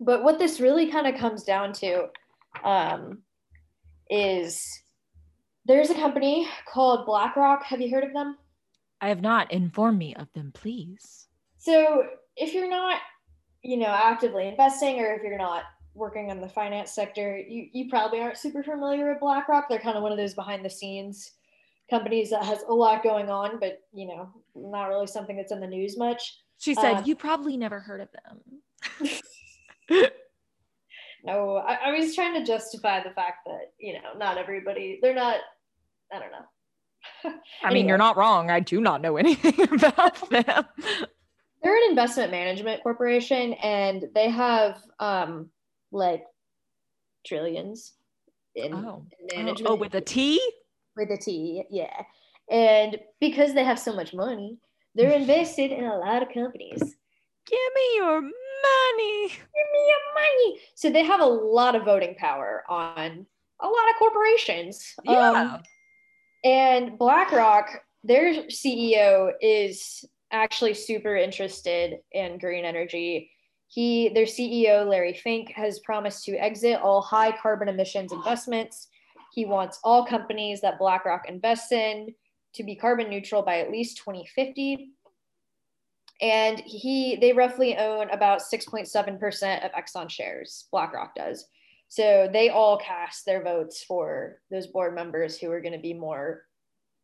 but 0.00 0.24
what 0.24 0.38
this 0.38 0.60
really 0.60 0.90
kind 0.90 1.06
of 1.06 1.20
comes 1.20 1.44
down 1.44 1.72
to 1.74 2.08
um, 2.64 3.18
is 4.10 4.82
there's 5.64 5.90
a 5.90 5.94
company 5.94 6.48
called 6.66 7.06
BlackRock. 7.06 7.62
Have 7.64 7.80
you 7.80 7.90
heard 7.90 8.04
of 8.04 8.12
them? 8.12 8.36
I 9.00 9.08
have 9.08 9.20
not. 9.20 9.52
Inform 9.52 9.98
me 9.98 10.14
of 10.14 10.28
them, 10.34 10.52
please. 10.54 11.28
So, 11.58 12.06
if 12.36 12.54
you're 12.54 12.70
not, 12.70 13.00
you 13.62 13.76
know, 13.76 13.86
actively 13.86 14.48
investing 14.48 15.00
or 15.00 15.14
if 15.14 15.22
you're 15.22 15.38
not 15.38 15.64
working 15.94 16.30
in 16.30 16.40
the 16.40 16.48
finance 16.48 16.90
sector, 16.92 17.36
you, 17.36 17.68
you 17.72 17.90
probably 17.90 18.20
aren't 18.20 18.38
super 18.38 18.62
familiar 18.62 19.10
with 19.10 19.20
BlackRock. 19.20 19.68
They're 19.68 19.78
kind 19.78 19.96
of 19.96 20.02
one 20.02 20.12
of 20.12 20.18
those 20.18 20.34
behind 20.34 20.64
the 20.64 20.70
scenes 20.70 21.32
companies 21.92 22.30
that 22.30 22.44
has 22.44 22.62
a 22.68 22.72
lot 22.72 23.02
going 23.02 23.28
on, 23.28 23.60
but, 23.60 23.80
you 23.92 24.08
know, 24.08 24.30
not 24.54 24.86
really 24.86 25.06
something 25.06 25.36
that's 25.36 25.52
in 25.52 25.60
the 25.60 25.66
news 25.66 25.98
much. 25.98 26.38
She 26.58 26.74
said, 26.74 26.94
um, 26.94 27.04
You 27.04 27.14
probably 27.14 27.56
never 27.56 27.78
heard 27.78 28.00
of 28.00 28.08
them. 28.12 29.10
no, 31.24 31.56
I, 31.56 31.74
I, 31.74 31.92
was 31.92 32.14
trying 32.14 32.34
to 32.34 32.44
justify 32.44 33.02
the 33.02 33.10
fact 33.10 33.40
that, 33.46 33.72
you 33.78 33.92
know, 33.94 34.16
not 34.16 34.38
everybody, 34.38 34.98
they're 35.02 35.14
not, 35.14 35.36
I 36.12 36.18
don't 36.18 36.32
know. 36.32 36.46
I 37.24 37.28
anyway. 37.66 37.74
mean, 37.74 37.88
you're 37.88 37.98
not 37.98 38.16
wrong. 38.16 38.50
I 38.50 38.60
do 38.60 38.80
not 38.80 39.02
know 39.02 39.16
anything 39.18 39.60
about 39.60 40.30
them. 40.30 40.64
They're 41.62 41.76
an 41.76 41.90
investment 41.90 42.30
management 42.30 42.82
corporation 42.82 43.52
and 43.54 44.06
they 44.14 44.28
have 44.30 44.80
um 44.98 45.50
like 45.92 46.24
trillions 47.26 47.92
in, 48.54 48.74
oh. 48.74 49.06
in 49.20 49.36
management. 49.36 49.68
Oh, 49.68 49.74
oh, 49.74 49.76
with 49.76 49.94
a 49.94 50.00
T? 50.00 50.40
With 50.96 51.10
a 51.10 51.16
T, 51.16 51.64
yeah. 51.70 52.02
And 52.50 52.98
because 53.20 53.54
they 53.54 53.64
have 53.64 53.78
so 53.78 53.94
much 53.94 54.12
money, 54.14 54.58
they're 54.94 55.12
invested 55.18 55.72
in 55.72 55.84
a 55.84 55.96
lot 55.96 56.22
of 56.22 56.28
companies. 56.28 56.80
Give 56.80 57.72
me 57.74 57.96
your 57.96 58.20
money. 58.20 59.28
Give 59.28 59.68
me 59.72 59.88
your 59.88 60.14
money. 60.14 60.60
So 60.74 60.90
they 60.90 61.04
have 61.04 61.20
a 61.20 61.26
lot 61.26 61.74
of 61.74 61.84
voting 61.84 62.14
power 62.16 62.64
on 62.68 63.26
a 63.60 63.66
lot 63.66 63.90
of 63.90 63.96
corporations. 63.98 64.94
Yeah. 65.04 65.30
Um, 65.30 65.62
and 66.44 66.98
BlackRock, 66.98 67.82
their 68.02 68.44
CEO 68.44 69.32
is 69.40 70.04
actually 70.32 70.74
super 70.74 71.16
interested 71.16 71.98
in 72.10 72.38
green 72.38 72.64
energy. 72.64 73.30
He, 73.68 74.08
their 74.10 74.26
CEO, 74.26 74.86
Larry 74.86 75.14
Fink, 75.14 75.52
has 75.54 75.78
promised 75.80 76.24
to 76.24 76.36
exit 76.36 76.80
all 76.80 77.00
high 77.00 77.32
carbon 77.32 77.68
emissions 77.68 78.12
investments. 78.12 78.88
He 79.32 79.46
wants 79.46 79.80
all 79.82 80.04
companies 80.04 80.60
that 80.60 80.78
BlackRock 80.78 81.28
invests 81.28 81.72
in 81.72 82.14
to 82.54 82.62
be 82.62 82.76
carbon 82.76 83.08
neutral 83.08 83.42
by 83.42 83.60
at 83.60 83.70
least 83.70 83.96
2050 83.96 84.92
and 86.20 86.60
he 86.60 87.16
they 87.16 87.32
roughly 87.32 87.76
own 87.76 88.08
about 88.10 88.40
6.7% 88.40 89.64
of 89.64 89.72
Exxon 89.72 90.08
shares. 90.08 90.66
BlackRock 90.70 91.14
does. 91.16 91.46
So 91.88 92.28
they 92.32 92.48
all 92.48 92.78
cast 92.78 93.26
their 93.26 93.42
votes 93.42 93.82
for 93.82 94.40
those 94.50 94.68
board 94.68 94.94
members 94.94 95.36
who 95.36 95.50
are 95.50 95.60
going 95.60 95.74
to 95.74 95.80
be 95.80 95.92
more 95.92 96.42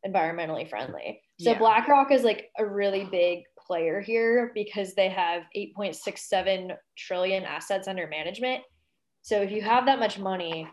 environmentally 0.07 0.71
friendly. 0.71 1.21
So 1.41 1.51
yeah. 1.51 1.59
BlackRock 1.59 2.13
is 2.13 2.23
like 2.23 2.51
a 2.59 2.65
really 2.65 3.05
big 3.05 3.43
player 3.67 4.01
here 4.01 4.53
because 4.55 4.95
they 4.95 5.09
have 5.09 5.43
8.67 5.55 6.75
trillion 6.97 7.45
assets 7.45 7.89
under 7.89 8.07
management. 8.07 8.63
So 9.23 9.43
if 9.43 9.51
you 9.51 9.61
have 9.63 9.85
that 9.87 9.99
much 9.99 10.19
money, 10.19 10.69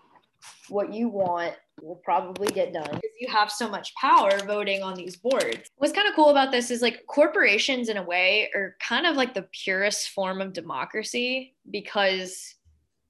what 0.69 0.93
you 0.93 1.07
want 1.09 1.53
will 1.81 2.01
probably 2.03 2.47
get 2.47 2.73
done 2.73 2.89
because 2.89 3.15
you 3.19 3.27
have 3.27 3.51
so 3.51 3.69
much 3.69 3.93
power 3.95 4.37
voting 4.45 4.81
on 4.81 4.95
these 4.95 5.17
boards. 5.17 5.69
What's 5.77 5.93
kind 5.93 6.07
of 6.07 6.15
cool 6.15 6.29
about 6.29 6.51
this 6.51 6.71
is 6.71 6.81
like 6.81 7.05
corporations, 7.07 7.89
in 7.89 7.97
a 7.97 8.03
way, 8.03 8.49
are 8.55 8.75
kind 8.79 9.05
of 9.05 9.15
like 9.15 9.33
the 9.33 9.47
purest 9.51 10.09
form 10.09 10.41
of 10.41 10.53
democracy 10.53 11.55
because 11.69 12.55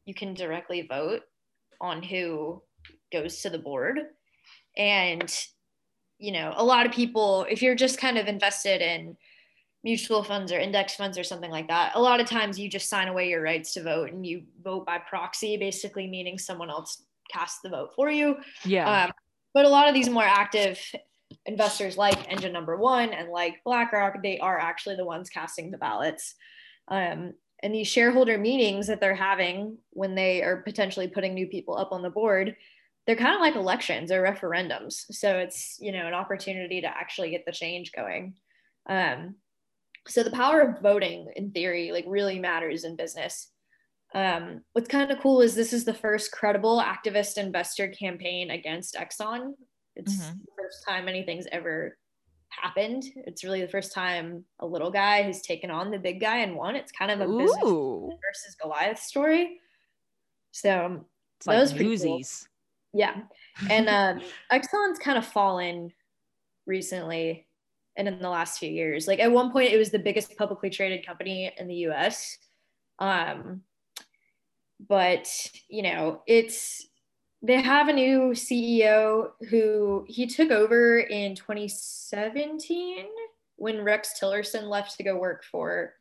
you 0.06 0.14
can 0.14 0.34
directly 0.34 0.88
vote 0.88 1.22
on 1.82 2.02
who 2.02 2.62
goes 3.12 3.42
to 3.42 3.50
the 3.50 3.60
board. 3.60 4.00
And, 4.78 5.34
you 6.18 6.32
know, 6.32 6.54
a 6.56 6.64
lot 6.64 6.86
of 6.86 6.92
people, 6.92 7.46
if 7.50 7.62
you're 7.62 7.76
just 7.76 8.00
kind 8.00 8.18
of 8.18 8.28
invested 8.28 8.82
in 8.82 9.16
mutual 9.84 10.24
funds 10.24 10.52
or 10.52 10.60
index 10.60 10.96
funds 10.96 11.18
or 11.18 11.24
something 11.24 11.52
like 11.52 11.68
that, 11.68 11.92
a 11.96 12.02
lot 12.02 12.20
of 12.20 12.28
times 12.28 12.60
you 12.60 12.68
just 12.70 12.90
sign 12.90 13.08
away 13.08 13.30
your 13.30 13.42
rights 13.42 13.74
to 13.74 13.84
vote 13.84 14.12
and 14.12 14.26
you 14.26 14.44
vote 14.64 14.86
by 14.86 14.98
proxy, 14.98 15.58
basically 15.58 16.08
meaning 16.08 16.38
someone 16.38 16.70
else 16.70 17.04
cast 17.32 17.62
the 17.64 17.70
vote 17.70 17.92
for 17.96 18.10
you. 18.10 18.38
Yeah. 18.64 19.06
Um, 19.06 19.12
but 19.54 19.66
a 19.66 19.70
lot 19.70 19.88
of 19.88 19.94
these 19.94 20.10
more 20.10 20.24
active 20.24 20.80
investors 21.46 21.98
like 21.98 22.32
engine 22.32 22.54
number 22.54 22.78
one 22.78 23.10
and 23.10 23.30
like 23.30 23.64
blackrock 23.64 24.22
they 24.22 24.38
are 24.40 24.60
actually 24.60 24.96
the 24.96 25.06
ones 25.06 25.30
casting 25.30 25.72
the 25.72 25.78
ballots 25.78 26.36
um, 26.90 27.34
and 27.64 27.74
these 27.74 27.88
shareholder 27.88 28.38
meetings 28.38 28.88
that 28.88 29.00
they're 29.00 29.16
having 29.16 29.78
when 29.92 30.14
they 30.14 30.44
are 30.44 30.58
potentially 30.58 31.08
putting 31.08 31.34
new 31.34 31.48
people 31.48 31.76
up 31.76 31.92
on 31.92 32.02
the 32.02 32.10
board 32.10 32.56
they're 33.06 33.16
kind 33.16 33.36
of 33.36 33.42
like 33.42 33.56
elections 33.56 34.12
or 34.12 34.24
referendums 34.24 35.06
so 35.12 35.38
it's 35.38 35.78
you 35.80 35.92
know 35.92 36.06
an 36.06 36.14
opportunity 36.14 36.82
to 36.82 36.88
actually 36.88 37.32
get 37.32 37.46
the 37.46 37.52
change 37.52 37.92
going 37.92 38.34
um, 38.88 39.36
so 40.08 40.22
the 40.22 40.32
power 40.32 40.62
of 40.62 40.82
voting 40.82 41.28
in 41.36 41.52
theory 41.52 41.92
like 41.92 42.06
really 42.08 42.40
matters 42.40 42.84
in 42.84 42.96
business 42.96 43.50
um, 44.16 44.62
what's 44.72 44.88
kind 44.88 45.12
of 45.12 45.20
cool 45.20 45.42
is 45.42 45.54
this 45.54 45.74
is 45.74 45.84
the 45.84 45.94
first 45.94 46.32
credible 46.32 46.82
activist 46.82 47.38
investor 47.38 47.90
campaign 47.90 48.50
against 48.50 48.96
Exxon. 48.96 49.52
It's 49.98 50.16
mm-hmm. 50.16 50.38
the 50.38 50.52
first 50.58 50.86
time 50.88 51.10
anything's 51.10 51.48
ever 51.52 51.98
happened. 52.48 53.04
It's 53.28 53.44
really 53.44 53.62
the 53.62 53.68
first 53.68 53.92
time 53.94 54.46
a 54.60 54.66
little 54.66 54.90
guy 54.90 55.22
has 55.24 55.42
taken 55.42 55.70
on 55.70 55.92
the 55.92 56.00
big 56.00 56.22
guy 56.22 56.38
and 56.38 56.56
won. 56.56 56.78
It's 56.78 56.94
kind 56.94 57.12
of 57.12 57.20
a 57.20 57.30
Ooh. 57.30 57.38
business 57.38 57.62
versus 57.62 58.56
Goliath 58.62 59.00
story. 59.00 59.60
So 60.52 61.06
it's 61.38 61.46
those 61.46 61.74
like 61.74 61.82
newsies. 61.82 62.48
Cool. 62.94 63.02
Yeah. 63.02 63.16
And 63.70 63.90
uh, 63.90 64.16
Exxon's 64.50 65.00
kind 65.00 65.18
of 65.18 65.26
fallen 65.26 65.92
recently 66.66 67.48
and 67.98 68.08
in 68.08 68.20
the 68.20 68.30
last 68.30 68.60
few 68.60 68.70
years. 68.70 69.10
Like 69.10 69.20
at 69.20 69.32
one 69.32 69.52
point, 69.52 69.74
it 69.74 69.78
was 69.78 69.92
the 69.92 70.00
biggest 70.00 70.38
publicly 70.38 70.70
traded 70.70 71.06
company 71.06 71.52
in 71.58 71.68
the 71.68 71.88
US. 71.90 72.38
Um, 73.00 73.62
but 74.80 75.28
you 75.70 75.82
know 75.82 76.22
it's 76.28 76.88
they 77.42 77.62
have 77.62 77.88
a 77.88 77.94
new 77.94 78.32
ceo 78.32 79.30
who 79.50 80.06
he 80.08 80.28
took 80.28 80.52
over 80.52 81.00
in 81.00 81.36
2017 81.36 83.06
when 83.58 83.84
rex 83.84 84.20
tillerson 84.20 84.64
left 84.64 84.98
to 84.98 85.04
go 85.04 85.18
work 85.18 85.44
for 85.44 85.94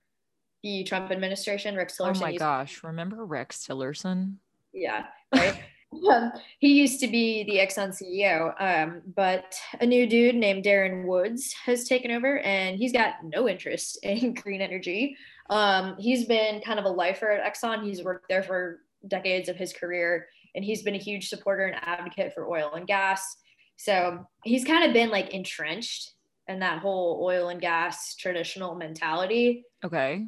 the 0.62 0.82
trump 0.84 1.10
administration. 1.10 1.76
Rex 1.76 1.98
tillerson 1.98 2.16
oh 2.16 2.20
my 2.20 2.36
gosh 2.36 2.80
to- 2.80 2.86
remember 2.86 3.24
rex 3.24 3.66
tillerson? 3.66 4.36
Yeah 4.72 5.04
right. 5.34 5.60
Um, 6.10 6.32
he 6.58 6.72
used 6.72 6.98
to 7.00 7.06
be 7.06 7.44
the 7.44 7.58
exxon 7.58 7.96
ceo 7.96 8.52
um, 8.60 9.00
but 9.14 9.54
a 9.80 9.86
new 9.86 10.08
dude 10.08 10.34
named 10.34 10.64
darren 10.64 11.06
woods 11.06 11.54
has 11.64 11.84
taken 11.84 12.10
over 12.10 12.40
and 12.40 12.76
he's 12.76 12.90
got 12.90 13.14
no 13.22 13.48
interest 13.48 14.00
in 14.02 14.34
green 14.42 14.60
energy 14.60 15.16
um, 15.50 15.96
he's 15.98 16.24
been 16.26 16.60
kind 16.60 16.78
of 16.78 16.84
a 16.84 16.90
lifer 16.90 17.30
at 17.30 17.54
Exxon. 17.54 17.84
He's 17.84 18.02
worked 18.02 18.28
there 18.28 18.42
for 18.42 18.80
decades 19.08 19.48
of 19.48 19.56
his 19.56 19.72
career, 19.72 20.26
and 20.54 20.64
he's 20.64 20.82
been 20.82 20.94
a 20.94 20.98
huge 20.98 21.28
supporter 21.28 21.64
and 21.64 21.76
advocate 21.82 22.34
for 22.34 22.48
oil 22.48 22.72
and 22.74 22.86
gas. 22.86 23.36
So 23.76 24.26
he's 24.44 24.64
kind 24.64 24.84
of 24.84 24.92
been 24.92 25.10
like 25.10 25.34
entrenched 25.34 26.12
in 26.48 26.60
that 26.60 26.80
whole 26.80 27.20
oil 27.22 27.48
and 27.48 27.60
gas 27.60 28.14
traditional 28.16 28.74
mentality. 28.74 29.64
Okay. 29.84 30.26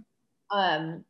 Um, 0.51 1.05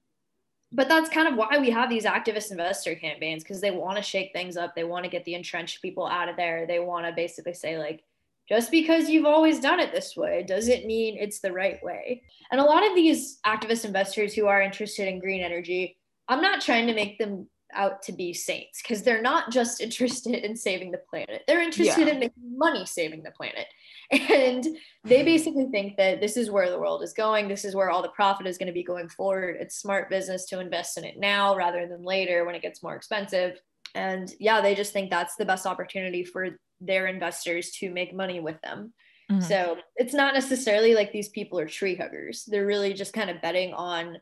but 0.72 0.88
that's 0.88 1.09
kind 1.09 1.28
of 1.28 1.36
why 1.36 1.59
we 1.59 1.70
have 1.70 1.88
these 1.88 2.04
activist 2.04 2.50
investor 2.50 2.94
campaigns 2.94 3.42
because 3.42 3.61
they 3.61 3.70
want 3.70 3.96
to 3.96 4.02
shake 4.02 4.32
things 4.32 4.57
up. 4.57 4.74
They 4.74 4.84
want 4.84 5.04
to 5.04 5.11
get 5.11 5.24
the 5.24 5.34
entrenched 5.34 5.80
people 5.80 6.07
out 6.07 6.28
of 6.28 6.36
there. 6.36 6.66
They 6.66 6.80
want 6.80 7.07
to 7.07 7.12
basically 7.12 7.54
say, 7.54 7.78
like, 7.78 8.02
just 8.49 8.70
because 8.70 9.09
you've 9.09 9.26
always 9.26 9.61
done 9.61 9.80
it 9.80 9.92
this 9.92 10.16
way 10.16 10.44
doesn't 10.47 10.86
mean 10.86 11.16
it's 11.18 11.40
the 11.40 11.53
right 11.53 11.82
way. 11.82 12.22
And 12.51 12.61
a 12.61 12.64
lot 12.64 12.86
of 12.86 12.94
these 12.94 13.38
activist 13.44 13.84
investors 13.84 14.34
who 14.34 14.47
are 14.47 14.62
interested 14.62 15.09
in 15.09 15.18
green 15.18 15.42
energy, 15.42 15.99
I'm 16.28 16.40
not 16.40 16.61
trying 16.61 16.86
to 16.86 16.94
make 16.94 17.18
them 17.18 17.49
out 17.74 18.03
to 18.03 18.12
be 18.12 18.32
saints 18.32 18.80
because 18.80 19.03
they're 19.03 19.22
not 19.22 19.51
just 19.51 19.80
interested 19.80 20.44
in 20.44 20.57
saving 20.57 20.92
the 20.92 21.03
planet. 21.11 21.42
They're 21.47 21.61
interested 21.61 22.07
yeah. 22.07 22.14
in 22.14 22.20
making 22.20 22.57
money 22.57 22.86
saving 22.86 23.22
the 23.22 23.30
planet. 23.30 23.66
And 24.12 24.64
they 25.03 25.24
basically 25.24 25.66
think 25.72 25.97
that 25.97 26.20
this 26.20 26.36
is 26.36 26.49
where 26.49 26.70
the 26.70 26.78
world 26.78 27.03
is 27.03 27.12
going. 27.12 27.49
This 27.49 27.64
is 27.64 27.74
where 27.74 27.90
all 27.90 28.03
the 28.03 28.09
profit 28.11 28.47
is 28.47 28.57
going 28.57 28.68
to 28.68 28.72
be 28.72 28.84
going 28.84 29.09
forward. 29.09 29.57
It's 29.59 29.80
smart 29.80 30.09
business 30.11 30.47
to 30.47 30.61
invest 30.61 30.97
in 30.97 31.03
it 31.03 31.18
now 31.18 31.57
rather 31.57 31.88
than 31.88 32.05
later 32.05 32.44
when 32.44 32.55
it 32.55 32.62
gets 32.62 32.84
more 32.84 32.94
expensive. 32.94 33.61
And 33.97 34.32
yeah 34.38 34.61
they 34.61 34.76
just 34.76 34.92
think 34.92 35.11
that's 35.11 35.34
the 35.34 35.44
best 35.44 35.66
opportunity 35.66 36.22
for 36.22 36.57
their 36.81 37.07
investors 37.07 37.70
to 37.79 37.91
make 37.91 38.14
money 38.14 38.41
with 38.41 38.61
them. 38.62 38.93
Mm-hmm. 39.31 39.41
so 39.43 39.77
it's 39.97 40.14
not 40.14 40.35
necessarily 40.35 40.95
like 40.95 41.11
these 41.11 41.31
people 41.31 41.59
are 41.59 41.66
tree 41.66 41.97
huggers. 41.97 42.45
They're 42.47 42.64
really 42.64 42.95
just 42.95 43.12
kind 43.12 43.29
of 43.29 43.43
betting 43.43 43.74
on 43.74 44.18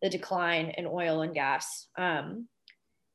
the 0.00 0.08
decline 0.08 0.66
in 0.78 0.86
oil 0.86 1.22
and 1.22 1.34
gas. 1.34 1.88
Um, 1.98 2.46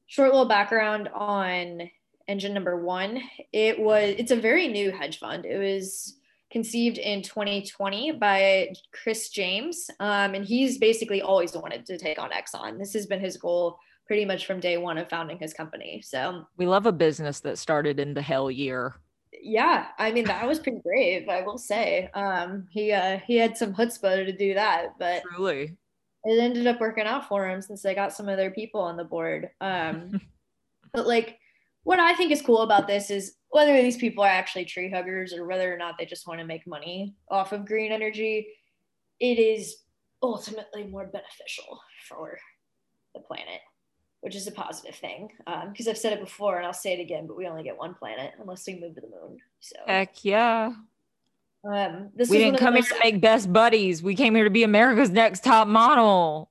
short 0.07 0.31
little 0.31 0.49
background 0.49 1.07
on 1.13 1.89
engine 2.27 2.53
number 2.53 2.83
one. 2.83 3.21
It 3.53 3.79
was 3.79 4.15
it's 4.17 4.31
a 4.31 4.35
very 4.35 4.67
new 4.67 4.91
hedge 4.91 5.19
fund. 5.19 5.45
It 5.45 5.57
was 5.57 6.19
conceived 6.51 6.97
in 6.97 7.21
2020 7.21 8.13
by 8.13 8.73
chris 8.91 9.29
james 9.29 9.87
um, 9.99 10.33
and 10.33 10.43
he's 10.43 10.79
basically 10.79 11.21
always 11.21 11.53
wanted 11.53 11.85
to 11.85 11.97
take 11.97 12.19
on 12.19 12.31
exxon. 12.31 12.79
This 12.79 12.93
has 12.93 13.05
been 13.05 13.19
his 13.19 13.37
goal 13.37 13.77
pretty 14.09 14.25
much 14.25 14.47
from 14.47 14.59
day 14.59 14.75
one 14.75 14.97
of 14.97 15.07
founding 15.07 15.37
his 15.37 15.53
company. 15.53 16.01
So 16.03 16.43
we 16.57 16.65
love 16.65 16.87
a 16.87 16.91
business 16.91 17.41
that 17.41 17.59
started 17.59 17.99
in 17.99 18.15
the 18.15 18.23
hell 18.23 18.49
year. 18.49 18.95
Yeah 19.41 19.85
i 19.99 20.11
mean 20.11 20.25
that 20.25 20.45
was 20.45 20.59
pretty 20.59 20.81
brave 20.83 21.29
i 21.29 21.43
will 21.43 21.59
say. 21.59 22.09
Um, 22.15 22.67
he 22.71 22.91
uh, 22.91 23.19
he 23.19 23.37
had 23.37 23.55
some 23.55 23.73
chutzpah 23.73 24.25
to 24.25 24.33
do 24.35 24.55
that 24.55 24.95
but 24.97 25.21
truly. 25.21 25.77
it 26.25 26.39
ended 26.39 26.65
up 26.65 26.81
working 26.81 27.05
out 27.05 27.27
for 27.27 27.47
him 27.47 27.61
since 27.61 27.83
they 27.83 27.93
got 27.93 28.11
some 28.11 28.27
other 28.27 28.49
people 28.49 28.81
on 28.81 28.97
the 28.97 29.03
board. 29.03 29.51
Um, 29.61 30.19
but 30.91 31.05
like, 31.05 31.37
what 31.83 31.99
I 31.99 32.15
think 32.15 32.31
is 32.31 32.41
cool 32.41 32.63
about 32.63 32.87
this 32.87 33.11
is 33.11 33.35
whether 33.51 33.79
these 33.79 33.97
people 33.97 34.23
are 34.23 34.27
actually 34.27 34.65
tree 34.65 34.89
huggers 34.91 35.33
or 35.33 35.45
whether 35.45 35.71
or 35.71 35.77
not 35.77 35.95
they 35.99 36.07
just 36.07 36.27
want 36.27 36.39
to 36.39 36.45
make 36.45 36.65
money 36.65 37.15
off 37.29 37.53
of 37.53 37.67
green 37.67 37.91
energy, 37.91 38.47
it 39.19 39.37
is 39.37 39.83
ultimately 40.23 40.85
more 40.85 41.05
beneficial 41.05 41.79
for 42.07 42.37
the 43.13 43.21
planet, 43.21 43.61
which 44.21 44.35
is 44.35 44.47
a 44.47 44.51
positive 44.51 44.95
thing. 44.95 45.29
Because 45.37 45.87
um, 45.87 45.91
I've 45.91 45.97
said 45.97 46.13
it 46.13 46.19
before 46.19 46.57
and 46.57 46.65
I'll 46.65 46.73
say 46.73 46.93
it 46.93 46.99
again, 46.99 47.27
but 47.27 47.37
we 47.37 47.47
only 47.47 47.63
get 47.63 47.77
one 47.77 47.93
planet 47.93 48.33
unless 48.39 48.65
we 48.67 48.79
move 48.79 48.95
to 48.95 49.01
the 49.01 49.07
moon. 49.07 49.37
So 49.59 49.75
heck 49.87 50.23
yeah. 50.23 50.73
Um, 51.63 52.09
we 52.15 52.37
didn't 52.37 52.57
come 52.57 52.75
here 52.75 52.83
to 52.83 52.99
make 53.03 53.19
best 53.19 53.51
buddies. 53.51 54.01
We 54.01 54.15
came 54.15 54.33
here 54.33 54.45
to 54.45 54.49
be 54.49 54.63
America's 54.63 55.09
next 55.09 55.43
top 55.43 55.67
model. 55.67 56.49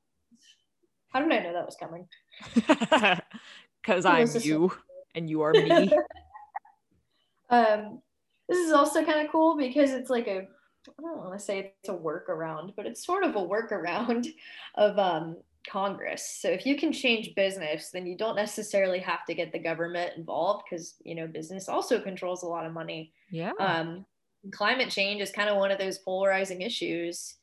How 1.08 1.20
did 1.20 1.32
I 1.32 1.38
know 1.38 1.52
that 1.52 1.66
was 1.66 1.76
coming? 1.76 2.06
Because 3.80 4.04
I'm 4.04 4.28
you 4.42 4.70
and 5.14 5.30
you 5.30 5.40
are 5.40 5.52
me. 5.52 5.90
um, 7.50 8.02
this 8.48 8.58
is 8.58 8.72
also 8.72 9.02
kind 9.04 9.24
of 9.24 9.32
cool 9.32 9.56
because 9.56 9.92
it's 9.92 10.10
like 10.10 10.26
a 10.26 10.46
I 10.98 11.02
don't 11.02 11.18
want 11.18 11.38
to 11.38 11.44
say 11.44 11.74
it's 11.80 11.88
a 11.88 11.94
workaround, 11.94 12.74
but 12.76 12.86
it's 12.86 13.04
sort 13.04 13.24
of 13.24 13.36
a 13.36 13.40
workaround 13.40 14.26
of 14.74 14.98
um, 14.98 15.36
Congress. 15.68 16.38
So 16.40 16.48
if 16.48 16.66
you 16.66 16.76
can 16.76 16.92
change 16.92 17.34
business, 17.34 17.90
then 17.90 18.06
you 18.06 18.16
don't 18.16 18.36
necessarily 18.36 18.98
have 19.00 19.24
to 19.26 19.34
get 19.34 19.52
the 19.52 19.58
government 19.58 20.12
involved 20.16 20.64
because 20.68 20.94
you 21.04 21.14
know 21.14 21.26
business 21.26 21.68
also 21.68 22.00
controls 22.00 22.42
a 22.42 22.46
lot 22.46 22.66
of 22.66 22.72
money. 22.72 23.12
Yeah. 23.30 23.52
Um, 23.58 24.06
climate 24.52 24.90
change 24.90 25.20
is 25.20 25.30
kind 25.30 25.48
of 25.48 25.56
one 25.56 25.70
of 25.70 25.78
those 25.78 25.98
polarizing 25.98 26.62
issues 26.62 27.36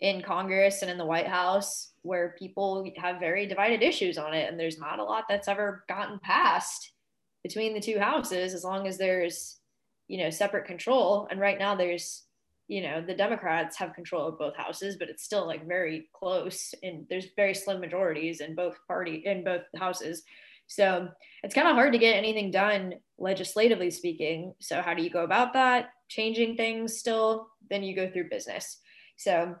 in 0.00 0.22
Congress 0.22 0.82
and 0.82 0.90
in 0.90 0.98
the 0.98 1.06
White 1.06 1.26
House 1.26 1.92
where 2.02 2.34
people 2.38 2.88
have 2.96 3.18
very 3.18 3.46
divided 3.46 3.82
issues 3.82 4.18
on 4.18 4.34
it. 4.34 4.48
And 4.48 4.58
there's 4.60 4.78
not 4.78 4.98
a 4.98 5.04
lot 5.04 5.24
that's 5.28 5.48
ever 5.48 5.84
gotten 5.88 6.18
passed 6.20 6.92
between 7.42 7.74
the 7.74 7.80
two 7.80 7.98
houses 7.98 8.54
as 8.54 8.64
long 8.64 8.86
as 8.86 8.98
there's, 8.98 9.58
you 10.08 10.18
know, 10.18 10.30
separate 10.30 10.66
control. 10.66 11.26
And 11.30 11.40
right 11.40 11.58
now 11.58 11.74
there's, 11.74 12.24
you 12.68 12.82
know, 12.82 13.00
the 13.00 13.14
Democrats 13.14 13.76
have 13.76 13.94
control 13.94 14.26
of 14.26 14.38
both 14.38 14.56
houses, 14.56 14.96
but 14.96 15.08
it's 15.08 15.22
still 15.22 15.46
like 15.46 15.66
very 15.68 16.08
close 16.12 16.74
and 16.82 17.06
there's 17.08 17.28
very 17.36 17.54
slim 17.54 17.80
majorities 17.80 18.40
in 18.40 18.54
both 18.54 18.76
party 18.88 19.22
in 19.24 19.44
both 19.44 19.62
houses. 19.76 20.24
So 20.66 21.08
it's 21.44 21.54
kind 21.54 21.68
of 21.68 21.74
hard 21.74 21.92
to 21.92 21.98
get 21.98 22.16
anything 22.16 22.50
done 22.50 22.94
legislatively 23.18 23.90
speaking. 23.90 24.52
So 24.60 24.82
how 24.82 24.94
do 24.94 25.02
you 25.02 25.10
go 25.10 25.22
about 25.22 25.52
that? 25.52 25.90
Changing 26.08 26.56
things 26.56 26.98
still, 26.98 27.48
then 27.70 27.84
you 27.84 27.94
go 27.94 28.10
through 28.10 28.30
business. 28.30 28.80
So 29.16 29.54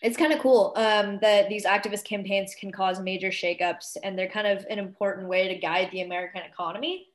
it's 0.00 0.16
kind 0.16 0.32
of 0.32 0.38
cool 0.38 0.74
um, 0.76 1.18
that 1.22 1.48
these 1.48 1.66
activist 1.66 2.04
campaigns 2.04 2.54
can 2.54 2.70
cause 2.70 3.00
major 3.00 3.30
shakeups 3.30 3.96
and 4.04 4.16
they're 4.16 4.28
kind 4.28 4.46
of 4.46 4.64
an 4.70 4.78
important 4.78 5.28
way 5.28 5.48
to 5.48 5.56
guide 5.56 5.88
the 5.90 6.02
American 6.02 6.42
economy 6.42 7.06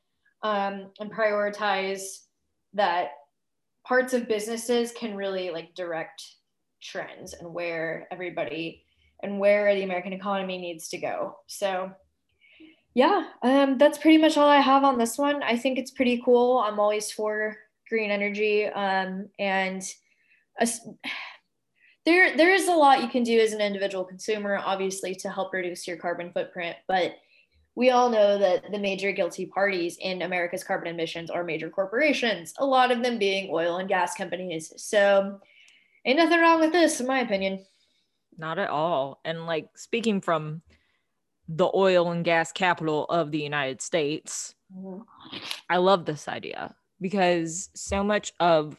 um, 0.44 0.92
and 1.00 1.12
prioritize 1.12 2.02
that 2.74 3.12
parts 3.86 4.14
of 4.14 4.28
businesses 4.28 4.92
can 4.92 5.16
really 5.16 5.50
like 5.50 5.76
direct 5.76 6.24
trends 6.82 7.34
and 7.34 7.54
where 7.54 8.08
everybody 8.12 8.86
and 9.22 9.40
where 9.40 9.74
the 9.74 9.84
American 9.84 10.14
economy 10.14 10.58
needs 10.58 10.90
to 10.90 10.98
go. 10.98 11.38
So 11.48 11.92
yeah, 12.94 13.30
um, 13.42 13.78
that's 13.78 13.98
pretty 13.98 14.18
much 14.18 14.38
all 14.38 14.48
I 14.48 14.60
have 14.60 14.84
on 14.84 14.98
this 14.98 15.18
one. 15.18 15.42
I 15.42 15.58
think 15.58 15.80
it's 15.80 15.92
pretty 15.92 16.22
cool. 16.24 16.60
I'm 16.60 16.80
always 16.80 17.12
for 17.12 17.58
green 17.90 18.12
energy, 18.12 18.68
um, 18.68 19.30
and 19.40 19.82
a, 20.60 20.68
there 22.06 22.38
there 22.38 22.54
is 22.54 22.68
a 22.68 22.74
lot 22.74 23.02
you 23.02 23.08
can 23.08 23.24
do 23.24 23.40
as 23.40 23.54
an 23.54 23.62
individual 23.62 24.04
consumer, 24.04 24.60
obviously, 24.64 25.16
to 25.16 25.30
help 25.30 25.54
reduce 25.54 25.88
your 25.88 25.98
carbon 25.98 26.32
footprint. 26.34 26.76
But 26.88 27.16
we 27.76 27.90
all 27.90 28.10
know 28.10 28.38
that 28.38 28.72
the 28.72 28.80
major 28.80 29.12
guilty 29.12 29.46
parties 29.46 29.98
in 30.00 30.22
America's 30.22 30.64
carbon 30.64 30.88
emissions 30.88 31.30
are 31.30 31.44
major 31.44 31.70
corporations, 31.70 32.54
a 32.60 32.66
lot 32.66 32.92
of 32.92 33.02
them 33.02 33.18
being 33.18 33.50
oil 33.52 33.78
and 33.78 33.90
gas 33.90 34.16
companies. 34.16 34.72
So, 34.78 35.40
ain't 36.06 36.18
nothing 36.18 36.40
wrong 36.40 36.60
with 36.60 36.72
this, 36.72 37.00
in 37.00 37.08
my 37.08 37.20
opinion. 37.20 37.66
Not 38.38 38.60
at 38.60 38.70
all. 38.70 39.20
And 39.26 39.46
like 39.46 39.70
speaking 39.76 40.22
from 40.22 40.62
the 41.48 41.70
oil 41.74 42.12
and 42.12 42.24
gas 42.24 42.52
capital 42.52 43.06
of 43.06 43.32
the 43.32 43.42
United 43.42 43.82
States. 43.82 44.56
Mm-hmm. 44.76 45.02
I 45.70 45.78
love 45.78 46.06
this 46.06 46.28
idea 46.28 46.76
because 47.02 47.70
so 47.76 48.04
much 48.04 48.34
of 48.40 48.78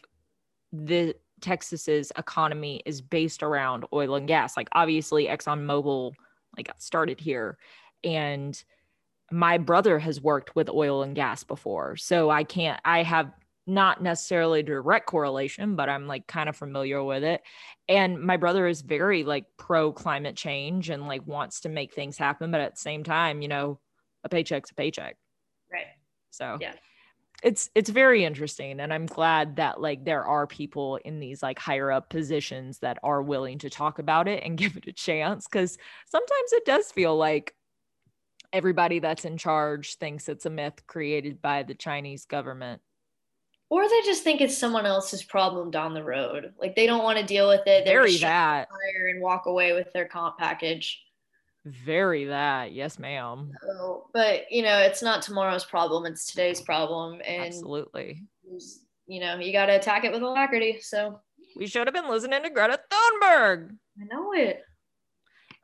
the 0.72 1.14
Texas's 1.40 2.10
economy 2.16 2.82
is 2.86 3.00
based 3.00 3.42
around 3.42 3.84
oil 3.92 4.14
and 4.14 4.26
gas. 4.26 4.56
Like 4.56 4.68
obviously 4.72 5.26
ExxonMobil 5.26 6.12
like 6.56 6.68
got 6.68 6.82
started 6.82 7.20
here 7.20 7.58
and 8.02 8.62
my 9.30 9.58
brother 9.58 9.98
has 9.98 10.20
worked 10.20 10.54
with 10.54 10.68
oil 10.68 11.02
and 11.02 11.14
gas 11.14 11.44
before. 11.44 11.96
So 11.96 12.30
I 12.30 12.44
can't 12.44 12.80
I 12.84 13.02
have 13.02 13.32
not 13.66 14.02
necessarily 14.02 14.62
direct 14.62 15.06
correlation, 15.06 15.74
but 15.74 15.88
I'm 15.88 16.06
like 16.06 16.26
kind 16.26 16.48
of 16.48 16.56
familiar 16.56 17.02
with 17.02 17.24
it. 17.24 17.42
And 17.88 18.20
my 18.20 18.36
brother 18.36 18.66
is 18.66 18.82
very 18.82 19.24
like 19.24 19.46
pro 19.56 19.92
climate 19.92 20.36
change 20.36 20.90
and 20.90 21.06
like 21.06 21.26
wants 21.26 21.60
to 21.60 21.68
make 21.68 21.94
things 21.94 22.18
happen, 22.18 22.50
but 22.50 22.60
at 22.60 22.74
the 22.74 22.80
same 22.80 23.04
time, 23.04 23.40
you 23.40 23.48
know, 23.48 23.80
a 24.22 24.28
paycheck's 24.28 24.70
a 24.70 24.74
paycheck. 24.74 25.16
Right. 25.72 25.86
So 26.30 26.58
yeah. 26.60 26.74
It's 27.42 27.68
it's 27.74 27.90
very 27.90 28.24
interesting 28.24 28.80
and 28.80 28.92
I'm 28.92 29.04
glad 29.04 29.56
that 29.56 29.78
like 29.80 30.04
there 30.04 30.24
are 30.24 30.46
people 30.46 30.96
in 31.04 31.20
these 31.20 31.42
like 31.42 31.58
higher 31.58 31.90
up 31.90 32.08
positions 32.08 32.78
that 32.78 32.98
are 33.02 33.22
willing 33.22 33.58
to 33.58 33.70
talk 33.70 33.98
about 33.98 34.28
it 34.28 34.42
and 34.44 34.56
give 34.58 34.76
it 34.76 34.86
a 34.86 34.92
chance 34.92 35.46
cuz 35.46 35.76
sometimes 36.06 36.52
it 36.52 36.64
does 36.64 36.90
feel 36.92 37.16
like 37.16 37.54
everybody 38.54 39.00
that's 39.00 39.24
in 39.24 39.36
charge 39.36 39.96
thinks 39.96 40.28
it's 40.28 40.46
a 40.46 40.50
myth 40.50 40.86
created 40.86 41.42
by 41.42 41.62
the 41.62 41.74
Chinese 41.74 42.24
government 42.24 42.80
or 43.74 43.88
they 43.88 44.02
just 44.02 44.22
think 44.22 44.40
it's 44.40 44.56
someone 44.56 44.86
else's 44.86 45.24
problem 45.24 45.70
down 45.70 45.94
the 45.94 46.04
road. 46.04 46.52
Like 46.60 46.76
they 46.76 46.86
don't 46.86 47.02
want 47.02 47.18
to 47.18 47.24
deal 47.24 47.48
with 47.48 47.62
it. 47.66 47.84
They're 47.84 48.02
Very 48.02 48.16
that 48.18 48.68
and 49.10 49.20
walk 49.20 49.46
away 49.46 49.72
with 49.72 49.92
their 49.92 50.06
comp 50.06 50.38
package. 50.38 51.02
Very 51.64 52.26
that, 52.26 52.72
yes, 52.72 52.98
ma'am. 52.98 53.50
So, 53.62 54.08
but 54.12 54.42
you 54.52 54.62
know, 54.62 54.78
it's 54.78 55.02
not 55.02 55.22
tomorrow's 55.22 55.64
problem; 55.64 56.04
it's 56.06 56.26
today's 56.26 56.60
problem. 56.60 57.20
And 57.26 57.46
absolutely, 57.46 58.22
you 59.06 59.20
know, 59.20 59.38
you 59.38 59.52
got 59.52 59.66
to 59.66 59.76
attack 59.76 60.04
it 60.04 60.12
with 60.12 60.22
alacrity. 60.22 60.78
So 60.80 61.20
we 61.56 61.66
should 61.66 61.86
have 61.86 61.94
been 61.94 62.08
listening 62.08 62.42
to 62.42 62.50
Greta 62.50 62.78
Thunberg. 62.92 63.70
I 64.00 64.04
know 64.04 64.32
it. 64.34 64.62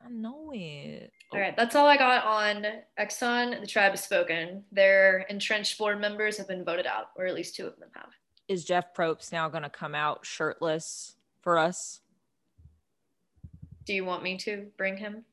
I 0.05 0.09
know 0.09 0.51
it. 0.55 1.13
All 1.33 1.39
right, 1.39 1.57
that's 1.57 1.77
all 1.77 1.87
I 1.87 1.97
got 1.97 2.25
on 2.25 2.67
Exxon. 2.99 3.61
The 3.61 3.67
tribe 3.67 3.93
has 3.93 4.03
spoken. 4.03 4.65
Their 4.73 5.27
entrenched 5.29 5.79
board 5.79 6.01
members 6.01 6.37
have 6.39 6.49
been 6.49 6.65
voted 6.65 6.87
out, 6.87 7.11
or 7.17 7.27
at 7.27 7.35
least 7.35 7.55
two 7.55 7.67
of 7.67 7.79
them 7.79 7.89
have. 7.95 8.09
Is 8.49 8.65
Jeff 8.65 8.93
Probst 8.95 9.31
now 9.31 9.49
going 9.49 9.63
to 9.63 9.71
come 9.71 9.95
out 9.95 10.27
shirtless 10.27 11.15
for 11.41 11.57
us? 11.57 12.01
Do 13.85 13.95
you 13.95 14.05
want 14.05 14.25
me 14.25 14.37
to 14.39 14.67
bring 14.77 14.97
him 14.97 15.25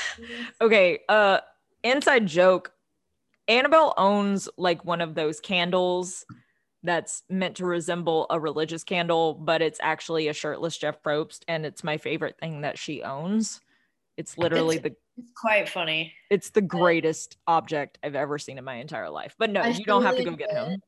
okay, 0.60 1.00
uh 1.08 1.40
inside 1.82 2.26
joke. 2.26 2.72
Annabelle 3.48 3.92
owns 3.96 4.48
like 4.56 4.84
one 4.84 5.00
of 5.00 5.14
those 5.14 5.40
candles 5.40 6.24
that's 6.82 7.22
meant 7.28 7.56
to 7.56 7.66
resemble 7.66 8.26
a 8.30 8.40
religious 8.40 8.84
candle, 8.84 9.34
but 9.34 9.62
it's 9.62 9.78
actually 9.82 10.28
a 10.28 10.32
shirtless 10.32 10.78
Jeff 10.78 11.02
Probst, 11.02 11.40
and 11.46 11.66
it's 11.66 11.84
my 11.84 11.96
favorite 11.96 12.38
thing 12.38 12.62
that 12.62 12.78
she 12.78 13.02
owns 13.02 13.60
It's 14.16 14.36
literally 14.38 14.76
It's- 14.76 14.92
the 15.16 15.22
It's 15.22 15.32
quite 15.34 15.68
funny. 15.68 16.12
it's 16.30 16.50
the 16.50 16.60
greatest 16.62 17.36
object 17.46 17.98
I've 18.02 18.14
ever 18.14 18.38
seen 18.38 18.58
in 18.58 18.64
my 18.64 18.74
entire 18.76 19.10
life. 19.10 19.34
But 19.38 19.50
no, 19.50 19.60
I 19.62 19.68
you 19.68 19.84
don't 19.84 20.02
have 20.04 20.16
to 20.16 20.24
go 20.24 20.36
get 20.36 20.50
him. 20.52 20.80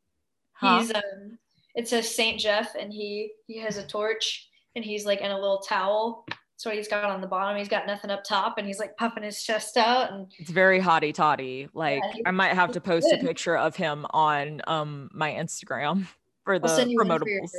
Huh? 0.52 0.78
He's 0.80 0.94
um 0.94 1.38
it 1.74 1.88
says 1.88 2.12
Saint 2.14 2.38
Jeff 2.40 2.74
and 2.78 2.92
he 2.92 3.32
he 3.46 3.58
has 3.58 3.76
a 3.76 3.86
torch 3.86 4.48
and 4.76 4.84
he's 4.84 5.04
like 5.04 5.20
in 5.20 5.30
a 5.30 5.34
little 5.34 5.58
towel. 5.58 6.24
That's 6.28 6.66
what 6.66 6.74
he's 6.76 6.86
got 6.88 7.04
on 7.10 7.20
the 7.20 7.26
bottom. 7.26 7.58
He's 7.58 7.68
got 7.68 7.86
nothing 7.86 8.10
up 8.10 8.22
top 8.24 8.58
and 8.58 8.66
he's 8.66 8.78
like 8.78 8.96
puffing 8.96 9.24
his 9.24 9.42
chest 9.42 9.76
out 9.76 10.12
and 10.12 10.30
It's 10.38 10.50
very 10.50 10.80
hotty 10.80 11.12
toddy. 11.12 11.68
Like 11.74 12.02
he- 12.12 12.22
I 12.26 12.30
might 12.30 12.52
have 12.54 12.72
to 12.72 12.80
post 12.80 13.10
a 13.12 13.18
picture 13.18 13.56
of 13.56 13.74
him 13.76 14.06
on 14.10 14.62
um 14.66 15.10
my 15.12 15.32
Instagram 15.32 16.06
for 16.44 16.58
the 16.58 16.68
I'll 16.68 16.76
send 16.76 16.90
you 16.92 16.98
one 16.98 17.08
for 17.08 17.24
promotables. 17.24 17.50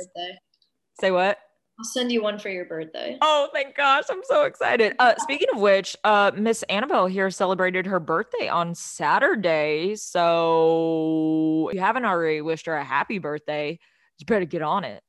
Say 1.00 1.10
what? 1.10 1.38
I'll 1.78 1.84
send 1.84 2.10
you 2.10 2.22
one 2.22 2.38
for 2.38 2.48
your 2.48 2.64
birthday. 2.64 3.18
Oh, 3.20 3.48
thank 3.52 3.76
gosh. 3.76 4.04
I'm 4.08 4.22
so 4.24 4.44
excited. 4.44 4.94
Uh, 4.98 5.14
speaking 5.18 5.48
of 5.52 5.60
which, 5.60 5.94
uh, 6.04 6.30
Miss 6.34 6.62
Annabelle 6.64 7.06
here 7.06 7.30
celebrated 7.30 7.84
her 7.86 8.00
birthday 8.00 8.48
on 8.48 8.74
Saturday. 8.74 9.94
So 9.96 11.68
if 11.70 11.74
you 11.74 11.80
haven't 11.80 12.06
already 12.06 12.40
wished 12.40 12.64
her 12.64 12.76
a 12.76 12.84
happy 12.84 13.18
birthday, 13.18 13.78
you 14.18 14.24
better 14.26 14.46
get 14.46 14.62
on 14.62 14.84
it, 14.84 15.02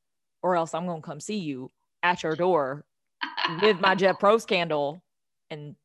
or 0.43 0.57
else 0.57 0.74
I'm 0.74 0.86
going 0.86 1.01
to 1.01 1.05
come 1.05 1.22
see 1.22 1.38
you 1.38 1.72
at 2.03 2.24
your 2.24 2.36
door 2.36 2.84
with 3.61 3.80
my 3.80 3.95
Jeff 3.95 4.20
Pro 4.20 4.38
candle 4.39 5.01
and 5.49 5.76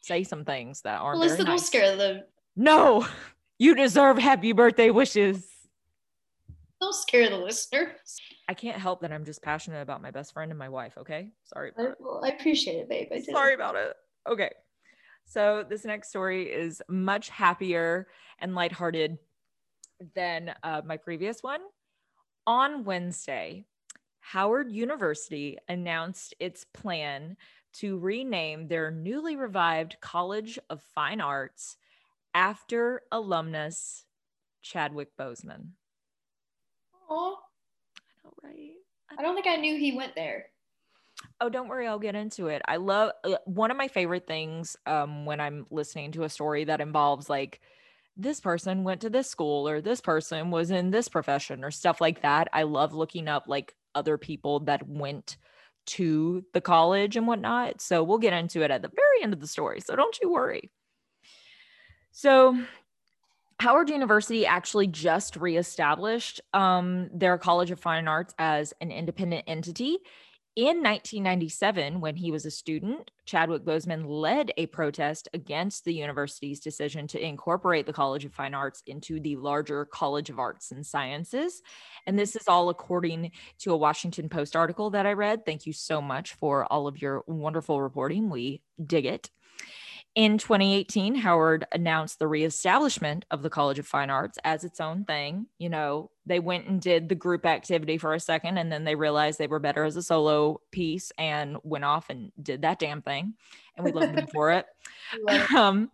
say 0.00 0.24
some 0.24 0.44
things 0.44 0.82
that 0.82 1.00
aren't 1.00 1.20
very 1.20 1.30
Listen, 1.30 1.46
will 1.46 1.52
nice. 1.52 1.66
scare 1.66 1.96
them. 1.96 2.22
No, 2.56 3.06
you 3.60 3.76
deserve 3.76 4.18
happy 4.18 4.50
birthday 4.52 4.90
wishes. 4.90 5.46
Don't 6.80 6.94
scare 6.94 7.30
the 7.30 7.36
listeners. 7.36 8.18
I 8.48 8.54
can't 8.54 8.78
help 8.78 9.00
that 9.00 9.12
I'm 9.12 9.24
just 9.24 9.42
passionate 9.42 9.82
about 9.82 10.02
my 10.02 10.10
best 10.10 10.32
friend 10.32 10.50
and 10.52 10.58
my 10.58 10.68
wife. 10.68 10.96
Okay. 10.98 11.30
Sorry. 11.44 11.72
I, 11.76 11.88
well, 11.98 12.22
I 12.24 12.28
appreciate 12.28 12.76
it, 12.76 12.88
babe. 12.88 13.08
Sorry 13.24 13.54
about 13.54 13.74
it. 13.74 13.94
Okay. 14.28 14.50
So 15.24 15.64
this 15.68 15.84
next 15.84 16.08
story 16.08 16.44
is 16.44 16.80
much 16.88 17.28
happier 17.28 18.06
and 18.38 18.54
lighthearted 18.54 19.18
than 20.14 20.54
uh, 20.62 20.82
my 20.84 20.96
previous 20.96 21.42
one. 21.42 21.60
On 22.46 22.84
Wednesday, 22.84 23.64
Howard 24.20 24.70
University 24.70 25.58
announced 25.68 26.34
its 26.38 26.64
plan 26.64 27.36
to 27.74 27.98
rename 27.98 28.68
their 28.68 28.90
newly 28.90 29.36
revived 29.36 29.96
College 30.00 30.58
of 30.70 30.82
Fine 30.94 31.20
Arts 31.20 31.76
after 32.34 33.02
alumnus 33.10 34.04
Chadwick 34.62 35.10
I 35.18 35.28
know, 37.08 37.38
right? 38.46 38.72
I 39.18 39.22
don't 39.22 39.34
think 39.34 39.46
I 39.46 39.56
knew 39.56 39.78
he 39.78 39.96
went 39.96 40.14
there. 40.14 40.46
Oh, 41.40 41.48
don't 41.48 41.68
worry, 41.68 41.86
I'll 41.86 41.98
get 41.98 42.14
into 42.14 42.48
it. 42.48 42.62
I 42.66 42.76
love 42.76 43.12
uh, 43.24 43.36
one 43.44 43.70
of 43.70 43.76
my 43.76 43.88
favorite 43.88 44.26
things 44.26 44.76
um, 44.86 45.24
when 45.24 45.40
I'm 45.40 45.66
listening 45.70 46.12
to 46.12 46.24
a 46.24 46.28
story 46.28 46.64
that 46.64 46.80
involves 46.80 47.30
like 47.30 47.60
this 48.16 48.40
person 48.40 48.84
went 48.84 49.02
to 49.02 49.10
this 49.10 49.28
school 49.28 49.68
or 49.68 49.80
this 49.80 50.00
person 50.00 50.50
was 50.50 50.70
in 50.70 50.90
this 50.90 51.08
profession 51.08 51.64
or 51.64 51.70
stuff 51.70 52.00
like 52.00 52.22
that. 52.22 52.48
I 52.52 52.62
love 52.62 52.94
looking 52.94 53.28
up 53.28 53.44
like 53.46 53.74
other 53.94 54.18
people 54.18 54.60
that 54.60 54.86
went 54.88 55.36
to 55.86 56.44
the 56.52 56.60
college 56.60 57.16
and 57.16 57.26
whatnot. 57.26 57.80
So 57.80 58.02
we'll 58.02 58.18
get 58.18 58.32
into 58.32 58.62
it 58.62 58.70
at 58.70 58.82
the 58.82 58.88
very 58.88 59.22
end 59.22 59.32
of 59.32 59.40
the 59.40 59.46
story. 59.46 59.80
So 59.80 59.96
don't 59.96 60.18
you 60.22 60.30
worry. 60.30 60.70
So 62.12 62.58
Howard 63.58 63.88
University 63.88 64.46
actually 64.46 64.86
just 64.86 65.36
reestablished 65.36 66.40
um, 66.52 67.08
their 67.12 67.38
College 67.38 67.70
of 67.70 67.80
Fine 67.80 68.06
Arts 68.06 68.34
as 68.38 68.74
an 68.80 68.90
independent 68.90 69.44
entity 69.46 69.98
in 70.56 70.82
1997, 70.82 72.00
when 72.00 72.16
he 72.16 72.30
was 72.30 72.46
a 72.46 72.50
student, 72.50 73.10
Chadwick 73.26 73.62
Boseman 73.62 74.06
led 74.08 74.52
a 74.56 74.64
protest 74.64 75.28
against 75.34 75.84
the 75.84 75.92
university's 75.92 76.60
decision 76.60 77.06
to 77.08 77.22
incorporate 77.22 77.84
the 77.84 77.92
College 77.92 78.24
of 78.24 78.32
Fine 78.32 78.54
Arts 78.54 78.82
into 78.86 79.20
the 79.20 79.36
larger 79.36 79.84
College 79.84 80.30
of 80.30 80.38
Arts 80.38 80.72
and 80.72 80.86
Sciences. 80.86 81.60
And 82.06 82.18
this 82.18 82.36
is 82.36 82.48
all 82.48 82.70
according 82.70 83.32
to 83.58 83.74
a 83.74 83.76
Washington 83.76 84.30
Post 84.30 84.56
article 84.56 84.88
that 84.90 85.04
I 85.04 85.12
read. 85.12 85.44
Thank 85.44 85.66
you 85.66 85.74
so 85.74 86.00
much 86.00 86.32
for 86.32 86.64
all 86.72 86.86
of 86.86 87.02
your 87.02 87.22
wonderful 87.26 87.82
reporting. 87.82 88.30
We 88.30 88.62
dig 88.82 89.04
it. 89.04 89.28
In 90.16 90.38
2018, 90.38 91.14
Howard 91.16 91.66
announced 91.72 92.18
the 92.18 92.26
reestablishment 92.26 93.26
of 93.30 93.42
the 93.42 93.50
College 93.50 93.78
of 93.78 93.86
Fine 93.86 94.08
Arts 94.08 94.38
as 94.44 94.64
its 94.64 94.80
own 94.80 95.04
thing. 95.04 95.46
You 95.58 95.68
know, 95.68 96.10
they 96.24 96.40
went 96.40 96.66
and 96.66 96.80
did 96.80 97.10
the 97.10 97.14
group 97.14 97.44
activity 97.44 97.98
for 97.98 98.14
a 98.14 98.18
second, 98.20 98.56
and 98.56 98.72
then 98.72 98.84
they 98.84 98.94
realized 98.94 99.38
they 99.38 99.46
were 99.46 99.58
better 99.58 99.84
as 99.84 99.94
a 99.94 100.02
solo 100.02 100.62
piece 100.72 101.12
and 101.18 101.58
went 101.64 101.84
off 101.84 102.08
and 102.08 102.32
did 102.42 102.62
that 102.62 102.78
damn 102.78 103.02
thing. 103.02 103.34
And 103.76 103.84
we 103.84 103.92
loved 103.92 104.16
them 104.16 104.26
for 104.32 104.50
it. 104.52 104.66
Um, 105.54 105.92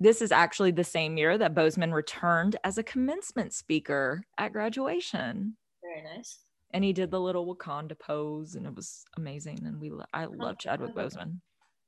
this 0.00 0.22
is 0.22 0.32
actually 0.32 0.70
the 0.70 0.84
same 0.84 1.18
year 1.18 1.36
that 1.36 1.54
Boseman 1.54 1.92
returned 1.92 2.56
as 2.64 2.78
a 2.78 2.82
commencement 2.82 3.52
speaker 3.52 4.22
at 4.38 4.52
graduation. 4.52 5.56
Very 5.82 6.16
nice. 6.16 6.38
And 6.70 6.82
he 6.82 6.92
did 6.92 7.10
the 7.10 7.20
little 7.20 7.54
Wakanda 7.54 7.98
pose, 7.98 8.54
and 8.54 8.66
it 8.66 8.74
was 8.74 9.04
amazing. 9.16 9.60
And 9.66 9.80
we, 9.80 9.92
I 10.14 10.24
love 10.24 10.58
Chadwick 10.58 10.94
Boseman. 10.94 11.40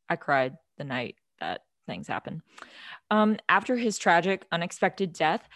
I 0.09 0.17
cried 0.17 0.57
the 0.77 0.85
night 0.85 1.17
that 1.41 1.63
things 1.89 2.07
happen. 2.07 2.43
Um, 3.11 3.39
after 3.49 3.77
his 3.77 3.99
tragic, 3.99 4.47
unexpected 4.53 5.13
death, 5.13 5.49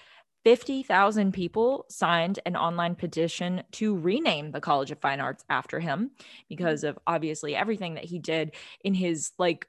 50,000 0.45 1.33
people 1.33 1.87
signed 1.89 2.41
an 2.45 2.57
online 2.57 2.97
petition 2.97 3.63
to 3.73 3.97
rename 3.97 4.51
the 4.51 4.61
College 4.61 4.91
of 4.91 4.99
Fine 4.99 5.21
Arts 5.21 5.45
after 5.49 5.79
him 5.79 6.11
because 6.49 6.83
of 6.83 6.99
obviously 7.07 7.55
everything 7.55 7.95
that 7.95 8.05
he 8.05 8.19
did 8.19 8.57
in 8.83 8.95
his 8.95 9.31
like 9.39 9.69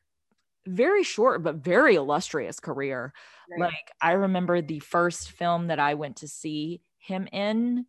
very 0.65 1.03
short 1.03 1.43
but 1.43 1.57
very 1.57 1.95
illustrious 1.95 2.59
career. 2.59 3.13
Right. 3.51 3.59
Like 3.59 3.91
I 4.01 4.13
remember 4.13 4.61
the 4.61 4.79
first 4.79 5.31
film 5.31 5.67
that 5.67 5.79
I 5.79 5.93
went 5.93 6.17
to 6.17 6.27
see 6.27 6.81
him 6.97 7.27
in 7.31 7.85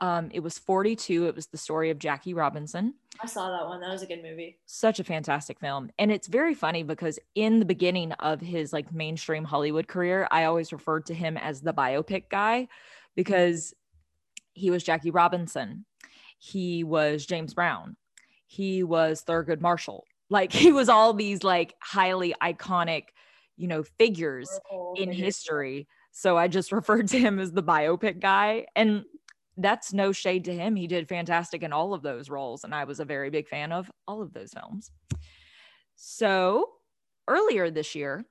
um 0.00 0.30
it 0.32 0.40
was 0.40 0.58
42 0.58 1.26
it 1.26 1.34
was 1.34 1.46
the 1.46 1.56
story 1.58 1.90
of 1.90 1.98
Jackie 1.98 2.34
Robinson. 2.34 2.94
I 3.22 3.26
saw 3.26 3.50
that 3.50 3.66
one. 3.66 3.80
That 3.80 3.88
was 3.90 4.02
a 4.02 4.06
good 4.06 4.22
movie. 4.22 4.58
such 4.66 5.00
a 5.00 5.04
fantastic 5.04 5.58
film 5.58 5.90
and 5.98 6.12
it's 6.12 6.26
very 6.28 6.54
funny 6.54 6.82
because 6.82 7.18
in 7.34 7.58
the 7.60 7.64
beginning 7.64 8.12
of 8.12 8.40
his 8.40 8.72
like 8.72 8.92
mainstream 8.92 9.44
hollywood 9.44 9.88
career 9.88 10.28
i 10.30 10.44
always 10.44 10.72
referred 10.72 11.06
to 11.06 11.14
him 11.14 11.36
as 11.38 11.62
the 11.62 11.72
biopic 11.72 12.24
guy 12.30 12.68
because 13.14 13.74
he 14.52 14.70
was 14.70 14.82
jackie 14.84 15.10
robinson. 15.10 15.84
He 16.38 16.84
was 16.84 17.24
james 17.24 17.54
brown. 17.54 17.96
He 18.46 18.82
was 18.82 19.24
thurgood 19.24 19.60
marshall. 19.60 20.04
Like 20.28 20.52
he 20.62 20.72
was 20.72 20.88
all 20.90 21.14
these 21.14 21.42
like 21.42 21.74
highly 21.80 22.34
iconic 22.42 23.04
you 23.56 23.66
know 23.68 23.82
figures 23.82 24.50
in 24.96 25.10
history. 25.10 25.88
So 26.12 26.36
i 26.36 26.48
just 26.48 26.72
referred 26.80 27.08
to 27.08 27.18
him 27.18 27.38
as 27.38 27.52
the 27.52 27.62
biopic 27.62 28.20
guy 28.20 28.66
and 28.76 29.04
that's 29.56 29.92
no 29.92 30.12
shade 30.12 30.44
to 30.44 30.54
him 30.54 30.76
he 30.76 30.86
did 30.86 31.08
fantastic 31.08 31.62
in 31.62 31.72
all 31.72 31.94
of 31.94 32.02
those 32.02 32.28
roles 32.28 32.64
and 32.64 32.74
i 32.74 32.84
was 32.84 33.00
a 33.00 33.04
very 33.04 33.30
big 33.30 33.48
fan 33.48 33.72
of 33.72 33.90
all 34.06 34.22
of 34.22 34.32
those 34.32 34.52
films. 34.52 34.90
So 35.94 36.68
earlier 37.28 37.70
this 37.70 37.94
year 37.94 38.26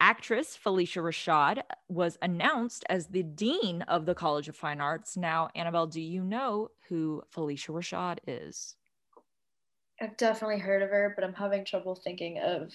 actress 0.00 0.58
phylicia 0.62 1.00
rashad 1.00 1.62
was 1.88 2.18
announced 2.22 2.84
as 2.90 3.06
the 3.06 3.22
dean 3.22 3.82
of 3.82 4.04
the 4.04 4.14
college 4.14 4.48
of 4.48 4.56
fine 4.56 4.80
arts. 4.80 5.16
Now 5.16 5.48
annabelle 5.54 5.86
do 5.86 6.00
you 6.00 6.24
know 6.24 6.68
who 6.88 7.22
phylicia 7.34 7.70
rashad 7.70 8.18
is? 8.26 8.74
I've 10.00 10.16
definitely 10.16 10.58
heard 10.58 10.82
of 10.82 10.90
her, 10.90 11.12
but 11.14 11.24
I'm 11.24 11.34
having 11.34 11.64
trouble 11.64 11.94
thinking 11.94 12.40
of 12.40 12.72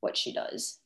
what 0.00 0.16
she 0.16 0.32
does. 0.32 0.80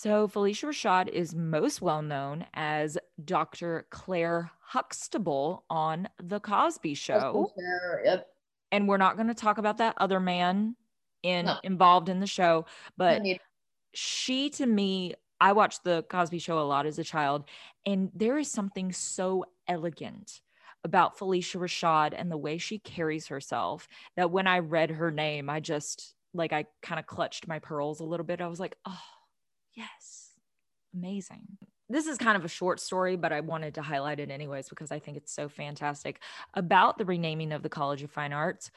So, 0.00 0.28
Phylicia 0.28 0.66
Rashad 0.66 1.08
is 1.08 1.34
most 1.34 1.82
well 1.82 2.02
known 2.02 2.46
as 2.54 2.96
Dr. 3.24 3.84
Claire 3.90 4.48
Huxtable 4.60 5.64
on 5.68 6.08
The 6.22 6.38
Cosby 6.38 6.94
Show. 6.94 7.52
Yep. 8.04 8.28
And 8.70 8.86
we're 8.86 8.96
not 8.96 9.16
going 9.16 9.26
to 9.26 9.34
talk 9.34 9.58
about 9.58 9.78
that 9.78 9.96
other 9.96 10.20
man 10.20 10.76
in 11.24 11.46
No. 11.46 11.56
involved 11.64 12.08
in 12.08 12.20
the 12.20 12.28
show, 12.28 12.66
but 12.96 13.22
she 13.92 14.50
to 14.50 14.66
me, 14.66 15.14
I 15.40 15.50
watched 15.50 15.82
The 15.82 16.04
Cosby 16.08 16.38
Show 16.38 16.60
a 16.60 16.62
lot 16.62 16.86
as 16.86 17.00
a 17.00 17.04
child, 17.04 17.46
and 17.84 18.12
there 18.14 18.38
is 18.38 18.48
something 18.48 18.92
so 18.92 19.46
elegant 19.66 20.42
about 20.84 21.18
Phylicia 21.18 21.56
Rashad 21.56 22.14
and 22.16 22.30
the 22.30 22.38
way 22.38 22.58
she 22.58 22.78
carries 22.78 23.26
herself 23.26 23.88
that 24.14 24.30
when 24.30 24.46
I 24.46 24.60
read 24.60 24.92
her 24.92 25.10
name, 25.10 25.50
I 25.50 25.58
just 25.58 26.14
like 26.32 26.52
I 26.52 26.66
kind 26.82 27.00
of 27.00 27.06
clutched 27.08 27.48
my 27.48 27.58
pearls 27.58 27.98
a 27.98 28.04
little 28.04 28.24
bit. 28.24 28.40
I 28.40 28.46
was 28.46 28.60
like, 28.60 28.76
oh, 28.86 29.00
yes, 29.78 30.32
amazing. 30.94 31.46
This 31.88 32.06
is 32.06 32.18
kind 32.18 32.36
of 32.36 32.44
a 32.44 32.48
short 32.48 32.80
story, 32.80 33.16
but 33.16 33.32
I 33.32 33.40
wanted 33.40 33.74
to 33.74 33.82
highlight 33.82 34.20
it 34.20 34.30
anyways 34.30 34.68
because 34.68 34.92
I 34.92 34.98
think 34.98 35.16
it's 35.16 35.32
so 35.32 35.48
fantastic 35.48 36.20
about 36.52 36.98
the 36.98 37.06
renaming 37.06 37.52
of 37.52 37.62
the 37.62 37.70
College 37.70 38.02
of 38.02 38.10
Fine 38.10 38.32
Arts. 38.32 38.70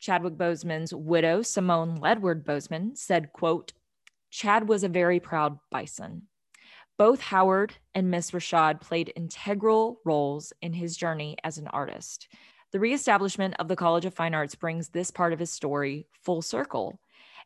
Chadwick 0.00 0.34
Boseman's 0.34 0.92
widow, 0.92 1.42
Simone 1.42 1.98
Ledward 1.98 2.44
Boseman, 2.44 2.96
said, 2.98 3.32
quote, 3.32 3.72
Chad 4.30 4.68
was 4.68 4.82
a 4.82 4.88
very 4.88 5.20
proud 5.20 5.58
bison. 5.70 6.22
Both 6.98 7.20
Howard 7.20 7.74
and 7.94 8.10
Miss 8.10 8.32
Rashad 8.32 8.80
played 8.80 9.12
integral 9.14 10.00
roles 10.04 10.52
in 10.60 10.72
his 10.72 10.96
journey 10.96 11.36
as 11.44 11.56
an 11.56 11.68
artist. 11.68 12.28
The 12.72 12.80
reestablishment 12.80 13.54
of 13.58 13.68
the 13.68 13.76
College 13.76 14.04
of 14.06 14.14
Fine 14.14 14.34
Arts 14.34 14.54
brings 14.54 14.88
this 14.88 15.10
part 15.10 15.32
of 15.32 15.38
his 15.38 15.50
story 15.50 16.06
full 16.22 16.42
circle. 16.42 16.98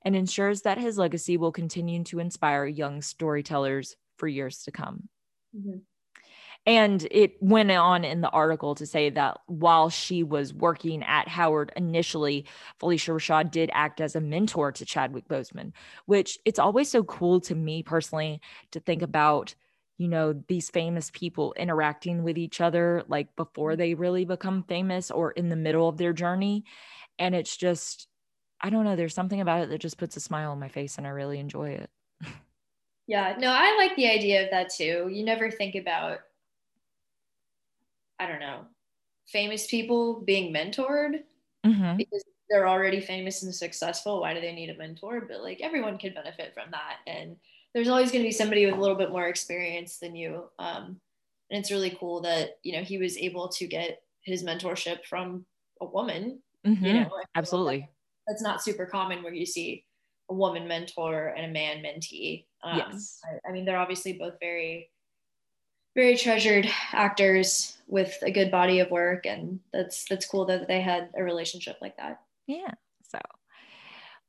And 0.07 0.15
ensures 0.15 0.63
that 0.63 0.79
his 0.79 0.99
legacy 0.99 1.37
will 1.37 1.51
continue 1.51 2.05
to 2.05 2.21
inspire 2.21 2.65
young 2.65 3.03
storytellers 3.03 3.97
for 4.17 4.29
years 4.29 4.63
to 4.63 4.71
come. 4.71 5.09
Mm-hmm. 5.53 5.79
And 6.65 7.09
it 7.11 7.33
went 7.41 7.73
on 7.73 8.05
in 8.05 8.21
the 8.21 8.31
article 8.31 8.77
to 8.77 8.87
say 8.87 9.11
that 9.11 9.39
while 9.47 9.91
she 9.91 10.23
was 10.23 10.55
working 10.55 11.03
at 11.03 11.27
Howard 11.27 11.73
initially, 11.75 12.47
Phylicia 12.81 13.17
Rashad 13.17 13.51
did 13.51 13.69
act 13.73 14.01
as 14.01 14.15
a 14.15 14.21
mentor 14.21 14.71
to 14.71 14.85
Chadwick 14.85 15.27
Boseman, 15.27 15.73
which 16.05 16.39
it's 16.45 16.61
always 16.61 16.89
so 16.89 17.03
cool 17.03 17.41
to 17.41 17.57
me 17.57 17.83
personally 17.83 18.41
to 18.71 18.79
think 18.79 19.03
about, 19.03 19.57
you 19.99 20.07
know, 20.07 20.41
these 20.47 20.71
famous 20.71 21.11
people 21.13 21.53
interacting 21.57 22.23
with 22.23 22.39
each 22.39 22.61
other 22.61 23.03
like 23.09 23.35
before 23.35 23.75
they 23.75 23.95
really 23.95 24.25
become 24.25 24.63
famous 24.69 25.11
or 25.11 25.33
in 25.33 25.49
the 25.49 25.57
middle 25.57 25.89
of 25.89 25.97
their 25.97 26.13
journey. 26.13 26.65
And 27.19 27.35
it's 27.35 27.57
just, 27.57 28.07
I 28.61 28.71
don't 28.71 28.85
know, 28.85 28.97
there's 28.97 29.15
something 29.15 29.41
about 29.41 29.63
it 29.63 29.69
that 29.71 29.81
just 29.81 29.99
puts 29.99 30.17
a 30.17 30.21
smile 30.21 30.53
on 30.53 30.59
my 30.59 30.69
face 30.69 30.99
and 30.99 31.07
I 31.07 31.11
really 31.11 31.39
enjoy 31.39 31.71
it. 31.71 31.91
Yeah, 33.09 33.37
no, 33.39 33.53
I 33.53 33.77
like 33.79 33.95
the 33.95 34.11
idea 34.11 34.43
of 34.43 34.51
that 34.51 34.69
too. 34.75 35.09
You 35.13 35.25
never 35.25 35.49
think 35.49 35.77
about 35.77 36.19
I 38.19 38.27
don't 38.27 38.41
know, 38.41 38.63
famous 39.29 39.67
people 39.67 40.23
being 40.23 40.53
mentored 40.53 41.23
mm-hmm. 41.65 41.97
because 41.97 42.25
they're 42.49 42.69
already 42.69 43.01
famous 43.01 43.43
and 43.43 43.55
successful. 43.55 44.21
Why 44.21 44.35
do 44.35 44.41
they 44.41 44.55
need 44.55 44.71
a 44.71 44.79
mentor? 44.79 45.27
But 45.29 45.43
like 45.43 45.61
everyone 45.61 45.99
could 45.99 46.15
benefit 46.15 46.55
from 46.55 46.71
that. 46.71 46.99
And 47.07 47.37
there's 47.75 47.89
always 47.89 48.11
going 48.11 48.23
to 48.23 48.29
be 48.29 48.33
somebody 48.33 48.65
with 48.65 48.77
a 48.77 48.81
little 48.81 48.97
bit 48.97 49.11
more 49.11 49.29
experience 49.29 49.99
than 49.99 50.17
you. 50.17 50.45
Um, 50.59 51.01
and 51.51 51.61
it's 51.61 51.71
really 51.71 51.97
cool 51.99 52.21
that, 52.23 52.59
you 52.63 52.73
know, 52.73 52.83
he 52.83 52.99
was 52.99 53.17
able 53.19 53.49
to 53.49 53.67
get 53.67 54.03
his 54.23 54.43
mentorship 54.43 55.05
from 55.05 55.45
a 55.81 55.87
woman. 55.87 56.41
Mm-hmm. 56.67 56.85
You 56.85 56.93
know, 56.95 57.11
absolutely. 57.35 57.89
That, 58.27 58.33
that's 58.33 58.43
not 58.43 58.63
super 58.63 58.87
common 58.87 59.23
where 59.23 59.35
you 59.35 59.47
see 59.47 59.85
a 60.31 60.35
woman 60.35 60.67
mentor 60.67 61.29
and 61.37 61.47
a 61.47 61.53
man 61.53 61.83
mentee. 61.83 62.47
Um, 62.63 62.79
yes. 62.79 63.21
I, 63.25 63.49
I 63.49 63.53
mean, 63.53 63.65
they're 63.65 63.79
obviously 63.79 64.15
both 64.15 64.35
very 64.41 64.91
very 65.97 66.17
treasured 66.17 66.69
actors 66.93 67.79
with 67.89 68.17
a 68.23 68.31
good 68.31 68.51
body 68.51 68.81
of 68.81 68.91
work 68.91 69.25
and 69.25 69.59
that's 69.73 70.05
that's 70.09 70.27
cool 70.27 70.45
that 70.45 70.69
they 70.69 70.81
had 70.81 71.09
a 71.17 71.25
relationship 71.25 71.77
like 71.81 71.97
that 71.97 72.21
yeah 72.47 72.71
so 73.09 73.19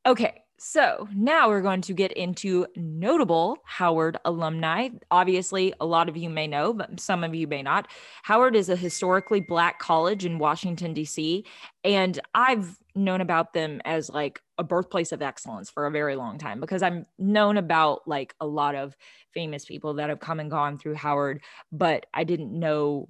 okay 0.06 0.42
so 0.60 1.08
now 1.14 1.50
we're 1.50 1.62
going 1.62 1.82
to 1.82 1.94
get 1.94 2.12
into 2.14 2.66
notable 2.76 3.58
Howard 3.64 4.18
alumni. 4.26 4.90
Obviously, 5.12 5.74
a 5.80 5.86
lot 5.86 6.10
of 6.10 6.18
you 6.18 6.30
may 6.30 6.48
know, 6.48 6.74
but 6.74 7.00
some 7.00 7.24
of 7.24 7.36
you 7.36 7.48
may 7.48 7.62
not. 7.62 7.88
Howard 8.24 8.56
is 8.56 8.70
a 8.70 8.76
historically 8.76 9.40
Black 9.40 9.78
college 9.78 10.26
in 10.26 10.40
Washington, 10.40 10.94
D.C., 10.94 11.46
and 11.84 12.20
I've 12.34 12.78
known 12.96 13.22
about 13.22 13.54
them 13.54 13.82
as 13.86 14.10
like 14.10 14.42
a 14.58 14.64
birthplace 14.64 15.12
of 15.12 15.22
excellence 15.22 15.70
for 15.70 15.86
a 15.86 15.92
very 15.92 16.16
long 16.16 16.40
time 16.40 16.60
because 16.60 16.82
I'm 16.82 17.06
known 17.20 17.58
about 17.58 18.08
like 18.08 18.34
a 18.40 18.48
lot 18.48 18.74
of 18.74 18.98
famous 19.34 19.66
people 19.66 19.94
that 19.96 20.10
have 20.10 20.20
come 20.20 20.40
and 20.40 20.50
gone 20.50 20.80
through 20.80 20.96
Howard, 20.96 21.42
but 21.72 22.08
I 22.14 22.24
didn't 22.24 22.58
know 22.58 23.08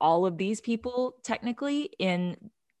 all 0.00 0.24
of 0.26 0.38
these 0.38 0.60
people 0.60 1.16
technically 1.22 1.90
in 1.98 2.36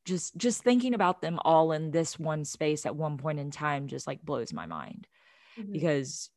just 0.08 0.36
just 0.38 0.62
thinking 0.62 0.94
about 0.94 1.20
them 1.20 1.38
all 1.44 1.72
in 1.72 1.90
this 1.90 2.18
one 2.18 2.44
space 2.44 2.86
at 2.86 2.96
one 2.96 3.18
point 3.18 3.38
in 3.38 3.50
time 3.50 3.86
just 3.86 4.06
like 4.06 4.22
blows 4.22 4.54
my 4.54 4.64
mind 4.64 5.06
mm-hmm. 5.58 5.70
because 5.70 6.30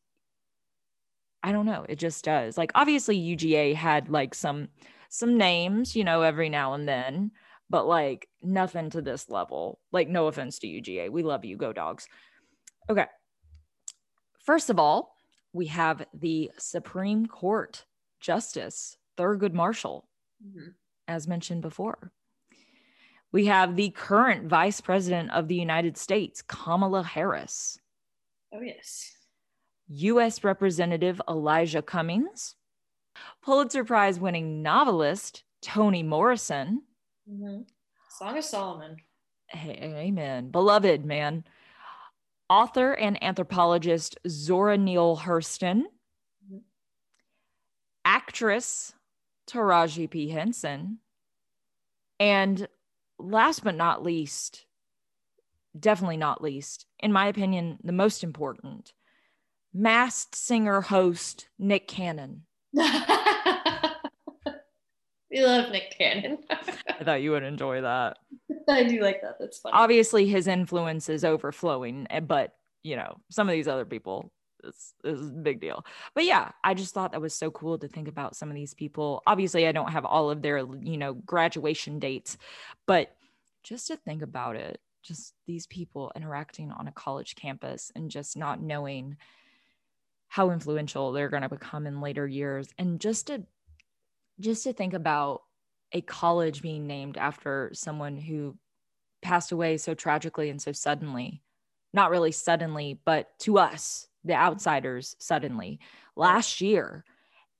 I 1.42 1.50
don't 1.50 1.66
know, 1.66 1.84
it 1.88 1.98
just 1.98 2.24
does. 2.24 2.56
Like 2.56 2.70
obviously 2.74 3.18
UGA 3.18 3.74
had 3.74 4.10
like 4.10 4.34
some 4.34 4.68
some 5.08 5.36
names, 5.38 5.96
you 5.96 6.04
know, 6.04 6.22
every 6.22 6.50
now 6.50 6.74
and 6.74 6.86
then, 6.86 7.32
but 7.68 7.86
like 7.86 8.28
nothing 8.42 8.90
to 8.90 9.00
this 9.00 9.28
level. 9.30 9.80
Like 9.90 10.08
no 10.08 10.26
offense 10.26 10.58
to 10.60 10.66
UGA. 10.66 11.10
We 11.10 11.22
love 11.22 11.44
you, 11.44 11.56
go 11.56 11.72
dogs. 11.72 12.06
Okay. 12.90 13.06
First 14.44 14.70
of 14.70 14.78
all, 14.78 15.16
we 15.52 15.66
have 15.66 16.04
the 16.14 16.50
Supreme 16.58 17.26
Court 17.26 17.86
Justice 18.20 18.96
Thurgood 19.18 19.52
Marshall, 19.52 20.08
mm-hmm. 20.46 20.70
as 21.08 21.26
mentioned 21.26 21.62
before. 21.62 22.12
We 23.32 23.46
have 23.46 23.76
the 23.76 23.90
current 23.90 24.46
Vice 24.46 24.80
President 24.80 25.30
of 25.32 25.48
the 25.48 25.54
United 25.54 25.96
States, 25.96 26.42
Kamala 26.42 27.02
Harris. 27.02 27.78
Oh, 28.52 28.60
yes. 28.60 29.12
U.S. 29.88 30.44
Representative 30.44 31.20
Elijah 31.28 31.82
Cummings, 31.82 32.56
Pulitzer 33.42 33.84
Prize 33.84 34.20
winning 34.20 34.62
novelist 34.62 35.44
Toni 35.62 36.02
Morrison. 36.02 36.82
Mm-hmm. 37.30 37.62
Song 38.10 38.36
of 38.36 38.44
Solomon. 38.44 38.96
Hey, 39.48 39.78
amen. 39.80 40.50
Beloved 40.50 41.04
man 41.04 41.44
author 42.52 42.92
and 42.92 43.22
anthropologist 43.24 44.18
Zora 44.28 44.76
Neale 44.76 45.16
Hurston, 45.16 45.84
actress 48.04 48.92
Taraji 49.46 50.10
P. 50.10 50.28
Henson, 50.28 50.98
and 52.20 52.68
last 53.18 53.64
but 53.64 53.74
not 53.74 54.02
least, 54.02 54.66
definitely 55.78 56.16
not 56.16 56.42
least, 56.42 56.86
in 57.00 57.12
my 57.12 57.26
opinion, 57.26 57.78
the 57.82 57.92
most 57.92 58.24
important, 58.24 58.92
masked 59.72 60.34
singer 60.34 60.80
host 60.80 61.48
Nick 61.58 61.88
Cannon. 61.88 62.42
we 62.72 62.84
love 65.44 65.70
Nick 65.70 65.94
Cannon. 65.96 66.38
I 66.50 67.04
thought 67.04 67.22
you 67.22 67.32
would 67.32 67.42
enjoy 67.42 67.80
that. 67.82 68.18
I 68.68 68.84
do 68.84 69.00
like 69.00 69.22
that. 69.22 69.36
That's 69.40 69.58
funny. 69.58 69.74
Obviously, 69.74 70.26
his 70.26 70.46
influence 70.46 71.08
is 71.08 71.24
overflowing, 71.24 72.06
eh, 72.10 72.20
but 72.20 72.54
you 72.82 72.96
know, 72.96 73.16
some 73.30 73.48
of 73.48 73.52
these 73.52 73.68
other 73.68 73.84
people, 73.84 74.32
this, 74.62 74.94
is 75.04 75.28
a 75.28 75.32
big 75.32 75.60
deal. 75.60 75.84
But 76.14 76.24
yeah, 76.24 76.50
I 76.62 76.74
just 76.74 76.94
thought 76.94 77.12
that 77.12 77.20
was 77.20 77.34
so 77.34 77.50
cool 77.50 77.78
to 77.78 77.88
think 77.88 78.08
about 78.08 78.36
some 78.36 78.48
of 78.48 78.54
these 78.54 78.74
people. 78.74 79.22
Obviously, 79.26 79.66
I 79.66 79.72
don't 79.72 79.92
have 79.92 80.04
all 80.04 80.30
of 80.30 80.42
their, 80.42 80.58
you 80.58 80.96
know, 80.96 81.14
graduation 81.14 81.98
dates, 81.98 82.38
but 82.86 83.14
just 83.62 83.88
to 83.88 83.96
think 83.96 84.22
about 84.22 84.56
it, 84.56 84.80
just 85.02 85.34
these 85.46 85.66
people 85.66 86.12
interacting 86.14 86.70
on 86.70 86.88
a 86.88 86.92
college 86.92 87.34
campus 87.34 87.90
and 87.94 88.10
just 88.10 88.36
not 88.36 88.62
knowing 88.62 89.16
how 90.28 90.50
influential 90.50 91.12
they're 91.12 91.28
going 91.28 91.42
to 91.42 91.48
become 91.48 91.86
in 91.86 92.00
later 92.00 92.26
years 92.26 92.68
and 92.78 93.00
just 93.00 93.26
to 93.26 93.42
just 94.40 94.64
to 94.64 94.72
think 94.72 94.94
about 94.94 95.42
a 95.92 96.00
college 96.00 96.62
being 96.62 96.86
named 96.86 97.16
after 97.18 97.70
someone 97.74 98.16
who 98.16 98.56
passed 99.20 99.52
away 99.52 99.76
so 99.76 99.94
tragically 99.94 100.50
and 100.50 100.60
so 100.60 100.72
suddenly. 100.72 101.42
Not 101.94 102.10
really 102.10 102.32
suddenly, 102.32 102.98
but 103.04 103.38
to 103.40 103.58
us, 103.58 104.08
the 104.24 104.34
outsiders, 104.34 105.16
suddenly 105.18 105.80
last 106.16 106.60
year, 106.60 107.04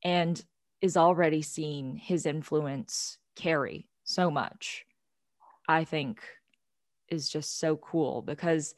and 0.04 0.42
is 0.80 0.96
already 0.96 1.42
seeing 1.42 1.96
his 1.96 2.26
influence 2.26 3.18
carry 3.36 3.88
so 4.04 4.30
much. 4.30 4.84
I 5.68 5.84
think 5.84 6.20
is 7.08 7.28
just 7.28 7.58
so 7.60 7.76
cool 7.76 8.22
because 8.22 8.74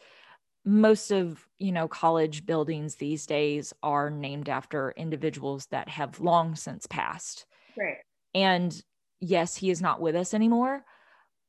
most 0.64 1.10
of 1.10 1.46
you 1.58 1.72
know 1.72 1.88
college 1.88 2.46
buildings 2.46 2.96
these 2.96 3.26
days 3.26 3.72
are 3.82 4.10
named 4.10 4.48
after 4.48 4.92
individuals 4.96 5.66
that 5.66 5.88
have 5.88 6.20
long 6.20 6.56
since 6.56 6.86
passed 6.86 7.46
right 7.76 7.98
and 8.34 8.82
yes, 9.20 9.56
he 9.56 9.70
is 9.70 9.80
not 9.80 10.00
with 10.00 10.16
us 10.16 10.34
anymore, 10.34 10.84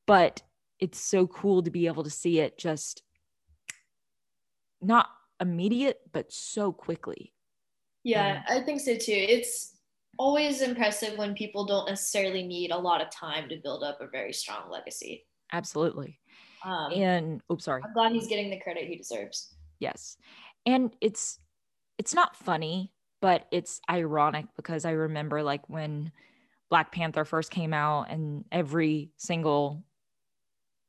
but 0.06 0.42
it's 0.80 1.00
so 1.00 1.28
cool 1.28 1.64
to 1.64 1.72
be 1.72 1.88
able 1.88 2.04
to 2.04 2.10
see 2.10 2.40
it 2.40 2.58
just 2.58 3.02
not 4.82 5.10
immediate, 5.40 6.00
but 6.12 6.32
so 6.32 6.72
quickly. 6.72 7.34
Yeah, 8.04 8.44
I 8.48 8.62
think 8.62 8.82
so 8.82 8.96
too. 8.96 9.12
It's 9.14 9.78
always 10.18 10.62
impressive 10.62 11.18
when 11.18 11.34
people 11.34 11.66
don't 11.66 11.88
necessarily 11.90 12.44
need 12.44 12.72
a 12.72 12.78
lot 12.78 13.02
of 13.02 13.10
time 13.10 13.50
to 13.50 13.58
build 13.58 13.84
up 13.84 14.00
a 14.02 14.08
very 14.08 14.32
strong 14.32 14.70
legacy. 14.70 15.26
Absolutely. 15.52 16.20
Um, 16.64 16.92
and 16.94 17.42
oops, 17.52 17.66
sorry. 17.66 17.82
I'm 17.84 17.94
glad 17.94 18.12
he's 18.12 18.28
getting 18.28 18.50
the 18.50 18.60
credit 18.60 18.88
he 18.88 18.96
deserves. 18.96 19.56
Yes. 19.80 20.18
And 20.66 20.96
it's 21.02 21.40
it's 21.98 22.14
not 22.14 22.36
funny, 22.36 22.92
but 23.22 23.48
it's 23.52 23.80
ironic 23.90 24.46
because 24.56 24.86
I 24.86 24.92
remember 24.92 25.44
like 25.44 25.68
when 25.70 26.12
Black 26.70 26.92
Panther 26.92 27.26
first 27.26 27.52
came 27.52 27.74
out 27.74 28.10
and 28.10 28.46
every 28.52 29.12
single 29.18 29.84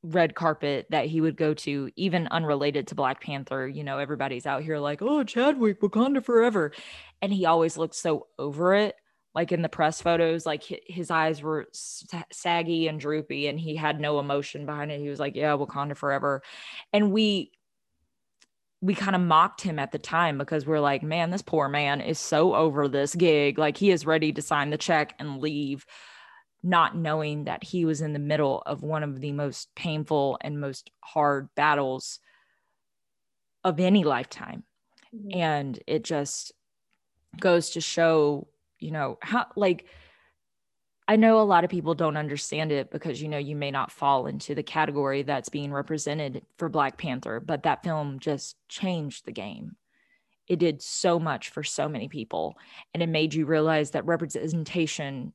red 0.06 0.34
carpet 0.34 0.86
that 0.90 1.06
he 1.06 1.20
would 1.20 1.36
go 1.36 1.54
to, 1.54 1.90
even 1.96 2.28
unrelated 2.28 2.86
to 2.88 2.94
Black 2.94 3.20
Panther, 3.20 3.66
you 3.66 3.84
know, 3.84 3.98
everybody's 3.98 4.46
out 4.46 4.62
here 4.62 4.78
like, 4.78 5.02
oh, 5.02 5.24
Chadwick, 5.24 5.80
Wakanda 5.80 6.24
forever. 6.24 6.72
And 7.20 7.32
he 7.32 7.46
always 7.46 7.76
looked 7.76 7.94
so 7.94 8.28
over 8.38 8.74
it. 8.74 8.96
Like 9.34 9.52
in 9.52 9.60
the 9.60 9.68
press 9.68 10.00
photos, 10.00 10.46
like 10.46 10.62
his 10.86 11.10
eyes 11.10 11.42
were 11.42 11.66
saggy 12.32 12.88
and 12.88 12.98
droopy, 12.98 13.48
and 13.48 13.60
he 13.60 13.76
had 13.76 14.00
no 14.00 14.18
emotion 14.18 14.64
behind 14.64 14.90
it. 14.90 14.98
He 14.98 15.10
was 15.10 15.20
like, 15.20 15.36
"Yeah, 15.36 15.54
Wakanda 15.58 15.94
forever," 15.94 16.42
and 16.90 17.12
we 17.12 17.52
we 18.80 18.94
kind 18.94 19.16
of 19.16 19.22
mocked 19.22 19.60
him 19.60 19.78
at 19.78 19.92
the 19.92 19.98
time 19.98 20.38
because 20.38 20.66
we're 20.66 20.80
like, 20.80 21.02
man, 21.02 21.30
this 21.30 21.42
poor 21.42 21.68
man 21.68 22.00
is 22.00 22.18
so 22.18 22.54
over 22.54 22.88
this 22.88 23.14
gig. 23.14 23.58
Like 23.58 23.76
he 23.76 23.90
is 23.90 24.06
ready 24.06 24.32
to 24.32 24.42
sign 24.42 24.70
the 24.70 24.78
check 24.78 25.14
and 25.18 25.40
leave, 25.40 25.84
not 26.62 26.96
knowing 26.96 27.44
that 27.44 27.62
he 27.62 27.84
was 27.84 28.00
in 28.00 28.12
the 28.12 28.18
middle 28.18 28.62
of 28.66 28.82
one 28.82 29.02
of 29.02 29.20
the 29.20 29.32
most 29.32 29.74
painful 29.74 30.38
and 30.40 30.60
most 30.60 30.90
hard 31.00 31.48
battles 31.54 32.18
of 33.62 33.80
any 33.80 34.04
lifetime. 34.04 34.64
Mm-hmm. 35.14 35.38
And 35.38 35.78
it 35.86 36.04
just 36.04 36.52
goes 37.38 37.70
to 37.70 37.80
show, 37.80 38.48
you 38.78 38.90
know, 38.90 39.18
how 39.22 39.46
like 39.56 39.86
I 41.08 41.16
know 41.16 41.40
a 41.40 41.42
lot 41.42 41.62
of 41.62 41.70
people 41.70 41.94
don't 41.94 42.16
understand 42.16 42.72
it 42.72 42.90
because 42.90 43.22
you 43.22 43.28
know 43.28 43.38
you 43.38 43.54
may 43.54 43.70
not 43.70 43.92
fall 43.92 44.26
into 44.26 44.54
the 44.54 44.62
category 44.62 45.22
that's 45.22 45.48
being 45.48 45.72
represented 45.72 46.42
for 46.58 46.68
Black 46.68 46.98
Panther, 46.98 47.38
but 47.38 47.62
that 47.62 47.84
film 47.84 48.18
just 48.18 48.56
changed 48.68 49.24
the 49.24 49.32
game. 49.32 49.76
It 50.48 50.58
did 50.58 50.82
so 50.82 51.18
much 51.18 51.50
for 51.50 51.62
so 51.62 51.88
many 51.88 52.08
people 52.08 52.56
and 52.92 53.02
it 53.02 53.08
made 53.08 53.34
you 53.34 53.46
realize 53.46 53.92
that 53.92 54.06
representation 54.06 55.32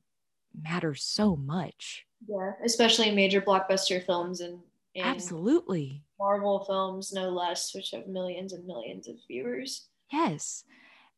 matters 0.60 1.02
so 1.02 1.36
much. 1.36 2.06
Yeah, 2.26 2.52
especially 2.64 3.10
major 3.10 3.40
blockbuster 3.40 4.04
films 4.04 4.40
and, 4.40 4.60
and 4.94 5.04
Absolutely. 5.04 6.04
Marvel 6.18 6.64
films 6.64 7.12
no 7.12 7.30
less 7.30 7.74
which 7.74 7.90
have 7.90 8.06
millions 8.06 8.52
and 8.52 8.66
millions 8.66 9.08
of 9.08 9.16
viewers. 9.28 9.88
Yes 10.12 10.64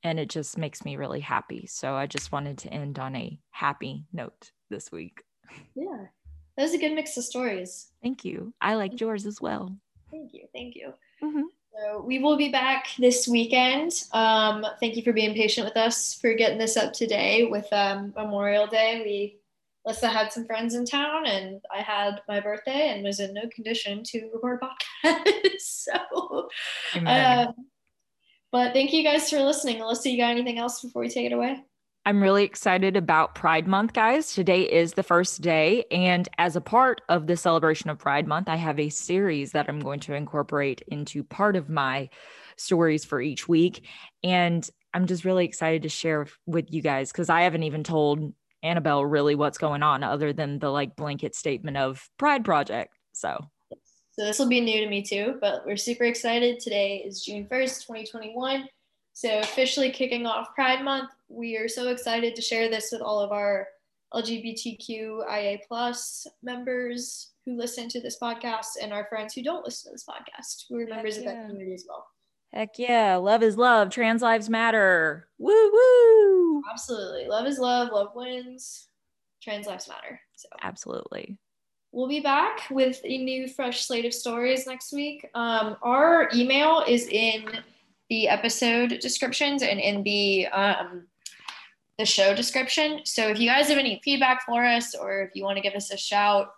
and 0.05 0.21
it 0.21 0.29
just 0.29 0.59
makes 0.59 0.85
me 0.85 0.97
really 0.97 1.21
happy. 1.21 1.67
So 1.67 1.95
I 1.95 2.07
just 2.07 2.31
wanted 2.31 2.59
to 2.59 2.73
end 2.73 2.99
on 2.99 3.17
a 3.17 3.41
happy 3.51 4.05
note 4.13 4.53
this 4.69 4.93
week. 4.93 5.23
Yeah, 5.75 6.07
that 6.57 6.63
was 6.63 6.75
a 6.75 6.79
good 6.79 6.95
mix 6.95 7.17
of 7.17 7.25
stories. 7.25 7.89
Thank 8.03 8.25
you. 8.25 8.53
I 8.61 8.75
liked 8.75 9.01
yours 9.01 9.25
as 9.25 9.41
well. 9.41 9.77
Thank 10.11 10.35
you. 10.35 10.47
Thank 10.53 10.77
you. 10.77 10.93
Mm-hmm. 11.23 11.43
So 11.77 12.05
we 12.07 12.21
will 12.21 12.37
be 12.37 12.51
back 12.51 12.87
this 12.99 13.27
weekend. 13.27 14.05
Um, 14.13 14.65
thank 14.79 14.97
you 14.97 15.03
for 15.03 15.13
being 15.13 15.35
patient 15.35 15.65
with 15.65 15.77
us 15.77 16.15
for 16.15 16.33
getting 16.35 16.59
this 16.59 16.77
up 16.77 16.93
today 16.93 17.47
with 17.47 17.67
um, 17.73 18.13
Memorial 18.17 18.69
Day. 18.69 19.03
We 19.05 19.39
Lissa 19.85 20.09
had 20.09 20.33
some 20.33 20.47
friends 20.47 20.75
in 20.75 20.87
town, 20.87 21.27
and 21.27 21.61
I 21.75 21.83
had 21.83 22.23
my 22.29 22.39
birthday 22.39 22.91
and 22.91 23.03
was 23.03 23.19
in 23.19 23.35
no 23.35 23.49
condition 23.53 24.05
to 24.05 24.31
record 24.33 24.61
a 24.63 25.07
podcast. 25.07 25.59
so, 25.59 26.49
um, 27.05 27.55
but 28.53 28.73
thank 28.73 28.93
you 28.93 29.03
guys 29.03 29.29
for 29.29 29.41
listening. 29.41 29.79
Alyssa, 29.79 30.13
you 30.13 30.19
got 30.19 30.31
anything 30.31 30.59
else 30.59 30.81
before 30.81 31.03
we 31.03 31.09
take 31.09 31.27
it 31.27 31.33
away? 31.33 31.61
I'm 32.07 32.23
really 32.23 32.45
excited 32.45 32.99
about 32.99 33.35
Pride 33.35 33.67
Month, 33.67 33.95
guys. 33.95 34.35
Today 34.35 34.63
is 34.63 34.93
the 34.93 35.03
first 35.03 35.41
day. 35.41 35.87
And 35.91 36.29
as 36.37 36.55
a 36.55 36.61
part 36.61 37.01
of 37.09 37.27
the 37.27 37.37
celebration 37.37 37.89
of 37.89 37.99
Pride 37.99 38.27
Month, 38.27 38.51
I 38.51 38.57
have 38.57 38.79
a 38.79 38.91
series 38.91 39.53
that 39.53 39.71
I'm 39.71 39.81
going 39.81 40.01
to 40.01 40.15
incorporate 40.15 40.83
into 40.89 41.25
part 41.25 41.57
of 41.57 41.71
my 41.71 42.11
stories 42.59 43.07
for 43.07 43.23
each 43.23 43.49
week. 43.49 43.87
And 44.23 44.69
I'm 44.93 45.07
just 45.07 45.25
really 45.25 45.47
excited 45.47 45.83
to 45.85 45.89
share 45.89 46.27
with 46.45 46.67
you 46.71 46.83
guys 46.83 47.11
because 47.11 47.31
I 47.31 47.43
haven't 47.43 47.63
even 47.63 47.83
told 47.83 48.35
Annabelle 48.63 49.07
really 49.07 49.35
what's 49.35 49.59
going 49.59 49.83
on 49.83 50.03
other 50.03 50.35
than 50.35 50.59
the 50.59 50.69
like 50.69 50.97
blanket 50.97 51.35
statement 51.35 51.79
of 51.79 52.07
Pride 52.19 52.45
Project. 52.45 52.95
So 53.15 53.49
so 54.17 54.25
this 54.25 54.39
will 54.39 54.49
be 54.49 54.61
new 54.61 54.81
to 54.81 54.89
me 54.89 55.03
too, 55.03 55.39
but 55.41 55.67
we're 55.67 55.77
super 55.77 56.05
excited. 56.05 56.61
Today 56.61 57.03
is 57.05 57.25
June 57.25 57.47
1st, 57.51 57.87
2021. 57.87 58.69
So 59.13 59.41
officially 59.41 59.91
kicking 59.91 60.25
off 60.25 60.55
Pride 60.55 60.85
Month. 60.85 61.11
We 61.35 61.57
are 61.57 61.69
so 61.69 61.89
excited 61.89 62.37
to 62.37 62.43
share 62.43 62.69
this 62.69 62.91
with 62.93 63.01
all 63.01 63.21
of 63.21 63.33
our 63.33 63.67
LGBTQIA 64.15 65.59
plus 65.67 66.27
members 66.43 67.33
who 67.45 67.57
listen 67.57 67.89
to 67.89 68.01
this 68.01 68.19
podcast 68.21 68.67
and 68.81 68.93
our 68.93 69.07
friends 69.07 69.35
who 69.35 69.43
don't 69.43 69.65
listen 69.65 69.91
to 69.91 69.95
this 69.95 70.07
podcast, 70.09 70.65
who 70.69 70.79
are 70.79 70.87
members 70.87 71.17
yeah. 71.17 71.21
of 71.21 71.27
that 71.27 71.47
community 71.47 71.75
as 71.75 71.85
well. 71.89 72.07
Heck 72.53 72.79
yeah. 72.79 73.17
Love 73.17 73.43
is 73.43 73.57
love. 73.57 73.91
Trans 73.91 74.23
lives 74.23 74.49
matter. 74.49 75.29
Woo 75.39 75.71
woo. 75.73 76.63
Absolutely. 76.71 77.27
Love 77.27 77.47
is 77.47 77.59
love. 77.59 77.91
Love 77.93 78.13
wins. 78.15 78.87
Trans 79.43 79.67
lives 79.67 79.89
matter. 79.89 80.21
So 80.37 80.49
absolutely 80.63 81.39
we'll 81.95 82.09
be 82.09 82.21
back 82.21 82.67
with 82.71 83.01
a 83.05 83.19
new 83.19 83.49
fresh 83.49 83.87
slate 83.87 84.05
of 84.05 84.13
stories 84.13 84.67
next 84.67 84.93
week. 84.93 85.31
Um, 85.35 85.77
our 85.83 86.29
email 86.35 86.85
is 86.87 87.07
in 87.07 87.49
the 88.11 88.29
episode 88.29 88.99
descriptions 89.01 89.63
and 89.63 89.79
in 89.79 90.03
the 90.03 90.49
um, 90.49 91.07
the 91.99 92.05
show 92.05 92.35
description. 92.35 93.01
So 93.05 93.29
if 93.29 93.39
you 93.39 93.49
guys 93.49 93.69
have 93.69 93.79
any 93.79 94.01
feedback 94.05 94.45
for 94.45 94.65
us 94.65 94.95
or 94.95 95.23
if 95.23 95.31
you 95.35 95.45
want 95.45 95.57
to 95.57 95.63
give 95.63 95.75
us 95.75 95.91
a 95.93 95.97
shout, 95.97 96.49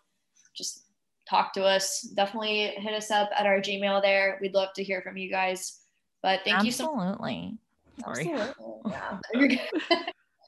just 0.54 0.84
talk 1.28 1.52
to 1.54 1.64
us. 1.64 2.02
Definitely 2.14 2.72
hit 2.76 2.94
us 2.94 3.10
up 3.10 3.30
at 3.36 3.46
our 3.46 3.60
Gmail 3.60 4.02
there. 4.02 4.38
We'd 4.40 4.54
love 4.54 4.72
to 4.76 4.84
hear 4.84 5.02
from 5.02 5.16
you 5.16 5.30
guys. 5.30 5.80
But 6.22 6.40
thank 6.44 6.58
Absolutely. 6.58 7.34
you 7.34 7.58
so 8.04 8.08
Absolutely. 8.08 8.32
Sorry. 8.32 8.32
Absolutely. 8.32 9.60
Yeah. 9.90 10.02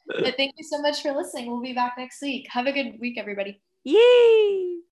but 0.21 0.37
thank 0.37 0.55
you 0.57 0.65
so 0.65 0.81
much 0.81 1.03
for 1.03 1.13
listening. 1.13 1.51
We'll 1.51 1.61
be 1.61 1.75
back 1.75 1.95
next 1.99 2.23
week. 2.23 2.47
Have 2.51 2.67
a 2.67 2.73
good 2.73 2.99
week, 3.01 3.19
everybody. 3.19 3.61
Yay! 3.85 4.68